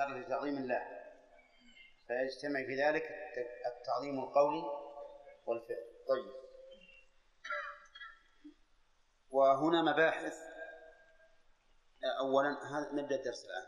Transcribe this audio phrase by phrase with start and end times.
[0.00, 0.82] صار لتعظيم الله
[2.06, 3.04] فيجتمع في ذلك
[3.66, 4.62] التعظيم القولي
[5.46, 5.84] والفعل.
[6.08, 6.32] طيب.
[9.30, 10.34] وهنا مباحث.
[12.20, 13.66] أولا هذا نبدأ الدرس الآن.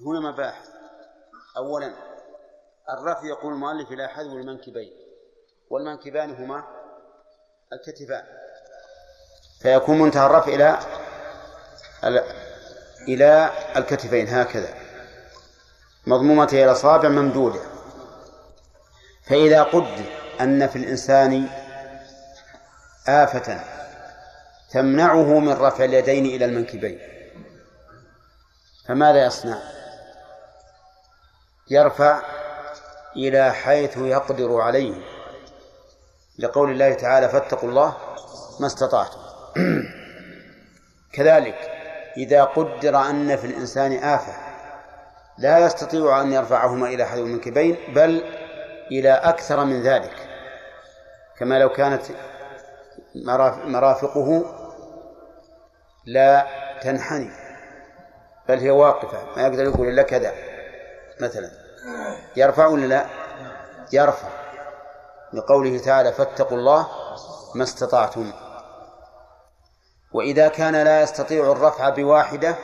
[0.00, 0.68] هنا مباحث.
[1.56, 1.94] أولا
[2.88, 4.92] الرفع يقول المؤلف إلى حذو المنكبين
[5.70, 6.64] والمنكبان هما
[7.72, 8.24] الكتفان.
[9.62, 10.78] فيكون منتهى الرفع إلى
[13.08, 14.79] إلى الكتفين هكذا.
[16.10, 17.60] مضمومة إلى الأصابع ممدودة.
[19.22, 20.04] فإذا قدر
[20.40, 21.48] أن في الإنسان
[23.08, 23.60] آفة
[24.70, 26.98] تمنعه من رفع اليدين إلى المنكبين
[28.88, 29.58] فماذا يصنع؟
[31.70, 32.22] يرفع
[33.16, 34.94] إلى حيث يقدر عليه.
[36.38, 37.96] لقول الله تعالى فاتقوا الله
[38.60, 39.20] ما استطعتم.
[41.14, 41.58] كذلك
[42.16, 44.49] إذا قدر أن في الإنسان آفة
[45.40, 48.24] لا يستطيع أن يرفعهما إلى حذو المنكبين بل
[48.92, 50.12] إلى أكثر من ذلك.
[51.38, 52.02] كما لو كانت
[53.64, 54.44] مرافقه
[56.06, 56.46] لا
[56.82, 57.30] تنحني
[58.48, 60.32] بل هي واقفة ما يقدر يقول إلا كذا
[61.20, 61.50] مثلا.
[62.36, 63.06] يرفع ولا لا؟
[63.92, 64.28] يرفع.
[65.32, 66.88] لقوله تعالى فاتقوا الله
[67.54, 68.32] ما استطعتم.
[70.12, 72.54] وإذا كان لا يستطيع الرفع بواحدة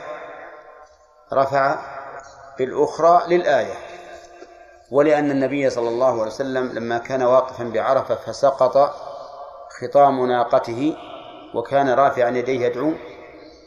[1.33, 1.96] رفع
[2.57, 3.73] بالأخرى للآية.
[4.91, 8.95] ولأن النبي صلى الله عليه وسلم لما كان واقفا بعرفة فسقط
[9.81, 10.97] خطام ناقته
[11.53, 12.93] وكان رافعا يديه يدعو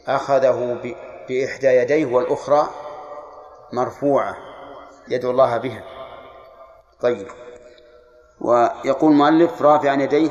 [0.07, 0.77] أخذه
[1.29, 2.67] بإحدى يديه والأخرى
[3.73, 4.37] مرفوعة
[5.07, 5.83] يدعو الله بها.
[7.01, 7.27] طيب.
[8.41, 10.29] ويقول المؤلف رافعا يديه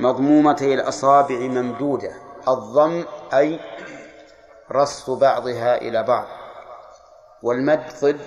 [0.00, 2.12] مضمومتي الأصابع ممدودة
[2.48, 3.60] الضم أي
[4.72, 6.37] رص بعضها إلى بعض.
[7.42, 8.20] والمد ضد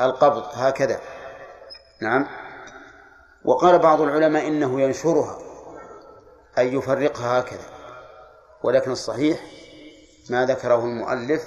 [0.00, 1.00] القبض هكذا.
[2.02, 2.26] نعم.
[3.44, 5.38] وقال بعض العلماء إنه ينشرها
[6.58, 7.64] أي يفرقها هكذا.
[8.62, 9.40] ولكن الصحيح
[10.30, 11.44] ما ذكره المؤلف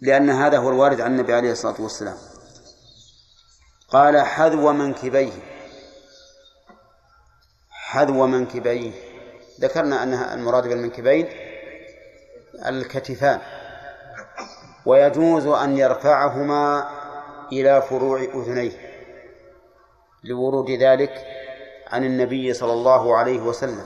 [0.00, 2.16] لأن هذا هو الوارد عن النبي عليه الصلاة والسلام.
[3.88, 5.32] قال حذو منكبيه.
[7.70, 8.92] حذو منكبيه.
[9.60, 11.28] ذكرنا أن المراد بالمنكبين
[12.66, 13.59] الكتفان.
[14.86, 16.88] ويجوز أن يرفعهما
[17.52, 18.72] إلى فروع أذنيه
[20.24, 21.26] لورود ذلك
[21.90, 23.84] عن النبي صلى الله عليه وسلم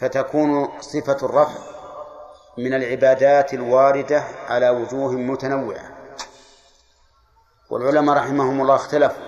[0.00, 1.58] فتكون صفة الرفع
[2.58, 5.96] من العبادات الواردة على وجوه متنوعة.
[7.70, 9.24] والعلماء رحمهم الله اختلفوا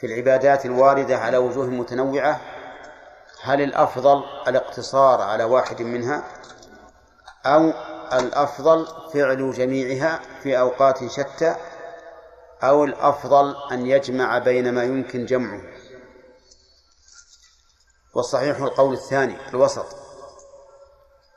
[0.00, 2.40] في العبادات الواردة على وجوه متنوعة
[3.42, 6.24] هل الأفضل الاقتصار على واحد منها
[7.46, 7.72] أو
[8.18, 11.56] الأفضل فعل جميعها في أوقات شتى
[12.62, 15.60] أو الأفضل أن يجمع بين ما يمكن جمعه.
[18.14, 19.86] والصحيح القول الثاني الوسط.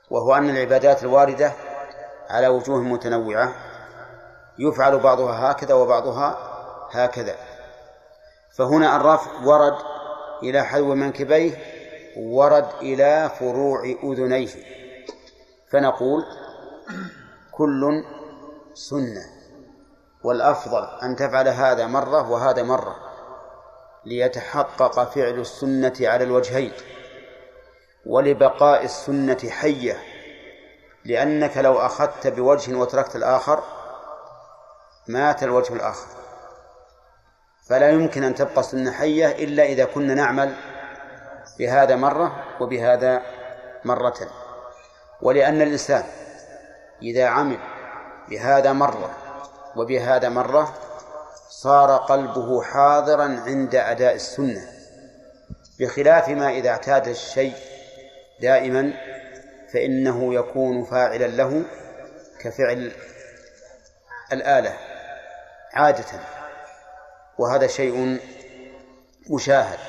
[0.10, 1.54] وهو أن العبادات الواردة
[2.30, 3.56] على وجوه متنوعة
[4.60, 6.38] يفعل بعضها هكذا وبعضها
[6.92, 7.36] هكذا.
[8.58, 9.78] فهنا الرفع ورد
[10.44, 11.58] إلى حذو منكبيه
[12.18, 14.50] ورد إلى فروع أذنيه.
[15.72, 16.26] فنقول
[17.52, 18.04] كل
[18.74, 19.26] سنة.
[20.24, 22.96] والأفضل أن تفعل هذا مرة وهذا مرة
[24.06, 26.72] ليتحقق فعل السنة على الوجهين
[28.06, 29.98] ولبقاء السنة حية.
[31.06, 33.64] لأنك لو أخذت بوجه وتركت الآخر
[35.08, 36.08] مات الوجه الآخر.
[37.70, 40.56] فلا يمكن أن تبقى السنة حية إلا إذا كنا نعمل
[41.60, 43.22] بهذا مرة وبهذا
[43.86, 44.18] مرة.
[45.22, 46.04] ولأن الإنسان
[47.02, 47.60] إذا عمل
[48.30, 49.12] بهذا مرة
[49.76, 50.74] وبهذا مرة
[51.50, 54.70] صار قلبه حاضرا عند أداء السنة
[55.80, 57.54] بخلاف ما إذا اعتاد الشيء
[58.42, 58.94] دائما
[59.74, 61.64] فإنه يكون فاعلا له
[62.40, 62.92] كفعل
[64.34, 64.78] الآلة
[65.74, 66.06] عادة.
[67.38, 68.20] وهذا شيء
[69.30, 69.80] مشاهد.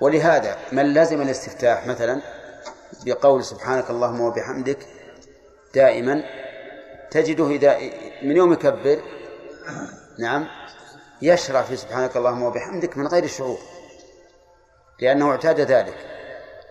[0.00, 2.20] ولهذا من لزم الاستفتاح مثلا
[3.06, 4.78] بقول سبحانك اللهم وبحمدك
[5.74, 6.24] دائما
[7.10, 7.78] تجده إذا
[8.22, 9.02] من يوم يكبر
[10.18, 10.46] نعم
[11.22, 13.58] يشرع في سبحانك اللهم وبحمدك من غير شعور
[15.00, 15.96] لأنه اعتاد ذلك.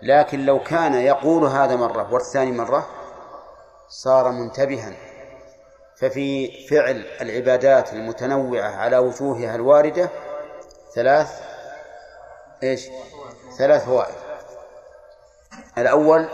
[0.01, 2.89] لكن لو كان يقول هذا مرة والثاني مرة
[3.89, 4.93] صار منتبها.
[5.95, 10.09] ففي فعل العبادات المتنوعة على وجوهها الواردة
[10.95, 11.41] ثلاث
[12.63, 12.87] إيش؟
[13.57, 14.15] ثلاث فوائد.
[15.77, 16.29] الأول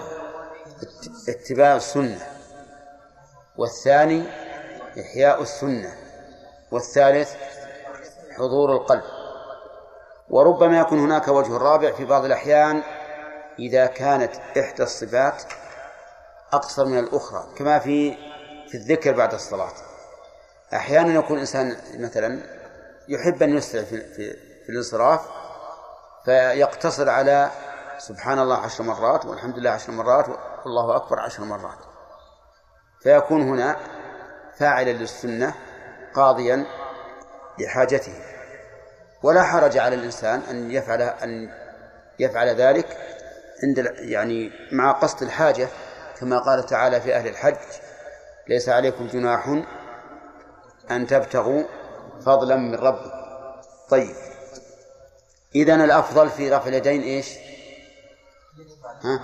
[1.29, 2.36] اتباع السنة.
[3.57, 4.23] والثاني
[4.99, 5.95] إحياء السنة
[6.71, 7.35] والثالث
[8.37, 9.03] حضور القلب.
[10.29, 12.83] وربما يكون هناك وجه رابع في بعض الأحيان
[13.59, 15.43] إذا كانت إحدى الصفات
[16.53, 18.17] أقصر من الأخرى كما في
[18.67, 19.73] في الذكر بعد الصلاة.
[20.73, 22.43] أحيانا يكون الإنسان مثلا
[23.07, 24.33] يحب أن يسرع في, في,
[24.65, 25.21] في الانصراف
[26.25, 27.51] فيقتصر على
[27.97, 30.25] سبحان الله عشر مرات والحمد لله عشر مرات
[30.65, 31.86] والله أكبر عشر مرات.
[33.01, 33.77] فيكون هنا
[34.57, 35.53] فاعلا للسنة
[36.13, 36.65] قاضيا
[37.59, 38.13] لحاجته.
[39.23, 41.49] ولا حرج على الإنسان أن يفعل أن
[42.19, 42.97] يفعل ذلك
[43.63, 45.67] عند يعني مع قصد الحاجة
[46.19, 47.55] كما قال تعالى في أهل الحج
[48.47, 49.63] ليس عليكم جناح
[50.91, 51.63] أن تبتغوا
[52.25, 53.11] فضلا من ربكم.
[53.89, 54.15] طيب.
[55.55, 57.33] إذا الأفضل في رفع اليدين إيش؟
[59.03, 59.19] ها؟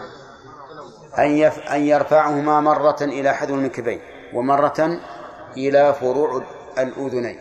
[1.19, 1.59] أن, يف...
[1.59, 4.01] أن يرفعهما مرة إلى حذو المنكبين
[4.33, 4.99] ومرة
[5.57, 6.43] إلى فروع
[6.77, 7.39] الأذنين.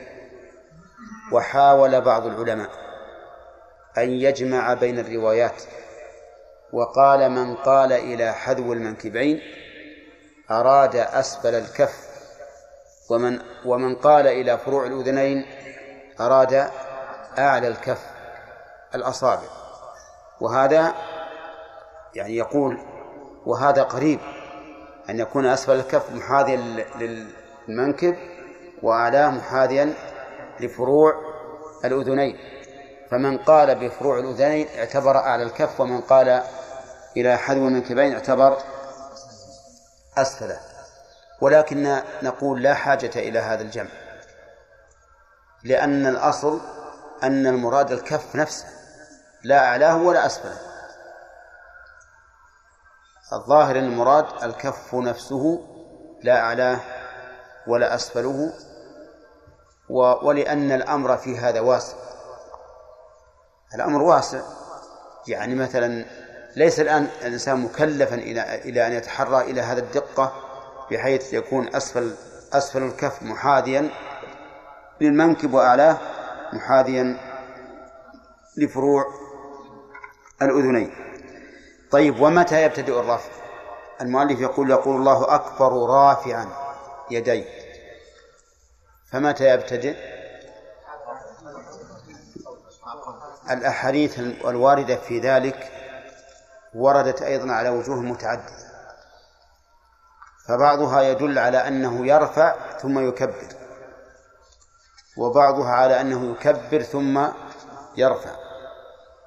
[1.32, 2.70] وحاول بعض العلماء
[3.98, 5.62] أن يجمع بين الروايات.
[6.72, 9.40] وقال من قال إلى حذو المنكبين
[10.50, 12.12] أراد أسفل الكف.
[13.10, 15.46] ومن ومن قال إلى فروع الأذنين
[16.20, 16.70] أراد
[17.38, 18.06] أعلى الكف
[18.94, 19.48] الأصابع.
[20.40, 20.94] وهذا
[22.14, 22.91] يعني يقول
[23.46, 24.20] وهذا قريب
[25.10, 26.56] أن يكون أسفل الكف محاذيا
[27.68, 28.16] للمنكب
[28.82, 29.94] وأعلاه محاذيا
[30.60, 31.14] لفروع
[31.84, 32.38] الأذنين.
[33.10, 36.42] فمن قال بفروع الأذنين اعتبر أعلى الكف ومن قال
[37.16, 38.58] إلى حذو المنكبين اعتبر
[40.18, 40.60] أسفله
[41.40, 43.90] ولكن نقول لا حاجة إلى هذا الجمع
[45.64, 46.60] لأن الأصل
[47.22, 48.66] أن المراد الكف نفسه
[49.44, 50.71] لا أعلاه ولا أسفله.
[53.32, 55.60] الظاهر المراد الكف نفسه
[56.22, 56.80] لا أعلاه
[57.66, 58.52] ولا أسفله
[60.22, 61.96] ولأن الأمر في هذا واسع.
[63.74, 64.40] الأمر واسع.
[65.28, 66.04] يعني مثلا
[66.56, 70.32] ليس الآن الإنسان مكلفا إلى إلى أن يتحرى إلى هذا الدقة
[70.90, 72.14] بحيث يكون أسفل
[72.52, 73.90] أسفل الكف محاذيا
[75.00, 75.98] للمنكب وأعلاه
[76.52, 77.16] محاذيا
[78.56, 79.04] لفروع
[80.42, 81.11] الأذنين.
[81.92, 83.30] طيب ومتى يبتدئ الرفع
[84.00, 86.48] المؤلف يقول يقول الله أكبر رافعا
[87.10, 87.44] يديه.
[89.10, 89.96] فمتى يبتدئ؟
[93.50, 95.72] الأحاديث الواردة في ذلك
[96.74, 98.72] وردت أيضا على وجوه متعددة.
[100.48, 103.48] فبعضها يدل على أنه يرفع ثم يكبر
[105.16, 107.26] وبعضها على أنه يكبر ثم
[107.96, 108.41] يرفع.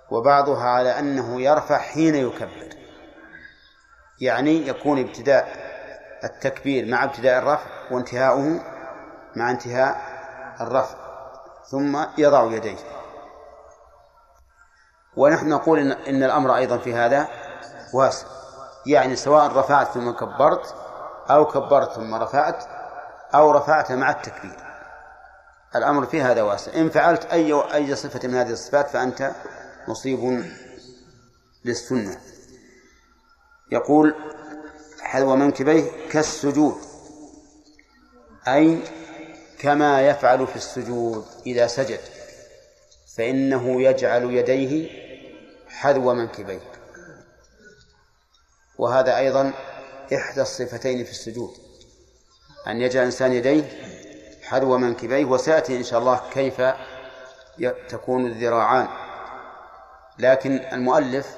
[0.09, 2.69] وبعضها على أنه يرفع حين يكبر.
[4.21, 5.47] يعني يكون ابتداء
[6.23, 8.59] التكبير مع ابتداء الرفع وانتهاؤه
[9.35, 10.01] مع انتهاء
[10.61, 10.95] الرفع
[11.71, 12.77] ثم يضع يديه.
[15.17, 17.27] ونحن نقول إن, إن الأمر أيضا في هذا
[17.93, 18.27] واسع.
[18.85, 20.75] يعني سواء رفعت ثم كبرت
[21.29, 22.63] أو كبرت ثم رفعت
[23.35, 24.57] أو رفعت مع التكبير.
[25.75, 26.73] الأمر في هذا واسع.
[26.75, 29.31] إن فعلت أي أي صفة من هذه الصفات فأنت
[29.87, 30.43] مصيب
[31.65, 32.21] للسنة.
[33.71, 34.15] يقول
[35.01, 36.75] حذو منكبيه كالسجود
[38.47, 38.79] أي
[39.59, 41.99] كما يفعل في السجود إذا سجد
[43.17, 44.89] فإنه يجعل يديه
[45.69, 46.59] حذو منكبيه.
[48.77, 49.53] وهذا أيضا
[50.13, 51.51] إحدى الصفتين في السجود
[52.67, 53.63] أن يجعل الإنسان يديه
[54.43, 56.61] حذو منكبيه وسيأتي إن شاء الله كيف
[57.89, 59.04] تكون الذراعان.
[60.19, 61.35] لكن المؤلف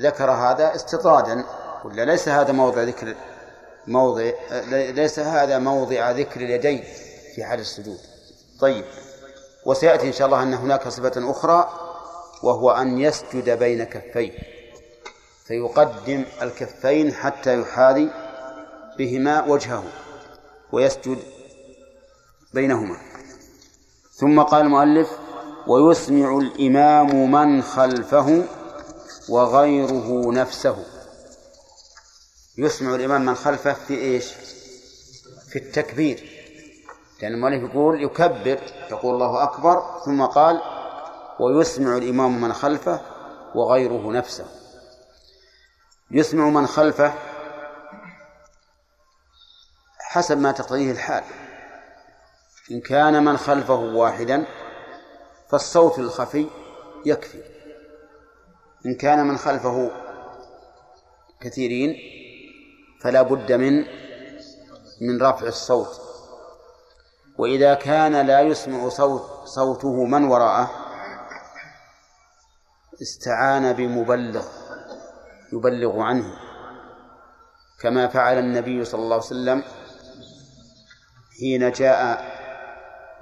[0.00, 1.44] ذكر هذا استطرادا.
[1.84, 3.14] ولا ليس هذا موضع ذكر
[3.86, 4.30] موضع
[4.70, 6.84] ليس هذا موضع ذكر اليدين
[7.34, 7.98] في حال السجود.
[8.60, 8.84] طيب
[9.66, 11.68] وسيأتي إن شاء الله أن هناك صفة أخرى
[12.42, 14.32] وهو أن يسجد بين كفيه
[15.46, 18.10] فيقدم الكفين حتى يحاذي
[18.98, 19.84] بهما وجهه
[20.72, 21.18] ويسجد
[22.54, 22.96] بينهما.
[24.12, 25.18] ثم قال المؤلف
[25.66, 28.44] ويسمع الإمام من خلفه
[29.28, 30.84] وغيره نفسه.
[32.58, 34.32] يسمع الإمام من خلفه في إيش؟
[35.48, 36.30] في التكبير.
[37.22, 40.60] لأن المؤلف يقول يكبر يقول الله أكبر ثم قال
[41.40, 43.00] ويسمع الإمام من خلفه
[43.54, 44.46] وغيره نفسه.
[46.10, 47.14] يسمع من خلفه
[49.98, 51.24] حسب ما تقتضيه الحال.
[52.70, 54.46] إن كان من خلفه واحدا
[55.54, 56.46] فالصوت الخفي
[57.06, 57.42] يكفي.
[58.86, 59.90] إن كان من خلفه
[61.40, 61.96] كثيرين
[63.00, 63.84] فلا بد من
[65.00, 66.00] من رفع الصوت.
[67.38, 70.70] وإذا كان لا يسمع صوت صوته من وراءه
[73.02, 74.46] استعان بمبلغ
[75.52, 76.34] يبلغ عنه.
[77.80, 79.62] كما فعل النبي صلى الله عليه وسلم
[81.38, 82.34] حين جاء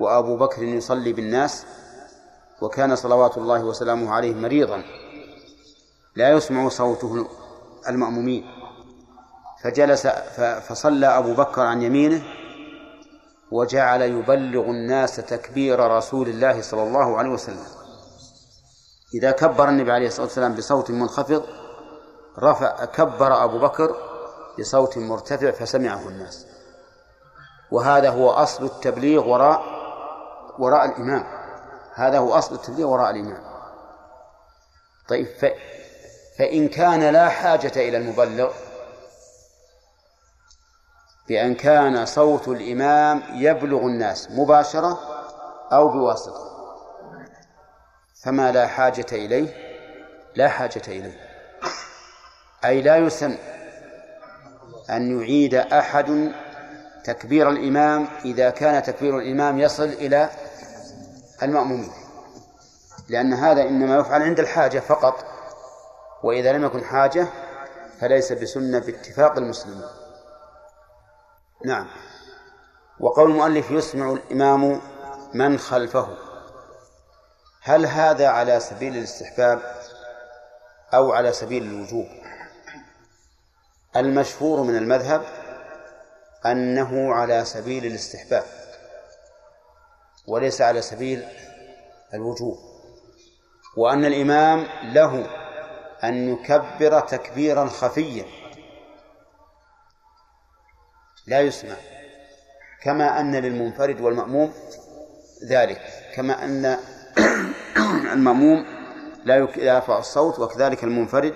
[0.00, 1.66] وأبو بكر يصلي بالناس
[2.62, 4.82] وكان صلوات الله وسلامه عليه مريضا.
[6.16, 7.26] لا يسمع صوته
[7.88, 8.44] المأمومين.
[9.62, 10.06] فجلس
[10.68, 12.22] فصلى أبو بكر عن يمينه
[13.52, 17.66] وجعل يبلغ الناس تكبير رسول الله صلى الله عليه وسلم.
[19.14, 21.44] إذا كبر النبي عليه الصلاة والسلام بصوت منخفض
[22.38, 23.96] رفع كبر أبو بكر
[24.58, 26.46] بصوت مرتفع فسمعه الناس.
[27.70, 29.62] وهذا هو أصل التبليغ وراء
[30.58, 31.41] وراء الإمام.
[31.94, 33.42] هذا هو أصل التبليغ وراء الإمام
[35.08, 35.26] طيب
[36.38, 38.52] فإن كان لا حاجة إلى المبلغ
[41.28, 44.98] بأن كان صوت الإمام يبلغ الناس مباشرة
[45.72, 46.52] أو بواسطة
[48.22, 49.72] فما لا حاجة إليه
[50.34, 51.20] لا حاجة إليه.
[52.64, 53.36] أي لا يسن
[54.90, 56.32] أن يعيد أحد
[57.04, 60.30] تكبير الإمام إذا كان تكبير الإمام يصل إلى
[61.42, 61.92] المأمومين
[63.08, 65.24] لأن هذا إنما يفعل عند الحاجة فقط
[66.22, 67.26] وإذا لم يكن حاجة
[68.00, 69.88] فليس بسنة باتفاق المسلمين.
[71.64, 71.86] نعم.
[73.00, 74.80] وقول المؤلف يسمع الإمام
[75.34, 76.08] من خلفه.
[77.62, 79.62] هل هذا على سبيل الاستحباب
[80.94, 82.06] أو على سبيل الوجوب؟
[83.96, 85.22] المشهور من المذهب
[86.46, 88.61] أنه على سبيل الاستحباب.
[90.26, 91.24] وليس على سبيل
[92.14, 92.58] الوجوب
[93.76, 95.26] وأن الإمام له
[96.04, 98.24] أن يكبر تكبيرا خفيا.
[101.26, 101.74] لا يسمع.
[102.82, 104.52] كما أن للمنفرد والمأموم
[105.44, 105.80] ذلك.
[106.14, 106.78] كما أن
[108.12, 108.64] المأموم
[109.24, 111.34] لا يرفع الصوت وكذلك المنفرد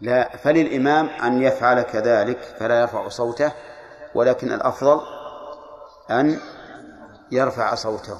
[0.00, 0.36] لا.
[0.36, 3.52] فللإمام أن يفعل كذلك فلا يرفع صوته.
[4.14, 5.00] ولكن الأفضل
[6.10, 6.40] أن
[7.32, 8.18] يرفع صوته.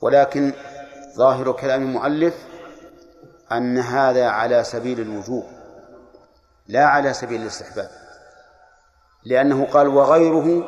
[0.00, 0.52] ولكن
[1.16, 2.34] ظاهر كلام المؤلف
[3.52, 5.44] أن هذا على سبيل الوجوب
[6.68, 7.90] لا على سبيل الاستحباب.
[9.24, 10.64] لأنه قال وغيره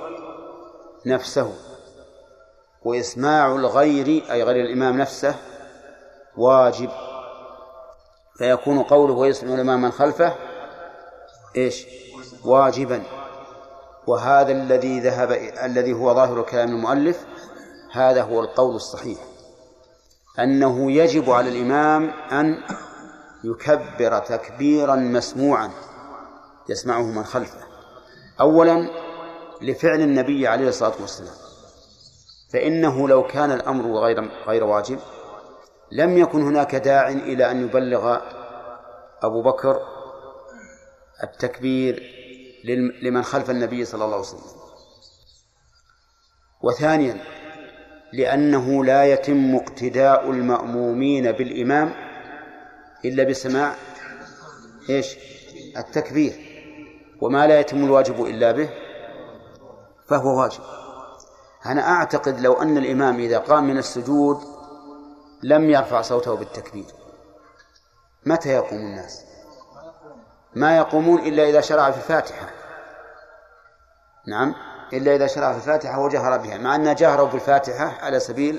[1.07, 1.55] نفسه
[2.83, 5.35] وإسماع الغير أي غير الإمام نفسه
[6.37, 6.91] واجب.
[8.39, 10.35] فيكون قوله ويسمع الإمام من خلفه
[11.57, 11.87] إيش؟
[12.45, 13.18] واجبا.
[14.09, 15.33] وهذا الذي ذهب
[15.65, 17.27] الذي هو ظاهر كلام المؤلف
[17.93, 19.19] هذا هو القول الصحيح.
[20.39, 22.59] أنه يجب على الإمام أن
[23.45, 25.71] يكبر تكبيرا مسموعا
[26.69, 27.61] يسمعه من خلفه.
[28.41, 28.91] أولا
[29.63, 31.35] لفعل النبي عليه الصلاة والسلام.
[32.53, 34.99] فإنه لو كان الأمر غير غير واجب
[35.93, 38.19] لم يكن هناك داع إلى أن يبلغ
[39.23, 39.81] أبو بكر
[41.23, 42.03] التكبير
[43.03, 44.59] لمن خلف النبي صلى الله عليه وسلم.
[46.63, 47.25] وثانيا
[48.13, 51.95] لأنه لا يتم اقتداء المأمومين بالإمام
[53.05, 53.75] إلا بسماع
[54.91, 55.17] إيش؟
[55.77, 56.33] التكبير.
[57.21, 58.71] وما لا يتم الواجب إلا به
[60.09, 60.61] فهو واجب.
[61.67, 64.41] أنا أعتقد لو أن الإمام إذا قام من السجود
[65.43, 66.87] لم يرفع صوته بالتكبير.
[68.27, 69.28] متى يقوم الناس؟
[70.55, 72.51] ما يقومون إلا إذا شرع في الفاتحة.
[74.27, 74.55] نعم
[74.93, 78.59] إلا إذا شرع في الفاتحة وجهر بها مع أن جهروا في الفاتحة على سبيل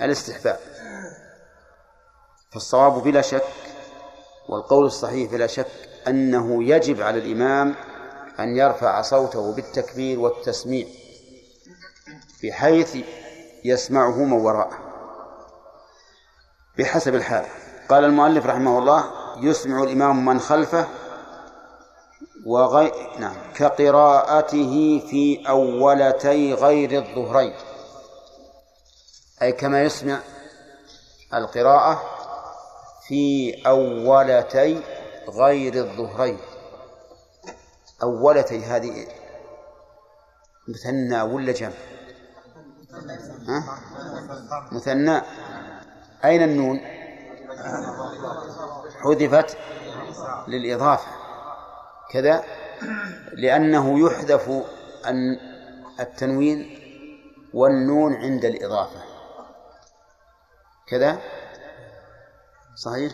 [0.00, 0.58] الاستحباب.
[2.50, 3.42] فالصواب بلا شك
[4.48, 5.66] والقول الصحيح بلا شك
[6.08, 7.74] أنه يجب على الإمام
[8.40, 10.86] أن يرفع صوته بالتكبير والتسميع
[12.42, 12.96] بحيث
[13.64, 14.78] يسمعه من وراءه
[16.78, 17.44] بحسب الحال.
[17.88, 20.86] قال المؤلف رحمه الله يسمع الإمام من خلفه
[22.46, 22.92] وغي...
[23.18, 27.54] نعم كقراءته في أولتي غير الظهرين.
[29.42, 30.18] أي كما يسمع
[31.34, 32.02] القراءة
[33.06, 34.82] في أولتي
[35.28, 36.38] غير الظهرين.
[38.02, 39.06] أولتي هذه
[40.68, 41.72] مثنى ولا جمع؟
[44.72, 45.22] مثنى.
[46.24, 46.80] أين النون؟
[49.00, 49.56] حذفت
[50.48, 51.10] للإضافة.
[52.10, 52.44] كذا
[53.32, 54.50] لأنه يحذف
[55.06, 55.38] أن
[56.00, 56.78] التنوين
[57.54, 59.00] والنون عند الإضافة.
[60.88, 61.18] كذا؟
[62.76, 63.12] صحيح؟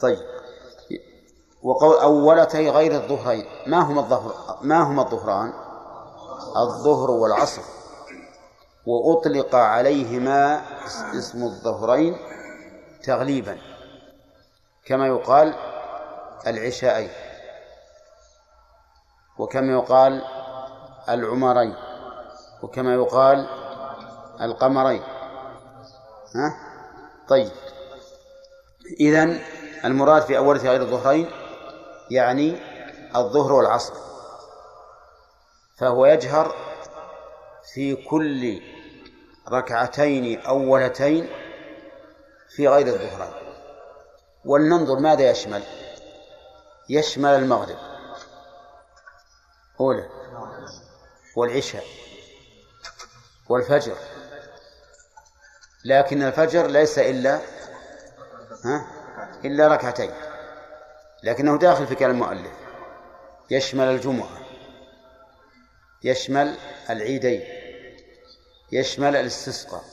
[0.00, 0.18] طيب.
[1.62, 3.44] وقول أولتي غير الظهرين.
[3.66, 5.52] ما هما الظهر؟ ما هما الظهران؟
[6.56, 7.62] الظهر والعصر.
[8.86, 10.62] وأطلق عليهما
[11.18, 12.16] اسم الظهرين
[13.02, 13.58] تغليبا.
[14.86, 15.54] كما يقال
[16.46, 17.10] العشاءين
[19.38, 20.24] وكما يقال
[21.08, 21.74] العمرين
[22.62, 23.48] وكما يقال
[24.40, 25.02] القمرين.
[26.34, 26.56] ها؟
[27.28, 27.50] طيب.
[29.00, 29.40] إذن
[29.84, 31.30] المراد في أولها غير الظهرين
[32.10, 32.58] يعني
[33.16, 33.94] الظهر والعصر.
[35.78, 36.54] فهو يجهر
[37.74, 38.62] في كل
[39.48, 41.28] ركعتين أولتين
[42.48, 43.45] في غير الظهرين.
[44.46, 45.62] ولننظر ماذا يشمل.
[46.88, 47.78] يشمل المغرب.
[49.80, 50.08] أولى
[51.36, 51.84] والعشاء.
[53.48, 53.96] والفجر.
[55.84, 57.40] لكن الفجر ليس إلا
[58.64, 58.86] ها؟
[59.44, 60.10] إلا ركعتين.
[61.22, 62.52] لكنه داخل في كلام المؤلف.
[63.50, 64.40] يشمل الجمعة.
[66.04, 66.56] يشمل
[66.90, 67.44] العيدين.
[68.72, 69.84] يشمل الاستسقاء.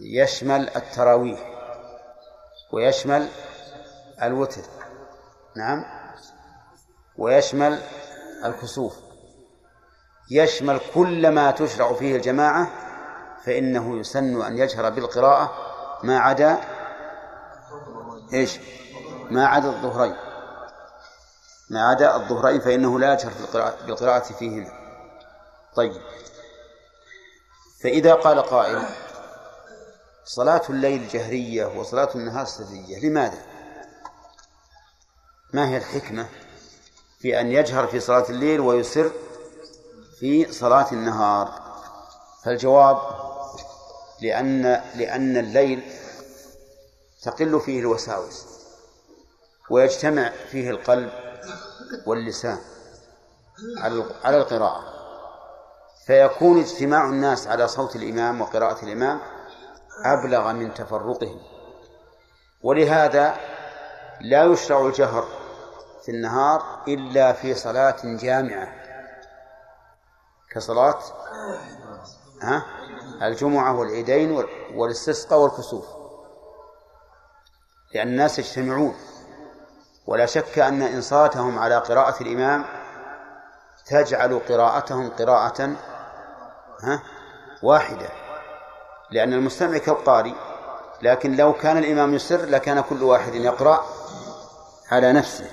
[0.00, 1.57] يشمل التراويح.
[2.72, 3.28] ويشمل
[4.22, 4.62] الوتر.
[5.56, 5.84] نعم.
[7.18, 7.78] ويشمل
[8.44, 8.96] الكسوف.
[10.30, 12.70] يشمل كل ما تشرع فيه الجماعة
[13.44, 15.52] فإنه يسن أن يجهر بالقراءة
[16.02, 16.60] ما عدا
[18.32, 18.58] إيش؟
[19.30, 20.16] ما عدا الظهرين.
[21.70, 23.32] ما عدا الظهرين فإنه لا يجهر
[23.86, 24.72] بالقراءة فيهما
[25.74, 25.92] طيب.
[27.82, 28.82] فإذا قال قائل
[30.28, 33.42] صلاة الليل جهرية وصلاة النهار سرية لماذا؟
[35.52, 36.26] ما هي الحكمة
[37.18, 39.10] في أن يجهر في صلاة الليل ويسر
[40.20, 41.52] في صلاة النهار
[42.44, 42.98] فالجواب
[44.22, 44.62] لأن
[44.94, 45.82] لأن الليل
[47.22, 48.46] تقل فيه الوساوس
[49.70, 51.10] ويجتمع فيه القلب
[52.06, 52.58] واللسان
[54.24, 54.84] على القراءة
[56.06, 59.20] فيكون اجتماع الناس على صوت الإمام وقراءة الإمام
[60.04, 61.40] أبلغ من تفرقهم.
[62.62, 63.36] ولهذا
[64.20, 65.24] لا يشرع الجهر
[66.04, 68.74] في النهار إلا في صلاة جامعة.
[70.50, 70.98] كصلاة
[73.22, 75.86] الجمعة والعيدين والاستسقاء والكسوف.
[77.94, 78.94] لأن الناس يجتمعون.
[80.06, 82.64] ولا شك أن إنصاتهم على قراءة الإمام
[83.86, 85.76] تجعل قراءتهم قراءة
[87.62, 88.27] واحدة.
[89.10, 90.32] لأن المستمع كالقارئ
[91.02, 93.86] لكن لو كان الإمام يسر لكان كل واحد يقرأ
[94.90, 95.50] على نفسه.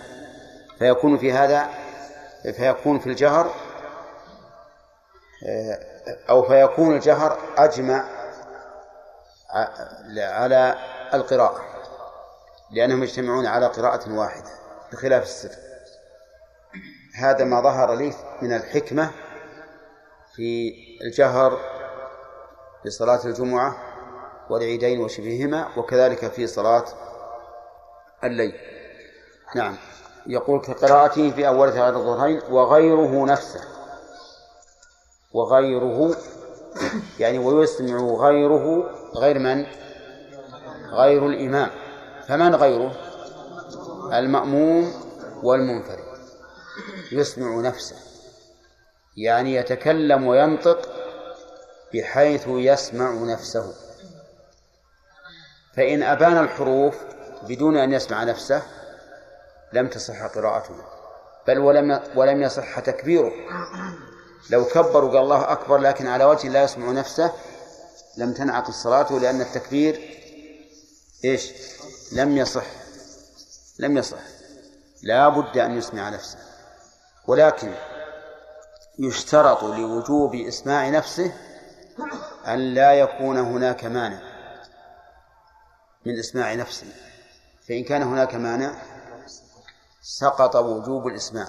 [0.80, 1.70] فيكون في هذا
[2.58, 3.54] فيكون في الجهر
[6.30, 8.06] أو فيكون الجهر أجمع
[10.18, 10.76] على
[11.14, 11.62] القراءة
[12.72, 14.50] لأنهم يجتمعون على قراءة واحدة
[14.92, 15.52] بخلاف السر.
[17.16, 19.12] هذا ما ظهر لي من الحكمة
[20.36, 21.75] في الجهر
[22.86, 23.76] في صلاة الجمعة
[24.50, 26.86] والعيدين وشبههما وكذلك في صلاة
[28.24, 28.54] الليل.
[29.56, 29.78] نعم.
[30.28, 33.62] يقول كقراءته في أول ثلاث الظهرين وغيره نفسه.
[35.34, 36.16] وغيره
[37.20, 39.66] يعني ويسمع غيره غير من؟
[40.92, 41.70] غير الإمام.
[42.28, 42.92] فمن غيره؟
[44.14, 44.94] المأموم
[45.44, 46.06] والمنفرد.
[47.12, 47.96] يسمع نفسه.
[49.18, 50.85] يعني يتكلم وينطق
[51.96, 53.74] بحيث يسمع نفسه.
[55.76, 56.96] فإن أبان الحروف
[57.44, 58.62] بدون أن يسمع نفسه
[59.74, 60.76] لم تصح قراءته
[61.48, 63.32] بل ولم ولم يصح تكبيره.
[64.50, 67.32] لو كبر وقال الله أكبر لكن على وجه لا يسمع نفسه
[68.18, 70.20] لم تنعقد صلاته لأن التكبير
[71.26, 71.52] إيش؟
[72.12, 72.66] لم يصح
[73.80, 74.22] لم يصح.
[75.04, 76.38] لا بد أن يسمع نفسه.
[77.28, 77.74] ولكن
[79.00, 81.34] يشترط لوجوب إسماع نفسه
[82.48, 84.20] أن لا يكون هناك مانع
[86.06, 86.88] من إسماع نفسه.
[87.68, 88.76] فإن كان هناك مانع
[90.02, 91.48] سقط وجوب الإسماع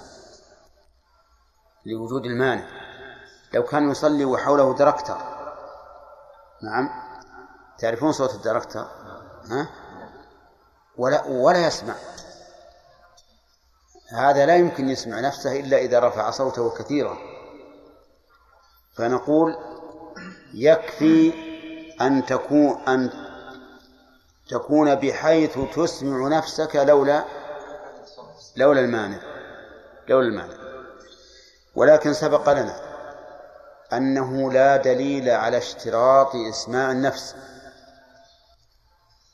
[1.85, 2.67] لوجود المانع.
[3.53, 5.17] لو كان يصلي وحوله دركتر
[6.63, 6.89] نعم.
[7.77, 8.87] تعرفون صوت الدركتر
[9.51, 9.69] ها؟
[10.97, 11.95] ولا ولا يسمع.
[14.11, 17.17] هذا لا يمكن يسمع نفسه إلا إذا رفع صوته كثيرا.
[18.95, 19.76] فنقول
[20.53, 21.33] يكفي
[22.01, 23.09] أن تكون أن
[24.49, 27.25] تكون بحيث تسمع نفسك لولا
[28.55, 29.19] لولا المانع.
[30.07, 30.53] لولا المانع.
[31.75, 32.87] ولكن سبق لنا
[33.93, 37.35] أنه لا دليل على اشتراط إسماع النفس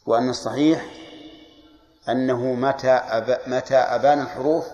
[0.06, 0.86] وأن الصحيح
[2.10, 3.39] أنه متى أب...
[3.47, 4.65] متى أبان الحروف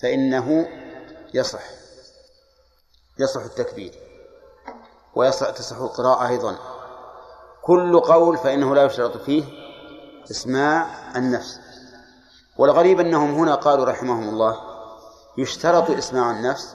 [0.00, 0.68] فإنه
[1.34, 1.62] يصح
[3.18, 4.07] يصح التكبير.
[5.18, 6.56] ويصح تصح القراءة أيضا.
[7.62, 9.44] كل قول فإنه لا يشترط فيه
[10.30, 11.60] إسماع النفس.
[12.58, 14.56] والغريب أنهم هنا قالوا رحمهم الله
[15.38, 16.74] يشترط إسماع النفس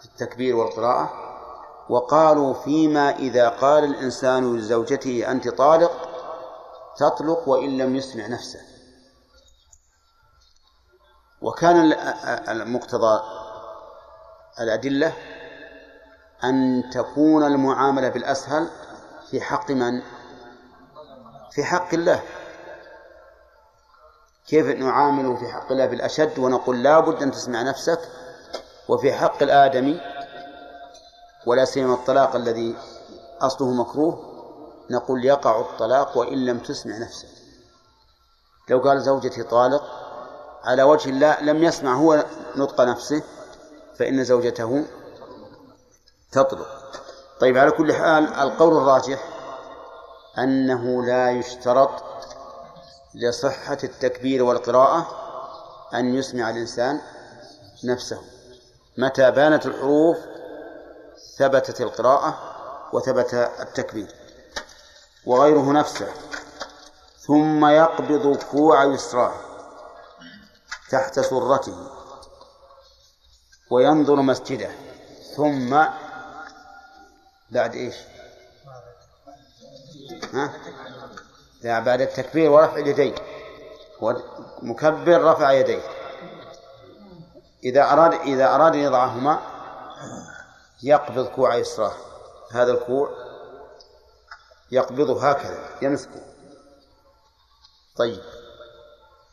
[0.00, 1.10] في التكبير والقراءة
[1.88, 5.92] وقالوا فيما إذا قال الإنسان لزوجته أنت طالق
[6.96, 8.60] تطلق وإن لم يسمع نفسه.
[11.42, 11.92] وكان
[12.48, 13.20] المقتضى
[14.60, 15.12] الأدلة
[16.44, 18.68] أن تكون المعاملة بالأسهل
[19.30, 20.02] في حق من؟
[21.50, 22.22] في حق الله
[24.48, 28.00] كيف نعامله في حق الله بالأشد ونقول لا بد أن تسمع نفسك
[28.88, 30.00] وفي حق الآدمي
[31.46, 32.76] ولا سيما الطلاق الذي
[33.40, 34.30] أصله مكروه
[34.90, 37.28] نقول يقع الطلاق وإن لم تسمع نفسك
[38.68, 39.82] لو قال زوجتي طالق
[40.64, 42.24] على وجه لا لم يسمع هو
[42.56, 43.22] نطق نفسه
[43.98, 44.84] فإن زوجته
[46.32, 47.02] تطلق.
[47.40, 49.28] طيب على كل حال القول الراجح
[50.38, 51.90] أنه لا يشترط
[53.14, 55.06] لصحة التكبير والقراءة
[55.94, 57.00] أن يسمع الإنسان
[57.84, 58.22] نفسه.
[58.98, 60.18] متى بانت الحروف
[61.38, 62.38] ثبتت القراءة
[62.92, 64.14] وثبت التكبير
[65.26, 66.08] وغيره نفسه.
[67.18, 69.32] ثم يقبض كوع يسراه
[70.90, 71.88] تحت سرته
[73.70, 74.70] وينظر مسجده.
[75.36, 75.84] ثم
[77.50, 77.94] بعد إيش؟
[80.34, 80.52] ها؟
[81.62, 83.14] لا بعد التكبير ورفع اليدين.
[84.62, 85.82] مكبر رفع يديه.
[87.64, 89.40] إذا أراد إذا أراد أن يضعهما
[90.82, 91.94] يقبض كوع يسراه.
[92.52, 93.10] هذا الكوع
[94.70, 96.20] يقبضه هكذا يمسكه.
[97.96, 98.22] طيب.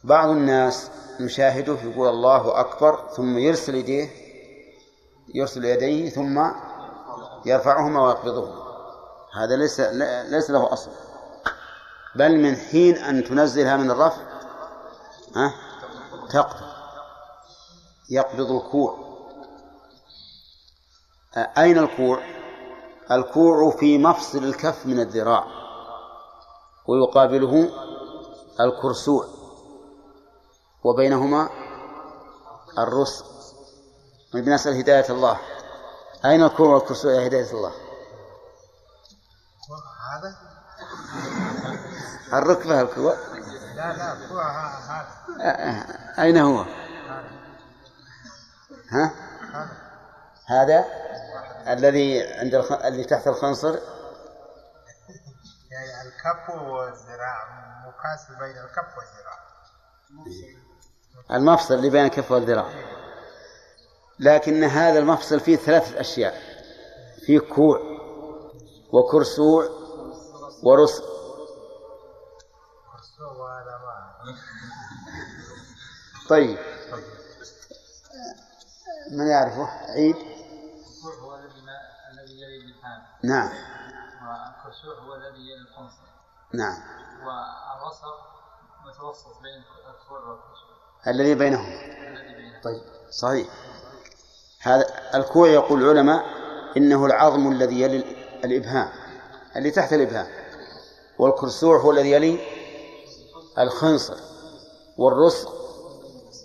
[0.04, 4.10] بعض الناس نشاهده يقول الله أكبر ثم يرسل يديه
[5.36, 6.52] يرسل يديه ثم
[7.48, 8.68] يرفعهما ويقبضهما
[9.34, 9.80] هذا ليس
[10.30, 10.92] ليس له أصل.
[12.16, 14.22] بل من حين أن تنزلها من الرفع
[15.36, 15.54] ها؟
[16.30, 16.68] تقبض
[18.10, 18.98] يقبض الكوع.
[21.38, 22.20] أين الكوع؟
[23.12, 25.48] الكوع في مفصل الكف من الذراع.
[26.88, 27.70] ويقابله
[28.60, 29.26] الكرسوع.
[30.84, 31.50] وبينهما
[32.78, 33.26] الرسل.
[34.34, 35.40] بنسأل هداية الله.
[36.26, 37.72] أين الكوع والكرسوع يا هداية الله؟
[40.14, 40.36] هذا؟
[42.34, 43.14] الركبة الكوع
[43.76, 45.06] لا لا الكوع هذا.
[46.20, 46.66] أين هو؟
[48.90, 49.12] ها؟
[50.46, 50.86] هذا؟
[51.68, 52.72] الذي عند الخ...
[52.72, 53.80] اللي تحت الخنصر؟
[55.72, 57.48] يعني الكف والذراع
[57.88, 59.40] مكاسل بين الكف والذراع.
[61.32, 62.97] المفصل اللي بين الكف والذراع.
[64.20, 66.42] لكن هذا المفصل فيه ثلاثة أشياء.
[67.26, 67.82] فيه كوع
[68.94, 69.70] وكرسوع
[70.64, 71.04] ورسل
[76.30, 76.58] طيب.
[79.12, 80.16] من يعرفه؟ عيد.
[81.22, 82.74] هو الذي يلي
[83.24, 83.50] نعم.
[83.50, 86.08] والكسوع هو الذي يلي الخنصر
[86.54, 86.78] نعم.
[87.26, 88.06] والرصق
[88.86, 90.68] متوسط بين الكوع والكسوع
[91.08, 91.80] الذي بينهم.
[92.64, 92.82] طيب.
[93.12, 93.48] صحيح.
[94.62, 96.26] هذا الكوع يقول العلماء
[96.78, 98.04] إنه العظم الذي يلي
[98.43, 98.89] الإبهام
[99.56, 100.28] اللي تحت الإبهام.
[101.20, 102.39] والكرسوع هو الذي يلي
[103.60, 104.15] الخنصر
[104.98, 105.54] والرسق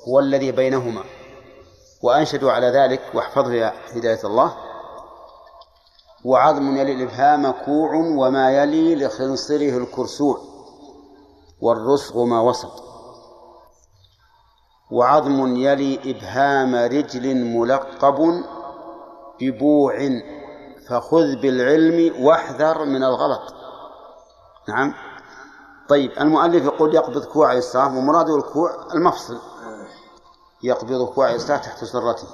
[0.09, 1.05] هو الذي بينهما.
[2.03, 4.57] وأنشدوا على ذلك واحفظه يا هداية الله
[6.25, 10.38] وعظم يلي الإبهام كوع وما يلي لخنصره الكرسوع
[11.61, 12.91] والرسغ ما وسط
[14.92, 18.44] وعظم يلي إبهام رجل ملقب
[19.40, 19.94] ببوع
[20.88, 23.55] فخذ بالعلم واحذر من الغلط.
[24.68, 24.94] نعم.
[25.88, 29.38] طيب المؤلف يقول يقبض كوع يسار ومراده الكوع المفصل.
[30.62, 32.28] يقبض كوع يسار تحت سرته.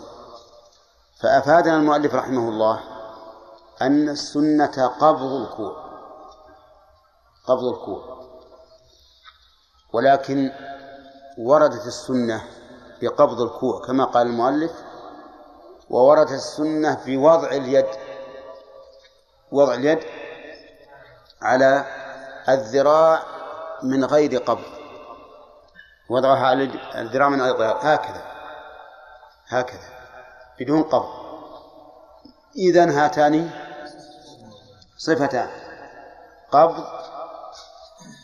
[1.21, 2.81] فأفادنا المؤلف رحمه الله
[3.83, 5.89] أن السنة قبض الكوع.
[7.47, 8.19] قبض الكوع.
[9.93, 10.51] ولكن
[11.39, 12.45] وردت السنة
[13.03, 14.73] بقبض الكوع كما قال المؤلف
[15.91, 17.87] ووردت السنة بوضع اليد
[19.53, 19.99] وضع اليد
[21.43, 21.85] على
[22.49, 23.23] الذراع
[23.83, 24.79] من غير قبض.
[26.11, 28.23] وضعها على الذراع من هكذا
[29.49, 29.89] هكذا
[30.61, 31.29] بدون قبض.
[32.57, 33.51] إذا هاتان
[34.99, 35.49] صفتان
[36.53, 36.85] قبض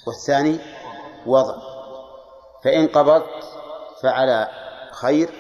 [0.07, 0.61] والثاني
[1.27, 1.74] وضع.
[2.65, 3.45] فإن قبضت
[4.03, 4.49] فعلى
[4.93, 5.31] خير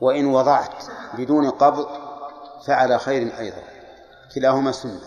[0.00, 1.88] وإن وضعت بدون قبض
[2.66, 3.62] فعلى خير أيضا.
[4.34, 5.00] كلاهما سنة.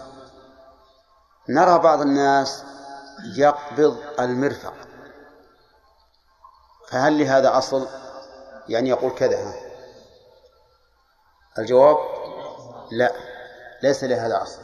[1.50, 2.64] نرى بعض الناس
[3.38, 4.74] يقبض المرفق.
[6.90, 7.88] فهل لهذا أصل؟
[8.70, 9.54] يعني يقول كذا
[11.60, 11.98] الجواب
[12.92, 13.12] لا
[13.84, 14.62] ليس لهذا أصل.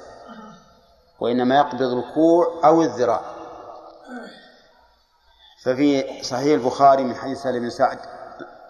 [1.19, 3.21] وإنما يقبض الكوع أو الذراع.
[5.63, 8.00] ففي صحيح البخاري من حديث سالم بن سعد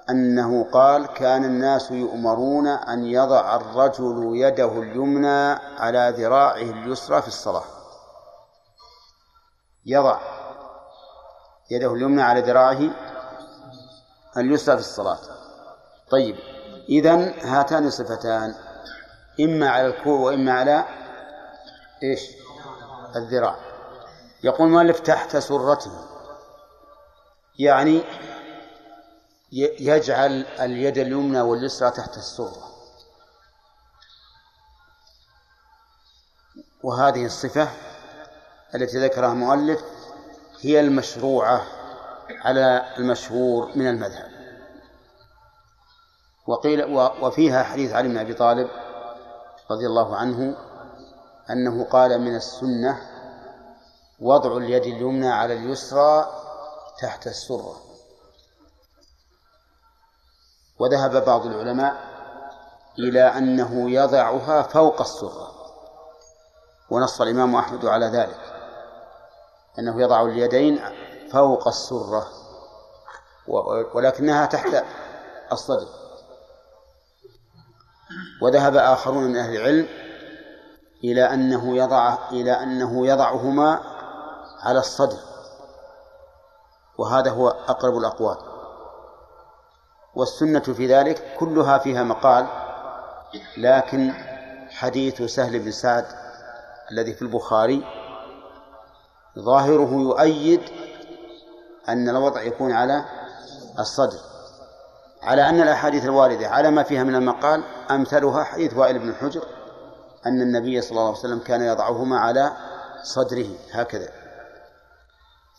[0.10, 7.64] أنه قال كان الناس يؤمرون أن يضع الرجل يده اليمنى على ذراعه اليسرى في الصلاة.
[9.86, 10.20] يضع
[11.72, 12.82] يده اليمنى على ذراعه
[14.38, 15.20] اليسرى في الصلاة.
[16.10, 16.36] طيب
[16.90, 18.56] إذن هاتان الصفتان
[19.40, 20.86] إما على الكوع وإما على
[22.04, 22.22] إيش؟
[23.16, 23.56] الذراع.
[24.44, 26.11] يقول المؤلف تحت سرته.
[27.60, 28.02] يعني
[29.80, 32.72] يجعل اليد اليمنى واليسرى تحت السرة
[36.84, 37.70] وهذه الصفة
[38.76, 39.84] التي ذكرها المؤلف
[40.62, 41.68] هي المشروعة
[42.30, 44.32] على المشهور من المذهب.
[46.48, 46.84] وقيل
[47.22, 48.70] وفيها حديث علي بن أبي طالب
[49.72, 50.58] رضي الله عنه
[51.50, 53.02] أنه قال من السنة
[54.20, 56.41] وضع اليد اليمنى على اليسرى
[57.02, 57.82] تحت السرة.
[60.80, 62.12] وذهب بعض العلماء
[63.00, 65.52] إلى أنه يضعها فوق السرة.
[66.90, 68.40] ونص الإمام أحمد على ذلك.
[69.80, 70.80] أنه يضع اليدين
[71.32, 72.28] فوق السرة.
[73.94, 74.84] ولكنها تحت
[75.52, 75.88] الصدر.
[78.42, 79.88] وذهب آخرون من أهل العلم
[81.04, 83.84] إلى أنه يضع إلى أنه يضعهما
[84.60, 85.31] على الصدر.
[87.02, 88.38] وهذا هو أقرب الأقوال.
[90.16, 92.48] والسنة في ذلك كلها فيها مقال
[93.58, 94.14] لكن
[94.70, 96.06] حديث سهل بن سعد
[96.92, 97.86] الذي في البخاري
[99.40, 100.62] ظاهره يؤيد
[101.90, 103.06] أن الوضع يكون على
[103.80, 104.20] الصدر.
[105.24, 109.42] على أن الأحاديث الواردة على ما فيها من المقال أمثلها حديث وائل بن الحجر
[110.26, 112.52] أن النبي صلى الله عليه وسلم كان يضعهما على
[113.04, 114.21] صدره هكذا.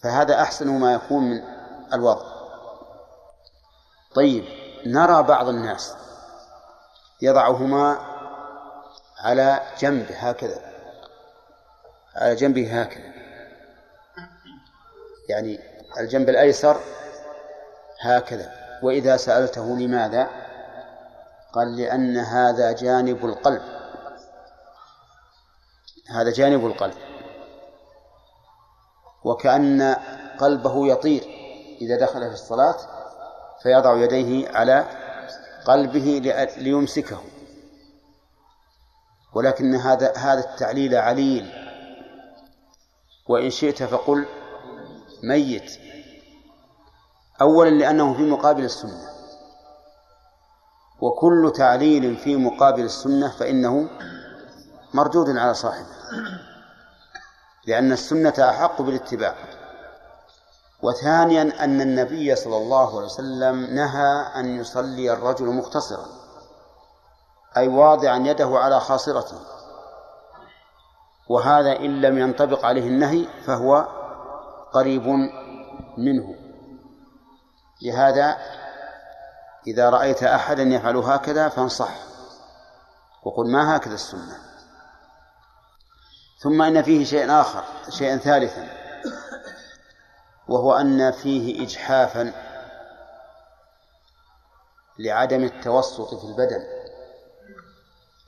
[0.03, 1.43] فهذا أحسن ما يكون من
[1.93, 2.25] الوضع
[4.15, 4.45] طيب
[4.87, 5.95] نرى بعض الناس
[7.23, 7.99] يضعهما
[9.25, 10.73] على جنب هكذا
[12.17, 13.13] على جنبه هكذا.
[15.29, 15.61] يعني
[16.01, 16.81] الجنب الأيسر
[18.01, 18.53] هكذا.
[18.83, 20.29] وإذا سألته لماذا؟
[21.53, 23.63] قال لأن هذا جانب القلب.
[26.11, 26.95] هذا جانب القلب.
[29.25, 29.97] وكأن
[30.39, 31.25] قلبه يطير
[31.81, 32.77] إذا دخل في الصلاة
[33.63, 34.87] فيضع يديه على
[35.65, 36.21] قلبه
[36.57, 37.19] ليمسكه.
[39.35, 41.53] ولكن هذا هذا التعليل عليل.
[43.29, 44.27] وإن شئت فقل
[45.23, 45.79] ميت.
[47.41, 49.09] أولا لأنه في مقابل السنة.
[51.01, 53.91] وكل تعليل في مقابل السنة فإنه
[54.95, 55.87] مردود على صاحبه.
[57.67, 59.35] لأن السنة أحق بالاتباع.
[60.83, 66.07] وثانيا أن النبي صلى الله عليه وسلم نهى أن يصلي الرجل مختصرا
[67.57, 69.39] أي واضعا يده على خاصرته.
[71.29, 73.89] وهذا إن لم ينطبق عليه النهي فهو
[74.73, 75.07] قريب
[75.99, 76.35] منه.
[77.83, 78.37] لهذا
[79.67, 81.95] إذا رأيت أحدا يفعل هكذا فانصح
[83.25, 84.52] وقل ما هكذا السنة؟
[86.43, 88.69] ثم إن فيه شيء آخر شيئا ثالثا
[90.49, 92.33] وهو أن فيه إجحافا
[94.99, 96.63] لعدم التوسط في البدن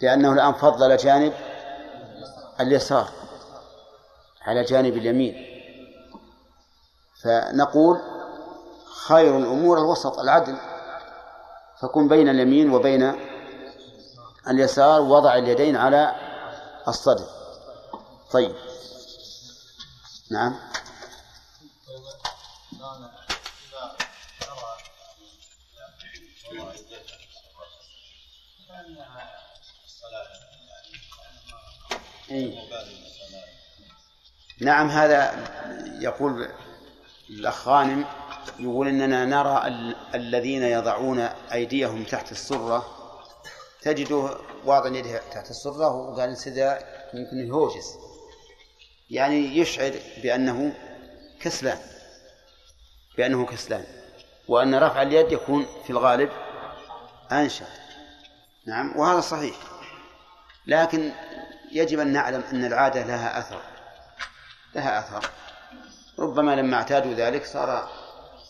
[0.02, 1.32] لأنه الآن فضل جانب
[2.60, 3.08] اليسار
[4.42, 5.46] على جانب اليمين.
[7.22, 8.00] فنقول
[9.06, 10.56] خير الأمور الوسط العدل.
[11.80, 13.14] فكن بين اليمين وبين
[14.48, 16.14] اليسار وضع اليدين على
[16.88, 17.33] الصدر.
[18.34, 18.54] طيب.
[20.30, 20.56] نعم.
[32.30, 32.58] إيه.
[34.60, 35.34] نعم هذا
[36.00, 36.48] يقول
[37.30, 38.04] الأخ غانم
[38.58, 39.96] يقول إننا نرى ال...
[40.14, 41.18] الذين يضعون
[41.52, 42.86] أيديهم تحت السرة.
[43.82, 46.76] تجده واضع يده تحت السرة وقال انسدى
[47.14, 48.13] يمكن يهوجس.
[49.10, 50.74] يعني يشعر بأنه
[51.40, 51.78] كسلان
[53.16, 53.84] بأنه كسلان
[54.48, 56.30] وأن رفع اليد يكون في الغالب
[57.32, 57.66] انشط
[58.66, 59.56] نعم وهذا صحيح.
[60.66, 61.12] لكن
[61.72, 63.62] يجب أن نعلم أن العادة لها أثر
[64.74, 65.30] لها أثر.
[66.18, 67.90] ربما لما اعتادوا ذلك صار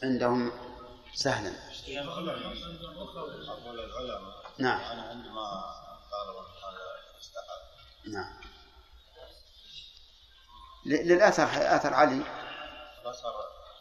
[0.03, 0.53] عندهم
[1.15, 1.53] سهلا.
[4.59, 4.81] نعم.
[8.07, 8.45] نعم.
[10.87, 12.23] للأثر أثر علي.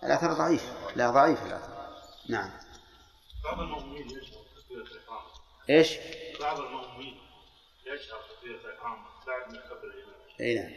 [0.03, 0.73] الأثر ضعيف.
[0.95, 1.73] لا ضعيف الأثر.
[2.29, 2.49] نعم.
[3.43, 5.21] بعض المؤمنين يشهر تكبيرة الإحرام
[5.69, 5.97] إيش؟
[6.39, 7.17] بعض المؤمنين
[7.85, 10.71] يشهر تكبيرة الإحرام بعد ما الإمام أي نعم.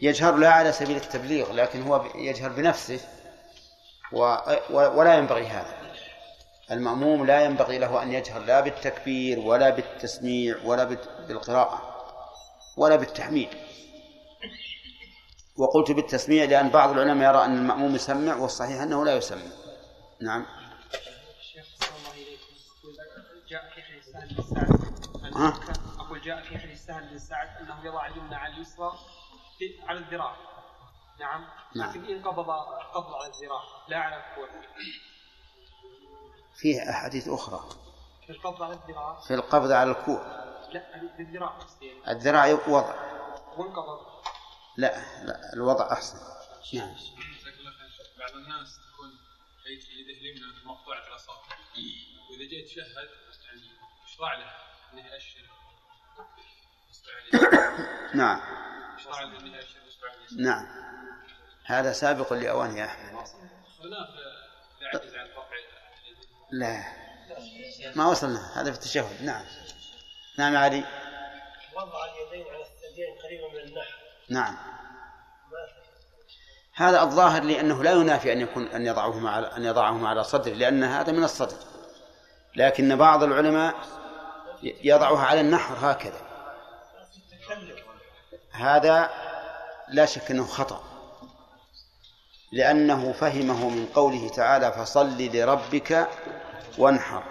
[0.00, 3.00] يجهر لا على سبيل التبليغ لكن هو يجهر بنفسه
[4.12, 4.18] و...
[4.70, 4.98] و...
[4.98, 5.96] ولا ينبغي هذا.
[6.70, 10.84] المأموم لا ينبغي له أن يجهر لا بالتكبير ولا بالتسميع ولا.
[11.28, 11.96] بالقراءة
[12.76, 13.48] ولا بالتحميد.
[15.58, 19.42] وقلت بالتسميع لأن بعض العلماء يرى أن المأموم يسمع والصحيح أنه لا يسمع.
[20.22, 20.46] نعم.
[21.40, 25.76] الشيخ صلى الله يقول جاء في حديث سهل بن سعد.
[26.00, 28.92] أقول جاء في حديث سهل بن سعد أنه يضع اليمنى على اليسرى
[29.88, 30.36] على الذراع.
[31.20, 31.44] نعم.
[31.76, 31.90] نعم.
[31.90, 32.50] لكن إن قبض
[32.94, 34.48] قبض على الذراع لا على الكوع
[36.56, 36.90] فيه.
[36.90, 37.60] أحاديث أخرى.
[38.26, 40.22] في القبض على الذراع؟ في القبض على الكوع.
[40.72, 42.10] لا يعني.
[42.10, 42.94] الذراع وضع
[43.56, 44.15] وانقبض.
[44.76, 46.18] لا لا الوضع أحسن.
[46.74, 46.94] نعم.
[48.18, 49.18] بعض الناس تكون
[49.66, 51.42] يده اليمنى مقطوعة الأصابع
[52.30, 52.86] وإذا جيت تشهد
[53.44, 53.62] يعني
[54.06, 54.50] يشرع له
[54.92, 55.46] أنه يأشر.
[58.14, 58.40] نعم.
[58.98, 59.76] يشرع له أنه يأشر
[60.38, 60.66] نعم.
[61.64, 63.26] هذا سابق لأوانه يا أحمد.
[63.80, 64.08] هناك
[66.50, 66.84] لا.
[67.96, 68.60] ما وصلنا.
[68.60, 69.22] هذا في التشهد.
[69.22, 69.44] نعم.
[70.38, 70.84] نعم يا علي.
[71.74, 73.95] وضع اليدين على الثديين قريبا من النحر
[74.30, 74.56] نعم.
[76.74, 80.84] هذا الظاهر لأنه لا ينافي أن يكون أن يضعهما على أن يضعهما على صدره لأن
[80.84, 81.56] هذا من الصدر.
[82.56, 83.74] لكن بعض العلماء
[84.62, 86.20] يضعها على النحر هكذا.
[88.52, 89.10] هذا
[89.88, 90.82] لا شك أنه خطأ.
[92.52, 96.08] لأنه فهمه من قوله تعالى فصل لربك
[96.78, 97.22] وانحر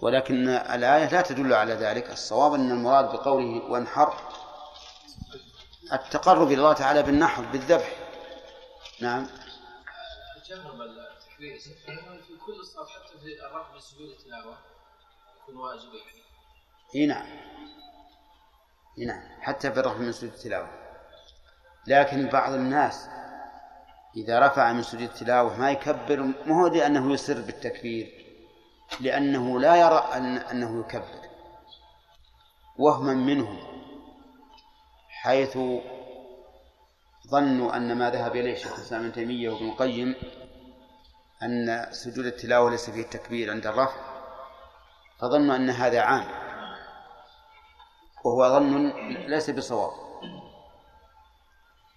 [0.00, 2.10] ولكن الآية لا تدل على ذلك.
[2.10, 4.14] الصواب أن المراد بقوله وانحر
[5.92, 7.96] التقرب إلى الله تعالى بالنحر بالذبح.
[9.00, 9.26] نعم.
[10.44, 14.58] تجنب التكبير في كل الصلاة حتى في الرفع من سجود التلاوة
[15.42, 15.94] يكون واجب.
[15.94, 16.22] يعني
[16.94, 17.26] إي نعم.
[18.98, 19.22] إي نعم.
[19.40, 20.70] حتى في الرفع من سجود التلاوة.
[21.86, 23.08] لكن بعض الناس
[24.16, 28.26] إذا رفع من سجود التلاوة ما يكبر ما هو لأنه يسر بالتكبير
[29.00, 31.22] لأنه لا يرى أن أنه يكبر.
[32.78, 33.71] وهما منهم
[35.22, 35.58] حيث
[37.30, 40.14] ظنوا أن ما ذهب إليه شيخ الإسلام ابن تيمية وابن القيم
[41.42, 44.00] أن سجود التلاوة ليس فيه التكبير عند الرفع
[45.20, 46.24] فظنوا أن هذا عام
[48.24, 48.92] وهو ظن
[49.26, 49.90] ليس بصواب.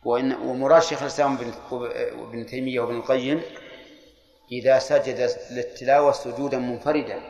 [0.05, 3.41] وإن ومراد شيخ الإسلام بن- وابن تيمية وابن القيم
[4.51, 7.21] إذا سجد للتلاوة سجودا منفردا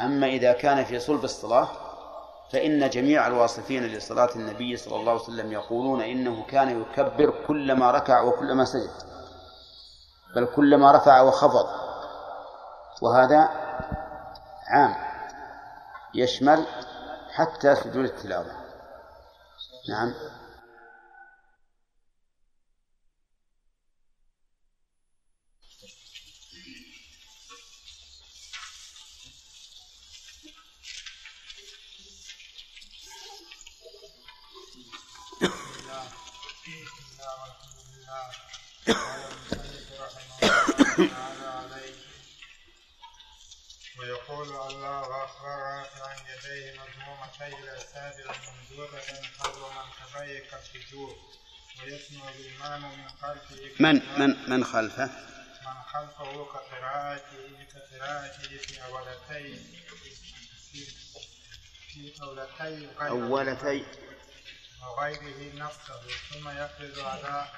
[0.00, 1.68] أما إذا كان في صلب الصلاة
[2.52, 8.22] فإن جميع الواصفين لصلاة النبي صلى الله عليه وسلم يقولون إنه كان يكبر كلما ركع
[8.22, 8.90] وكلما سجد
[10.36, 11.66] بل كلما رفع وخفض.
[13.02, 13.48] وهذا
[14.68, 14.94] عام
[16.14, 16.66] يشمل
[17.32, 18.52] حتى سجود التلاوة.
[19.88, 20.14] نعم.
[43.98, 45.84] ويقول الله رافعا
[46.28, 47.72] يديه مضمومتي إلى
[48.48, 49.00] ممدودة
[49.38, 51.16] حول منكبيه كالسجود
[51.82, 55.10] ويسمع الإمام من خلفه من من من خلفه؟
[55.66, 59.46] من خلفه كقراءته كقراءته في أولتي
[61.92, 63.84] في, أولتي أولتي
[64.82, 67.48] وغيره نفسه ثم يقبض على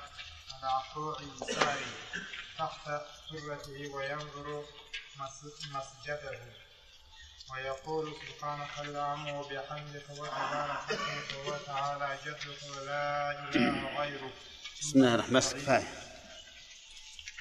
[0.63, 1.77] على كوع يساره
[2.59, 2.85] تحت
[3.31, 4.65] سرته وينظر
[5.21, 6.39] مس- مسجده.
[7.53, 14.33] ويقول سبحانك اللهم وبحمدك وتبارك اسمك وتعالى جدك ولا إله غيرك.
[14.81, 15.89] بسم الله الرحمن كفاية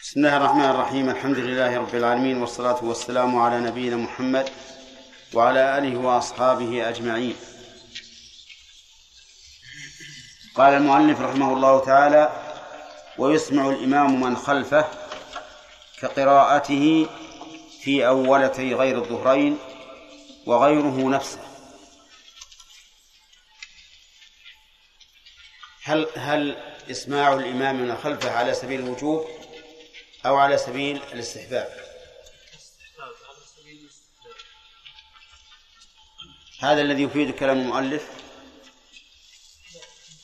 [0.01, 1.09] بسم الله الرحمن الرحيم.
[1.09, 4.49] الحمد لله رب العالمين والصلاة والسلام على نبينا محمد
[5.33, 7.35] وعلى آله وأصحابه أجمعين.
[10.55, 12.46] قال المؤلف رحمه الله تعالى
[13.17, 14.91] ويسمع الإمام من خلفه
[15.99, 17.09] كقراءته
[17.81, 19.57] في أولتي غير الظهرين
[20.45, 21.39] وغيره نفسه.
[25.83, 26.55] هل هل
[26.91, 29.27] إسماع الإمام من خلفه على سبيل الوجوب
[30.25, 31.87] أو على سبيل الاستحباب؟
[36.59, 38.09] هذا الذي يفيد كلام المؤلف.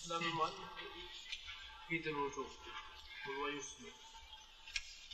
[0.07, 0.53] كلام المؤلف
[1.85, 2.62] يفيد الوجوب.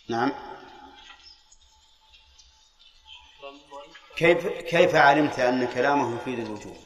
[0.10, 0.32] نعم.
[4.16, 6.78] كيف كيف علمت أن كلامه يفيد الوجوب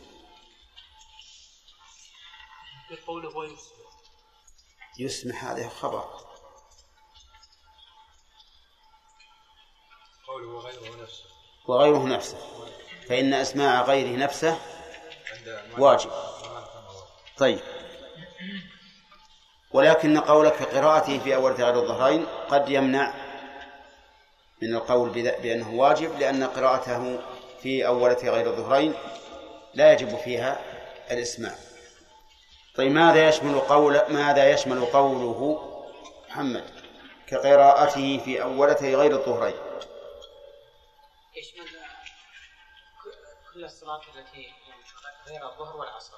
[2.91, 3.57] بقوله
[4.99, 6.03] يسمح هذا خبر.
[10.28, 11.24] قوله وغيره نفسه.
[11.67, 12.38] وغيره نفسه.
[13.09, 14.59] فإن إسماع غيره نفسه
[15.78, 16.11] واجب.
[17.38, 17.59] طيب.
[19.74, 23.13] ولكن قولك في قراءته في أول غير الظهرين قد يمنع
[24.61, 27.19] من القول بأنه واجب لأن قراءته
[27.61, 28.93] في أولة غير الظهرين
[29.74, 30.61] لا يجب فيها
[31.11, 31.55] الإسماع.
[32.76, 35.69] طيب ماذا يشمل قول ماذا يشمل قوله
[36.30, 36.63] محمد
[37.28, 39.55] كقراءته في أولته غير الظهرين؟
[41.36, 41.67] يشمل
[43.53, 44.84] كل الصلاة التي يعني
[45.28, 46.17] غير الظهر والعصر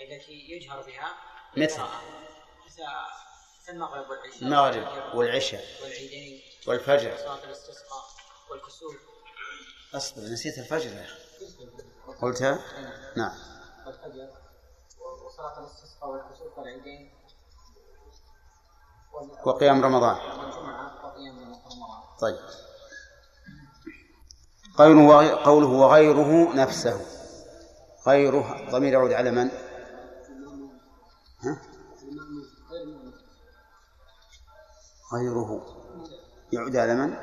[0.00, 1.14] التي يجهر بها
[1.56, 1.82] مثل.
[3.68, 7.14] المغرب والعشاء المغرب والعشاء والعيدين والفجر.
[7.14, 8.04] وصلاة الاستسقاء
[8.50, 8.96] والكسوف.
[9.94, 11.14] أصبر نسيت الفجر يا أخي.
[12.22, 12.58] قلتها؟
[13.16, 13.32] نعم.
[13.86, 14.28] والفجر.
[15.26, 17.12] وصلاة الاستسقاء والكسوف والعيدين.
[19.12, 20.16] وال- وقيام رمضان.
[20.16, 22.02] والجمعة وقيام رمضان.
[22.20, 22.38] طيب.
[25.44, 27.06] قوله وغيره نفسه.
[28.06, 29.50] غيره ضمير يعود على من؟
[35.14, 35.66] غيره
[36.52, 37.16] يعود على من؟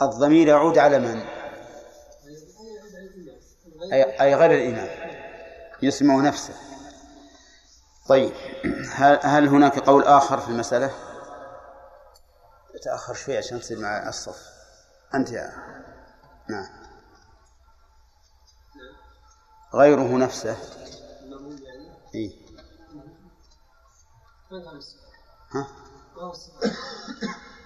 [0.00, 1.24] الضمير يعود على من؟
[3.92, 4.88] أي, غير الإمام
[5.82, 6.54] يسمع نفسه
[8.08, 8.32] طيب
[8.92, 10.90] هل, هل هناك قول آخر في المسألة؟
[12.82, 14.46] تأخر شوي عشان تصير مع الصف
[15.14, 15.52] أنت يا
[16.48, 16.66] نعم
[19.74, 20.56] غيره نفسه
[22.14, 22.46] إيه؟
[25.54, 25.66] ها؟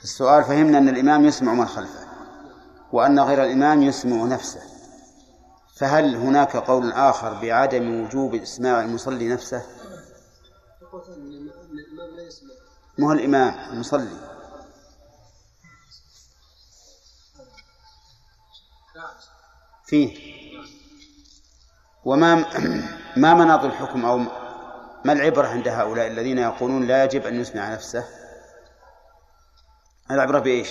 [0.03, 2.07] السؤال فهمنا أن الإمام يسمع من خلفه
[2.93, 4.61] وأن غير الإمام يسمع نفسه
[5.77, 9.63] فهل هناك قول آخر بعدم وجوب إسماع المصلي نفسه؟
[12.99, 14.31] ما هو الإمام المصلي
[19.87, 20.17] فيه
[22.05, 22.35] وما
[23.17, 24.40] ما مناط الحكم أو
[25.05, 28.05] ما العبرة عند هؤلاء الذين يقولون لا يجب أن يسمع نفسه؟
[30.11, 30.69] العبرة بإيش؟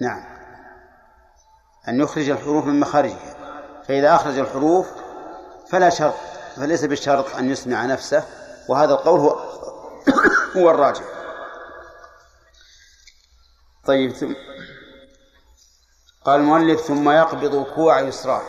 [0.00, 0.24] نعم.
[1.88, 3.36] أن يخرج الحروف من مخارجها.
[3.88, 4.88] فإذا أخرج الحروف
[5.70, 6.14] فلا شرط
[6.56, 8.24] فليس بالشرط أن يسمع نفسه
[8.68, 9.30] وهذا القول هو
[10.56, 11.04] هو الراجح.
[13.84, 14.34] طيب ثم
[16.24, 18.42] قال المؤلف ثم يقبض كوع يسراه.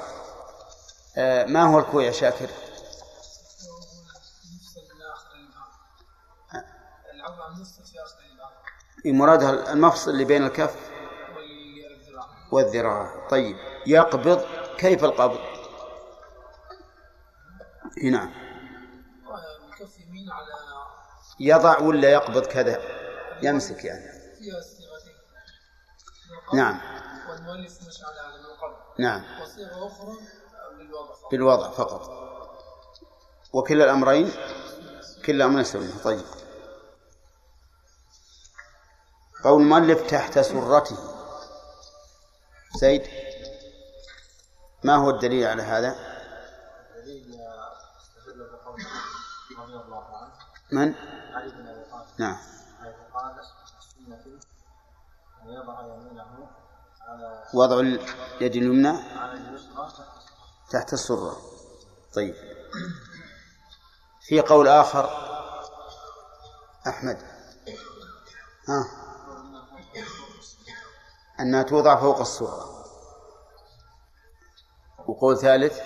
[1.47, 2.49] ما هو الكوع يا شاكر؟
[9.05, 10.75] مرادها المفصل اللي بين الكف
[12.51, 13.27] والذراع.
[13.29, 14.45] طيب يقبض
[14.77, 15.39] كيف القبض؟
[18.03, 18.31] إي نعم.
[21.39, 22.81] يضع ولا يقبض كذا؟
[23.41, 24.17] يمسك يعني.
[26.53, 26.81] نعم.
[27.29, 28.75] والمؤلف على على القبض.
[28.99, 29.41] نعم.
[29.41, 30.17] وصيغة أخرى
[31.31, 32.27] بالوضع فقط.
[33.53, 34.31] وكلا الأمرين
[35.25, 36.25] كلا الأمرين سنة طيب.
[39.43, 40.97] قول المؤلف تحت سرته.
[42.79, 43.03] زيد
[44.83, 45.95] ما هو الدليل على هذا؟
[49.57, 50.31] رضي الله عنه
[50.71, 50.95] من؟
[51.33, 51.85] علي بن ابي
[52.17, 52.37] نعم.
[57.07, 58.87] قال وضع اليد اليمنى.
[58.87, 59.89] على اليسرى
[60.71, 61.37] تحت السرة.
[62.15, 62.35] طيب.
[64.21, 65.09] في قول آخر.
[66.87, 67.21] أحمد.
[68.69, 68.85] ها؟
[71.39, 72.85] أنها توضع فوق السرة.
[75.07, 75.79] وقول ثالث.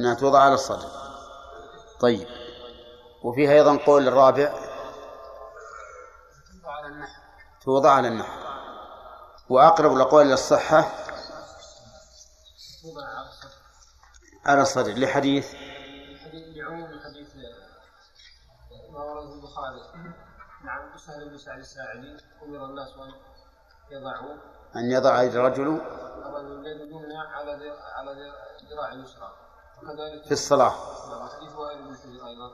[0.00, 0.88] أنها توضع على الصدر.
[2.00, 2.28] طيب.
[3.22, 4.54] وفيها أيضا قول الرابع.
[7.64, 8.40] توضع على النحو.
[9.48, 10.34] وأقرب الأقوال إلى
[12.86, 13.50] على الصدر
[14.46, 15.54] على الصدر لحديث.
[15.54, 17.28] الحديث بعموم الحديث
[18.90, 19.80] ما ورد في البخاري.
[20.64, 23.12] نعم سهل بن سعد الساعدي أمر الناس أن
[23.90, 24.34] يضعوا.
[24.76, 25.80] أن يضع الرجل
[26.26, 28.32] الرجل اليد اليمنى على على
[28.70, 29.32] ذراع اليسرى.
[29.82, 30.74] وكذلك في الصلاة.
[31.10, 32.50] نعم، حديث وائل بن حجر أيضا.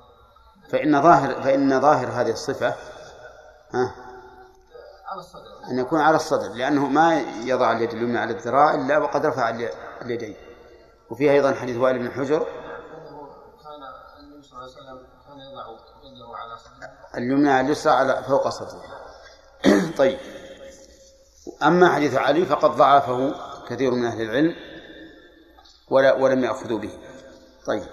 [0.68, 2.74] فإن ظاهر فإن ظاهر هذه الصفة
[3.74, 4.05] ها
[5.70, 9.70] أن يكون على الصدر لأنه ما يضع اليد اليمنى على الذراع إلا وقد رفع الي-
[10.02, 10.36] اليدين.
[11.10, 12.46] وفيها أيضا حديث وائل بن حجر.
[17.16, 18.82] اليمنى على اليسرى على فوق صدره.
[19.98, 20.18] طيب.
[21.62, 23.34] أما حديث علي فقد ضعفه
[23.68, 24.54] كثير من أهل العلم
[25.90, 26.98] ولا ولم يأخذوا به.
[27.66, 27.86] طيب.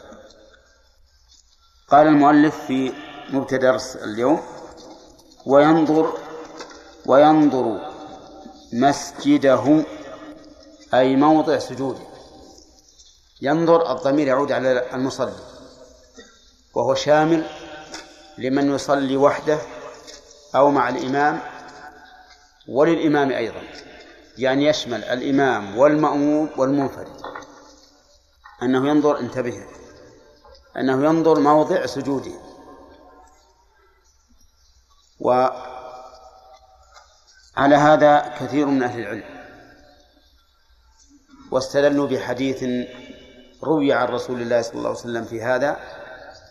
[1.89, 2.93] قال المؤلف في
[3.29, 4.41] مبتدأ اليوم
[5.45, 6.17] وينظر
[7.05, 7.93] وينظر
[8.73, 9.85] مسجده
[10.93, 11.99] أي موضع سجوده.
[13.41, 15.33] ينظر الضمير يعود على المصلي
[16.73, 17.47] وهو شامل
[18.37, 19.59] لمن يصلي وحده
[20.55, 21.39] أو مع الإمام
[22.67, 23.61] وللإمام أيضا
[24.37, 27.21] يعني يشمل الإمام والمأموم والمنفرد.
[28.63, 29.65] أنه ينظر انتبه
[30.77, 32.31] أنه ينظر موضع سجوده.
[37.57, 39.23] وعلى هذا كثير من أهل العلم.
[41.51, 42.63] واستدلوا بحديث
[43.63, 45.77] روي عن رسول الله صلى الله عليه وسلم في هذا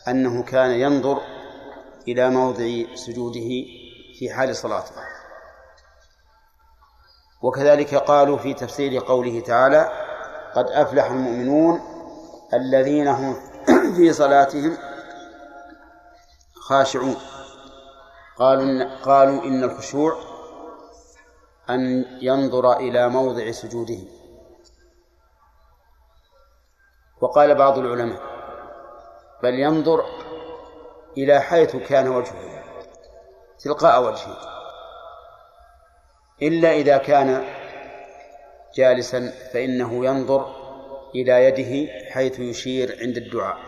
[0.09, 1.20] أنه كان ينظر
[2.09, 3.48] إلى موضع سجوده
[4.18, 4.92] في حال صلاته.
[7.42, 9.92] وكذلك قالوا في تفسير قوله تعالى
[10.55, 11.80] قد أفلح المؤمنون
[12.55, 13.36] الذين هم
[13.96, 14.76] في صلاتهم
[16.55, 17.16] خاشعون
[18.38, 20.31] قالوا قالوا إن الخشوع
[21.74, 23.98] أن ينظر إلى موضع سجوده.
[27.20, 28.22] وقال بعض العلماء
[29.42, 30.04] بل ينظر
[31.18, 32.64] إلى حيث كان وجهه.
[33.58, 34.36] تلقاء وجهه
[36.42, 37.44] إلا إذا كان
[38.74, 40.62] جالسا فإنه ينظر
[41.14, 43.58] إلى يده حيث يشير عند الدعاء.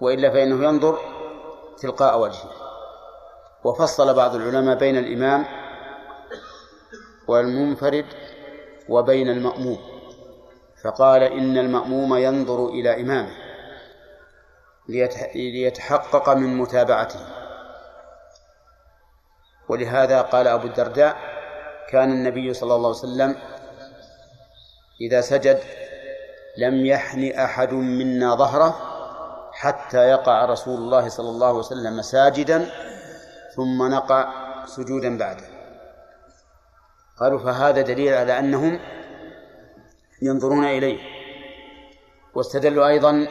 [0.00, 0.98] وإلا فإنه ينظر
[1.78, 2.57] تلقاء وجهه
[3.64, 5.44] وفصل بعض العلماء بين الإمام
[7.28, 8.04] والمنفرد
[8.88, 9.78] وبين المأموم
[10.84, 13.30] فقال إن المأموم ينظر إلى إمامه
[14.88, 17.20] ليتح- ليتحقق من متابعته.
[19.68, 21.16] ولهذا قال أبو الدرداء
[21.90, 23.36] كان النبي صلى الله عليه وسلم
[25.00, 25.60] إذا سجد
[26.58, 28.76] لم يحن أحد منا ظهره
[29.52, 32.70] حتى يقع رسول الله صلى الله عليه وسلم ساجدا
[33.58, 34.34] ثم نقع
[34.66, 35.46] سجودا بعده.
[37.20, 38.80] قالوا فهذا دليل على أنهم
[40.22, 40.98] ينظرون إليه.
[42.34, 43.28] واستدلوا أيضا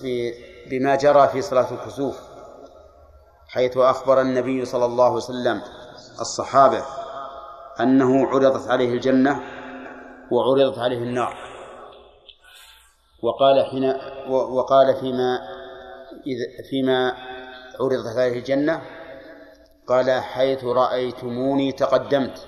[0.00, 0.34] في
[0.70, 2.20] بما جرى في صلاة الكسوف
[3.48, 5.62] حيث أخبر النبي صلى الله عليه وسلم
[6.20, 6.82] الصحابة
[7.80, 9.40] أنه عرضت عليه الجنة
[10.30, 11.36] وعرضت عليه النار.
[13.22, 13.84] وقال حين
[14.30, 15.38] وقال فيما
[16.26, 16.38] إذ
[16.70, 17.31] فيما
[17.82, 18.82] عرضت عليه الجنة
[19.88, 22.46] قال حيث رأيتموني تقدمت.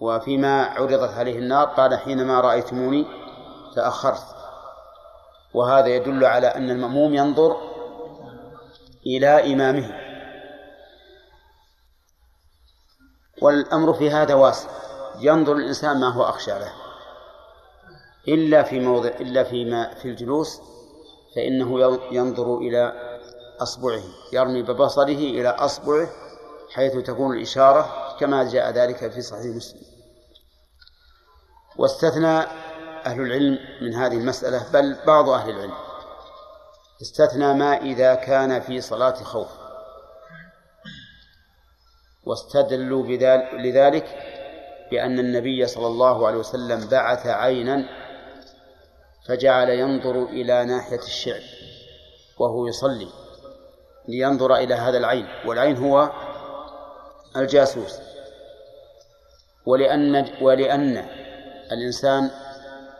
[0.00, 3.06] وفيما عرضت عليه النار قال حينما رأيتموني
[3.76, 4.24] تأخرت.
[5.54, 7.56] وهذا يدل على أن المأموم ينظر
[9.06, 10.00] إلى إمامه.
[13.42, 14.68] والأمر في هذا واسع.
[15.20, 16.72] ينظر الإنسان ما هو أخشى له.
[18.28, 20.60] إلا في موضع إلا فيما في الجلوس
[21.36, 23.07] فإنه ينظر إلى
[23.62, 24.02] أصبعه
[24.32, 26.08] يرمي ببصره إلى أصبعه
[26.74, 29.80] حيث تكون الإشارة كما جاء ذلك في صحيح مسلم.
[31.76, 32.38] واستثنى
[33.06, 35.74] أهل العلم من هذه المسألة بل بعض أهل العلم.
[37.02, 39.48] استثنى ما إذا كان في صلاة خوف.
[42.24, 43.06] واستدلوا
[43.52, 44.06] لذلك
[44.90, 47.88] بأن النبي صلى الله عليه وسلم بعث عينا
[49.28, 51.42] فجعل ينظر إلى ناحية الشعب
[52.38, 53.08] وهو يصلي.
[54.08, 56.10] لينظر إلى هذا العين والعين هو
[57.36, 57.98] الجاسوس.
[59.66, 61.08] ولأن ولأن
[61.72, 62.30] الإنسان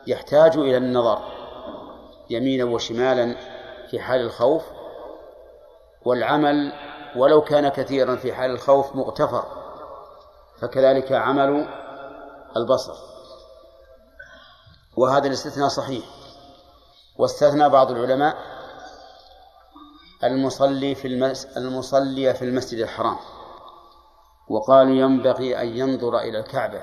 [0.06, 1.22] يحتاج إلى النظر
[2.30, 3.36] يمينا وشمالا
[3.90, 4.62] في حال الخوف
[6.04, 6.72] والعمل
[7.16, 9.44] ولو كان كثيرا في حال الخوف مغتفر
[10.60, 11.68] فكذلك عمل
[12.56, 12.94] البصر.
[14.96, 16.04] وهذا الاستثناء صحيح.
[17.18, 18.36] واستثنى بعض العلماء
[20.24, 21.46] المصلي في المس...
[21.56, 23.16] المصلي في المسجد الحرام.
[24.48, 26.80] وقالوا ينبغي أن ينظر إلى الكعبة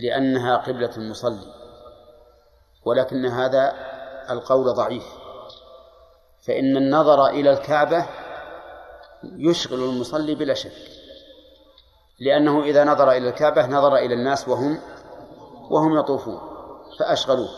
[0.00, 1.54] لأنها قبلة المصلي.
[2.84, 3.74] ولكن هذا
[4.30, 5.06] القول ضعيف.
[6.46, 8.06] فإن النظر إلى الكعبة
[9.24, 10.72] يشغل المصلي بلا شك.
[12.20, 14.80] لأنه إذا نظر إلى الكعبة نظر إلى الناس وهم
[15.70, 16.40] وهم يطوفون
[16.98, 17.48] فأشغلوه.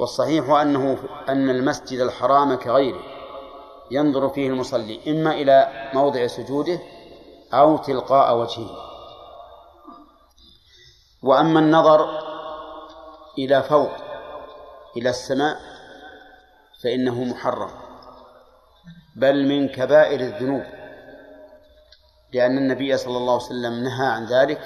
[0.00, 0.98] والصحيح أنه
[1.28, 3.09] أن المسجد الحرام كغيره.
[3.90, 6.78] ينظر فيه المصلي إما إلى موضع سجوده
[7.52, 8.70] أو تلقاء وجهه.
[11.22, 12.08] وأما النظر
[13.38, 13.90] إلى فوق
[14.96, 15.56] إلى السماء
[16.82, 17.70] فإنه محرم.
[19.16, 20.64] بل من كبائر الذنوب
[22.32, 24.60] لأن النبي صلى الله عليه وسلم نهى عن ذلك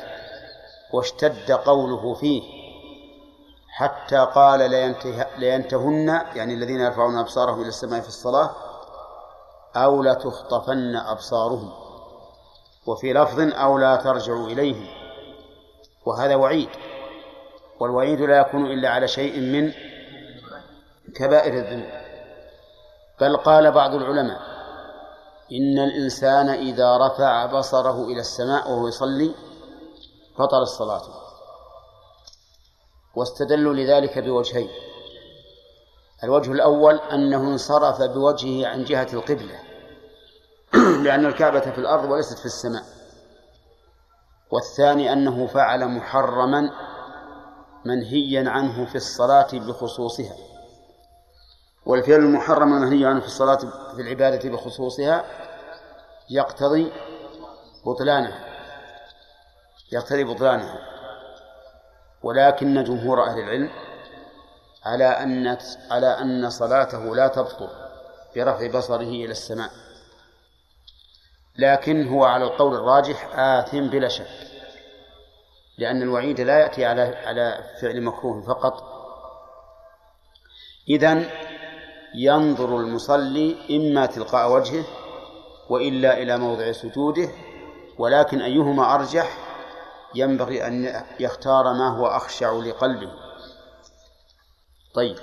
[0.93, 2.43] واشتد قوله فيه
[3.69, 4.71] حتى قال
[5.39, 8.51] لينتهن يعني الذين يرفعون أبصارهم إلى السماء في الصلاة
[9.77, 11.73] أو لتخطفن أبصارهم.
[12.87, 14.87] وفي لفظ أو لا ترجعوا إليهم.
[16.07, 16.69] وهذا وعيد.
[17.81, 19.73] والوعيد لا يكون إلا على شيء من
[21.17, 22.05] كبائر الذنوب.
[23.21, 24.41] بل قال بعض العلماء
[25.53, 29.35] إن الإنسان إذا رفع بصره إلى السماء وهو يصلي
[30.39, 31.03] بطل الصلاة.
[33.17, 34.69] واستدلوا لذلك بوجهين.
[36.25, 39.61] الوجه الأول أنه انصرف بوجهه عن جهة القبلة.
[41.05, 42.83] لأن الكعبة في الأرض وليست في السماء.
[44.51, 46.71] والثاني أنه فعل محرما
[47.85, 50.37] منهيا عنه في الصلاة بخصوصها.
[51.87, 53.59] والفعل المحرم المنهي عنه في الصلاة
[53.95, 55.25] في العبادة بخصوصها
[56.31, 56.93] يقتضي
[57.87, 58.45] بطلانها.
[59.93, 60.79] يقتضي بطلانها.
[62.23, 63.71] ولكن جمهور أهل العلم
[64.85, 65.59] على أن
[65.91, 67.69] على أن صلاته لا تبطل
[68.37, 69.71] برفع بصره إلى السماء.
[71.59, 74.27] لكن هو على القول الراجح آثم بلا شك
[75.79, 78.95] لأن الوعيد لا يأتي على على فعل مكروه فقط.
[80.89, 81.31] إذن
[82.15, 84.85] ينظر المصلي إما تلقاء وجهه
[85.69, 87.29] وإلا إلى موضع سجوده
[87.99, 89.39] ولكن أيهما أرجح؟
[90.15, 93.24] ينبغي أن يختار ما هو أخشع لقلبه.
[94.95, 95.17] طيب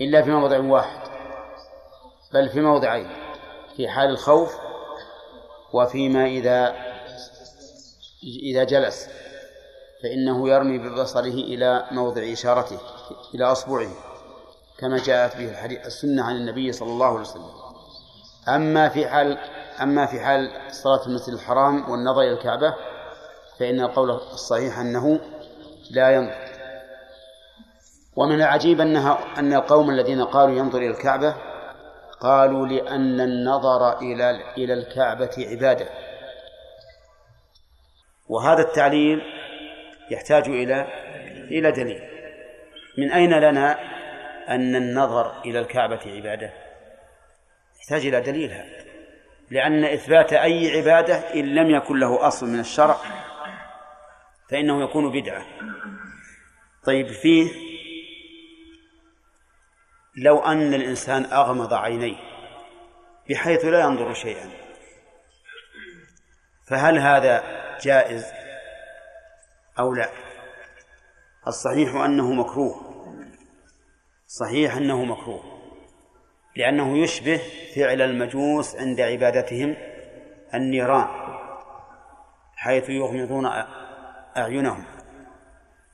[0.00, 1.00] إلا في موضع واحد
[2.32, 3.10] بل في موضعين
[3.76, 4.56] في حال الخوف
[5.72, 6.74] وفيما إذا
[8.22, 9.08] إذا جلس
[10.02, 12.78] فإنه يرمي ببصره إلى موضع إشارته
[13.34, 13.90] إلى أصبعه
[14.78, 17.50] كما جاءت به الحديث السنة عن النبي صلى الله عليه وسلم.
[18.48, 19.38] أما في حال
[19.82, 22.74] أما في حال صلاة المسجد الحرام والنظر إلى الكعبة
[23.58, 25.20] فإن القول الصحيح أنه
[25.90, 26.45] لا ينظر.
[28.16, 31.36] ومن العجيب أنها أن القوم الذين قالوا ينظر إلى الكعبة
[32.20, 35.88] قالوا لأن النظر إلى إلى الكعبة عبادة.
[38.28, 39.22] وهذا التعليل
[40.10, 40.86] يحتاج إلى
[41.50, 42.02] إلى دليل.
[42.98, 43.78] من أين لنا
[44.48, 46.52] أن النظر إلى الكعبة عبادة؟
[47.80, 48.86] يحتاج إلى دليل هذا.
[49.50, 52.96] لأن إثبات أي عبادة إن لم يكن له أصل من الشرع
[54.50, 55.46] فإنه يكون بدعة.
[56.84, 57.75] طيب فيه
[60.16, 62.16] لو أن الإنسان أغمض عينيه
[63.30, 64.50] بحيث لا ينظر شيئا.
[66.68, 67.42] فهل هذا
[67.82, 68.24] جائز
[69.78, 70.10] أو لا؟
[71.46, 72.80] الصحيح أنه مكروه.
[74.26, 75.42] صحيح أنه مكروه.
[76.56, 77.40] لأنه يشبه
[77.76, 79.76] فعل المجوس عند عبادتهم
[80.54, 81.08] النيران
[82.56, 83.46] حيث يغمضون
[84.36, 84.84] أعينهم.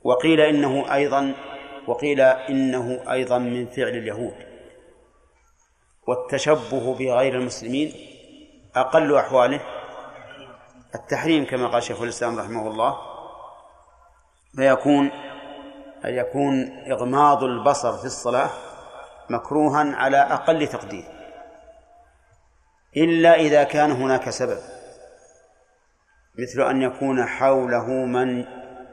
[0.03, 1.35] وقيل إنه أيضا
[1.87, 4.35] وقيل إنه أيضا من فعل اليهود.
[6.07, 7.93] والتشبه بغير المسلمين
[8.77, 9.61] أقل أحواله.
[10.95, 12.97] التحريم كما قال شيخ الإسلام رحمه الله
[14.57, 15.11] فيكون
[16.05, 18.51] أن يكون إغماض البصر في الصلاة
[19.31, 21.05] مكروها على أقل تقدير
[22.97, 24.59] إلا إذا كان هناك سبب
[26.39, 28.45] مثل أن يكون حوله من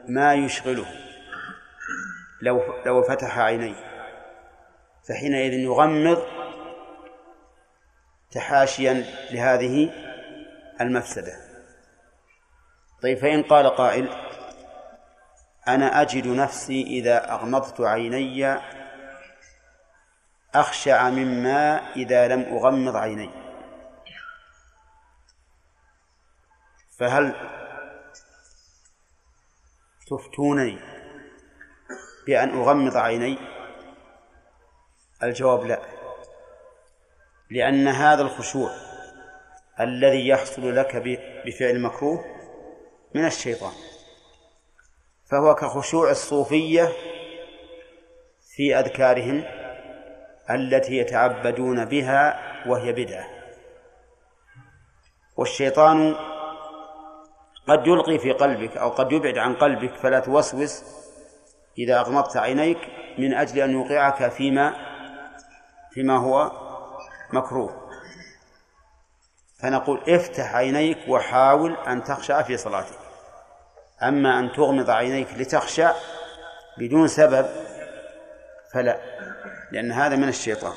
[0.08, 0.86] ما يشغله.
[2.42, 3.90] لو لو فتح عينيه
[5.08, 6.22] فحينئذ يغمض
[8.30, 8.92] تحاشيا
[9.30, 9.92] لهذه
[10.80, 11.32] المفسدة.
[13.02, 14.08] طيب فإن قال قائل
[15.68, 18.60] أنا أجد نفسي إذا أغمضت عيني
[20.54, 23.30] أخشع مما إذا لم أغمض عيني.
[26.98, 27.34] فهل
[30.06, 30.89] تفتونني؟
[32.30, 33.38] بأن أغمض عيني؟
[35.22, 35.80] الجواب لا.
[37.50, 38.70] لأن هذا الخشوع
[39.80, 40.96] الذي يحصل لك
[41.46, 42.24] بفعل مكروه
[43.14, 43.72] من الشيطان.
[45.30, 46.88] فهو كخشوع الصوفية
[48.56, 49.44] في أذكارهم
[50.50, 53.26] التي يتعبدون بها وهي بدعة.
[55.36, 56.14] والشيطان
[57.68, 61.00] قد يلقي في قلبك أو قد يبعد عن قلبك فلا توسوس
[61.78, 62.78] إذا أغمضت عينيك
[63.18, 64.74] من أجل أن يوقعك فيما
[65.90, 66.52] فيما هو
[67.32, 67.90] مكروه.
[69.58, 72.98] فنقول افتح عينيك وحاول أن تخشع في صلاتك.
[74.02, 75.92] أما أن تغمض عينيك لتخشع
[76.78, 77.46] بدون سبب
[78.72, 79.00] فلا
[79.72, 80.74] لأن هذا من الشيطان.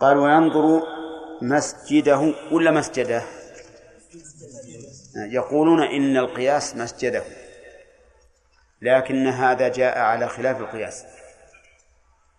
[0.00, 0.82] قال وينظر
[1.42, 3.22] مسجده ولا مسجده؟
[5.16, 7.24] يقولون إن القياس مسجده.
[8.84, 11.04] لكن هذا جاء على خلاف القياس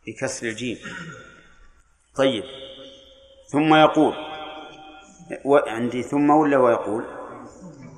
[0.08, 0.78] بكسر الجيم.
[2.16, 2.43] طيب.
[3.52, 4.16] ثم يقول
[5.68, 7.06] عندي ثم ولا ويقول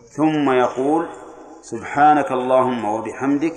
[0.09, 1.09] ثم يقول
[1.61, 3.55] سبحانك اللهم وبحمدك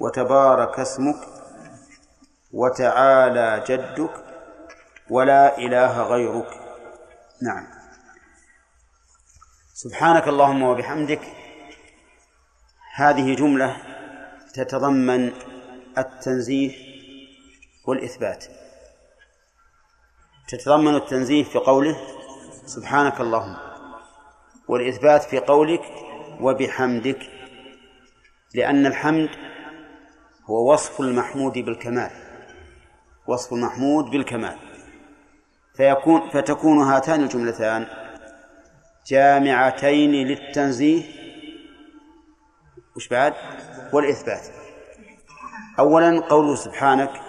[0.00, 1.16] وتبارك اسمك
[2.52, 4.24] وتعالى جدك
[5.10, 6.50] ولا إله غيرك.
[7.42, 7.66] نعم.
[9.74, 11.20] سبحانك اللهم وبحمدك.
[12.94, 13.93] هذه جملة
[14.54, 15.32] تتضمن
[15.98, 16.72] التنزيه
[17.86, 18.44] والإثبات.
[20.48, 21.96] تتضمن التنزيه في قوله
[22.66, 23.56] سبحانك اللهم
[24.68, 25.82] والإثبات في قولك
[26.40, 27.30] وبحمدك
[28.54, 29.28] لأن الحمد
[30.44, 32.10] هو وصف المحمود بالكمال
[33.26, 34.56] وصف المحمود بالكمال.
[35.76, 37.86] فيكون فتكون هاتان الجملتان
[39.06, 41.02] جامعتين للتنزيه.
[42.96, 43.34] وش بعد؟
[43.94, 44.46] والإثبات.
[45.78, 47.20] أولا قوله سبحانك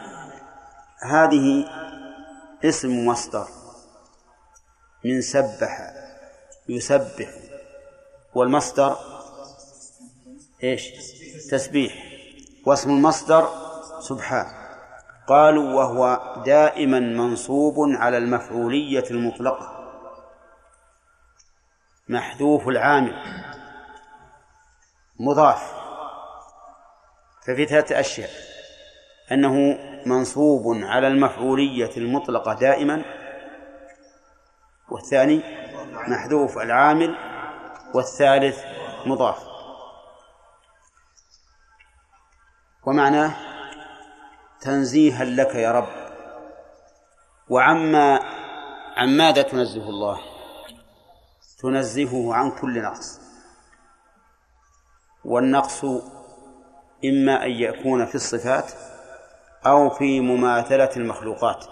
[1.01, 1.65] هذه
[2.63, 3.47] اسم مصدر
[5.05, 5.93] من سبح
[6.69, 7.29] يسبح
[8.35, 8.97] والمصدر
[10.63, 10.91] إيش؟
[11.51, 11.93] تسبيح.
[12.65, 13.49] واسم المصدر
[13.99, 14.45] سبحان.
[15.27, 19.91] قالوا وهو دائما منصوب على المفعولية المطلقة.
[22.09, 23.15] محذوف العامل.
[25.19, 25.74] مضاف.
[27.45, 28.29] ففي ثلاثة أشياء.
[29.31, 33.05] أنه منصوب على المفعولية المطلقة دائما.
[34.89, 35.41] والثاني
[35.93, 37.15] محذوف العامل.
[37.93, 38.63] والثالث
[39.05, 39.47] مضاف.
[42.85, 43.33] ومعناه
[44.61, 45.87] تنزيها لك يا رب.
[47.49, 48.19] وعما
[48.97, 50.19] عن ماذا تنزه الله؟
[51.59, 53.19] تنزهه عن كل نقص.
[55.25, 55.85] والنقص
[57.09, 58.71] إما أن يكون في الصفات
[59.65, 61.65] أو في مماثلة المخلوقات.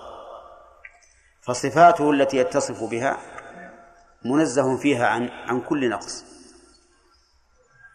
[1.41, 3.17] فصفاته التي يتصف بها
[4.25, 6.25] منزه فيها عن عن كل نقص.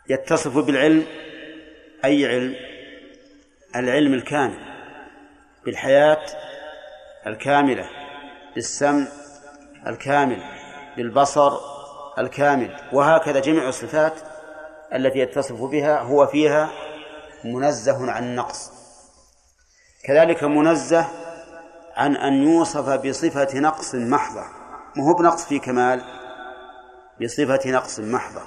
[0.08, 1.06] يتصف بالعلم
[2.04, 2.56] أي علم؟
[3.76, 4.58] العلم الكامل
[5.64, 6.26] بالحياة
[7.26, 7.88] الكاملة
[8.54, 9.06] بالسمع
[9.86, 10.42] الكامل
[10.96, 11.58] بالبصر
[12.18, 12.76] الكامل.
[12.92, 14.14] وهكذا جميع الصفات
[14.94, 16.70] التي يتصف بها هو فيها
[17.44, 18.72] منزه عن النقص
[20.04, 21.06] كذلك منزه
[21.96, 24.44] عن أن يوصف بصفة نقص محضة.
[24.96, 26.04] ما هو بنقص في كمال؟
[27.22, 28.42] بصفة نقص محضة.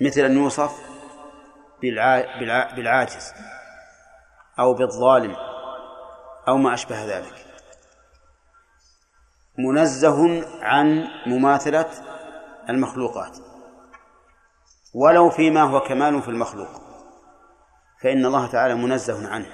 [0.00, 0.72] مثل أن يوصف
[2.76, 3.32] بالعاجز
[4.58, 5.36] أو بالظالم
[6.48, 7.46] أو ما أشبه ذلك.
[9.58, 11.90] منزه عن مماثلة
[12.68, 13.51] المخلوقات.
[14.94, 16.68] ولو فيما هو كمال في المخلوق.
[18.02, 19.46] فإن الله تعالى منزه عنه.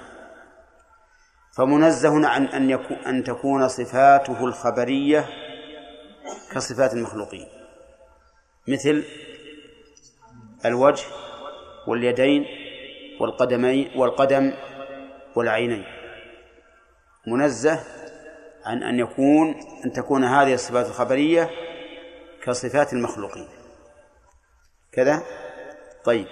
[1.57, 5.25] فمنزه عن أن يكون أن تكون صفاته الخبرية
[6.51, 7.47] كصفات المخلوقين.
[8.67, 9.03] مثل
[10.65, 11.05] الوجه
[11.87, 12.45] واليدين
[13.19, 14.53] والقدمين والقدم
[15.35, 15.85] والعينين.
[17.27, 17.79] منزه
[18.65, 21.49] عن أن يكون أن تكون هذه الصفات الخبرية
[22.43, 23.58] كصفات المخلوقين.
[24.99, 25.23] كذا؟
[26.03, 26.27] طيب.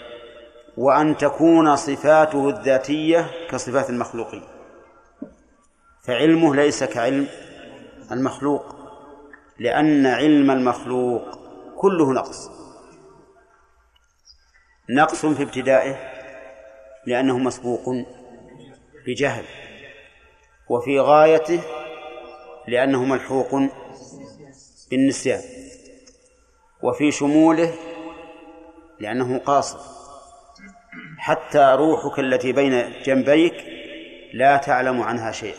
[0.78, 4.44] وأن تكون صفاته الذاتية كصفات المخلوقين.
[6.04, 7.28] فعلمه ليس كعلم
[8.12, 8.76] المخلوق
[9.60, 11.24] لأن علم المخلوق
[11.76, 12.50] كله نقص.
[14.90, 15.96] نقص في ابتدائه
[17.06, 17.96] لأنه مسبوق
[19.08, 19.46] بجهل
[20.70, 21.62] وفي غايته
[22.68, 23.62] لأنه ملحوق
[24.92, 25.42] بالنسيان
[26.84, 27.74] وفي شموله
[29.00, 29.80] لأنه قاصر.
[31.18, 33.54] حتى روحك التي بين جنبيك
[34.34, 35.58] لا تعلم عنها شيئا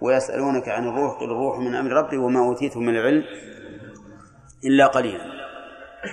[0.00, 3.24] ويسألونك عن الروح قل الروح من أمر ربي وما أوتيتم من العلم
[4.64, 5.36] إلا قليلا.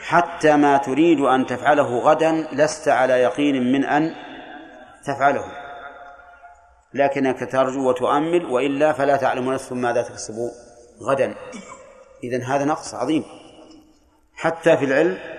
[0.01, 4.16] حتى ما تريد أن تفعله غدا لست على يقين من أن
[5.05, 5.45] تفعله.
[6.93, 10.36] لكنك ترجو وتؤمل وإلا فلا تعلم نفس ماذا تكسب
[11.01, 11.36] غدا.
[12.24, 13.24] إذن هذا نقص عظيم.
[14.36, 15.33] حتى في العلم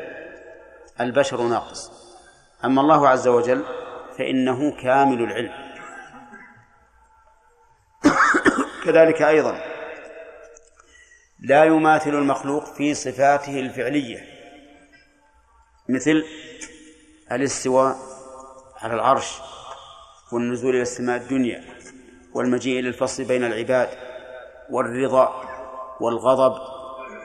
[1.00, 1.90] البشر ناقص.
[2.64, 3.64] أما الله عز وجل
[4.18, 5.52] فإنه كامل العلم.
[8.84, 9.60] كذلك أيضا
[11.40, 14.20] لا يماثل المخلوق في صفاته الفعلية
[15.88, 16.24] مثل
[17.32, 17.96] الاستواء
[18.82, 19.38] على العرش
[20.32, 21.64] والنزول إلى السماء الدنيا
[22.34, 23.88] والمجيء إلى الفصل بين العباد
[24.70, 25.44] والرضا
[26.00, 26.62] والغضب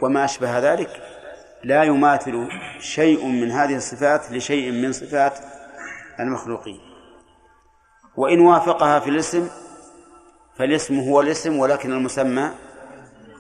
[0.02, 1.19] وما أشبه ذلك.
[1.64, 2.48] لا يماثل
[2.80, 5.40] شيء من هذه الصفات لشيء من صفات
[6.20, 6.80] المخلوقين.
[8.18, 9.50] وإن وافقها في الاسم
[10.58, 12.52] فالاسم هو الاسم ولكن المسمى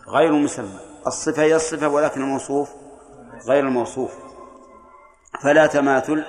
[0.07, 2.69] غير المسمى الصفة هي الصفة ولكن الموصوف
[3.47, 4.13] غير الموصوف.
[5.43, 6.23] فلا تماثل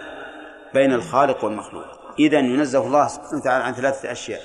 [0.74, 1.86] بين الخالق والمخلوق.
[2.18, 4.40] إذا ينزه الله سبحانه وتعالى عن ثلاثة أشياء.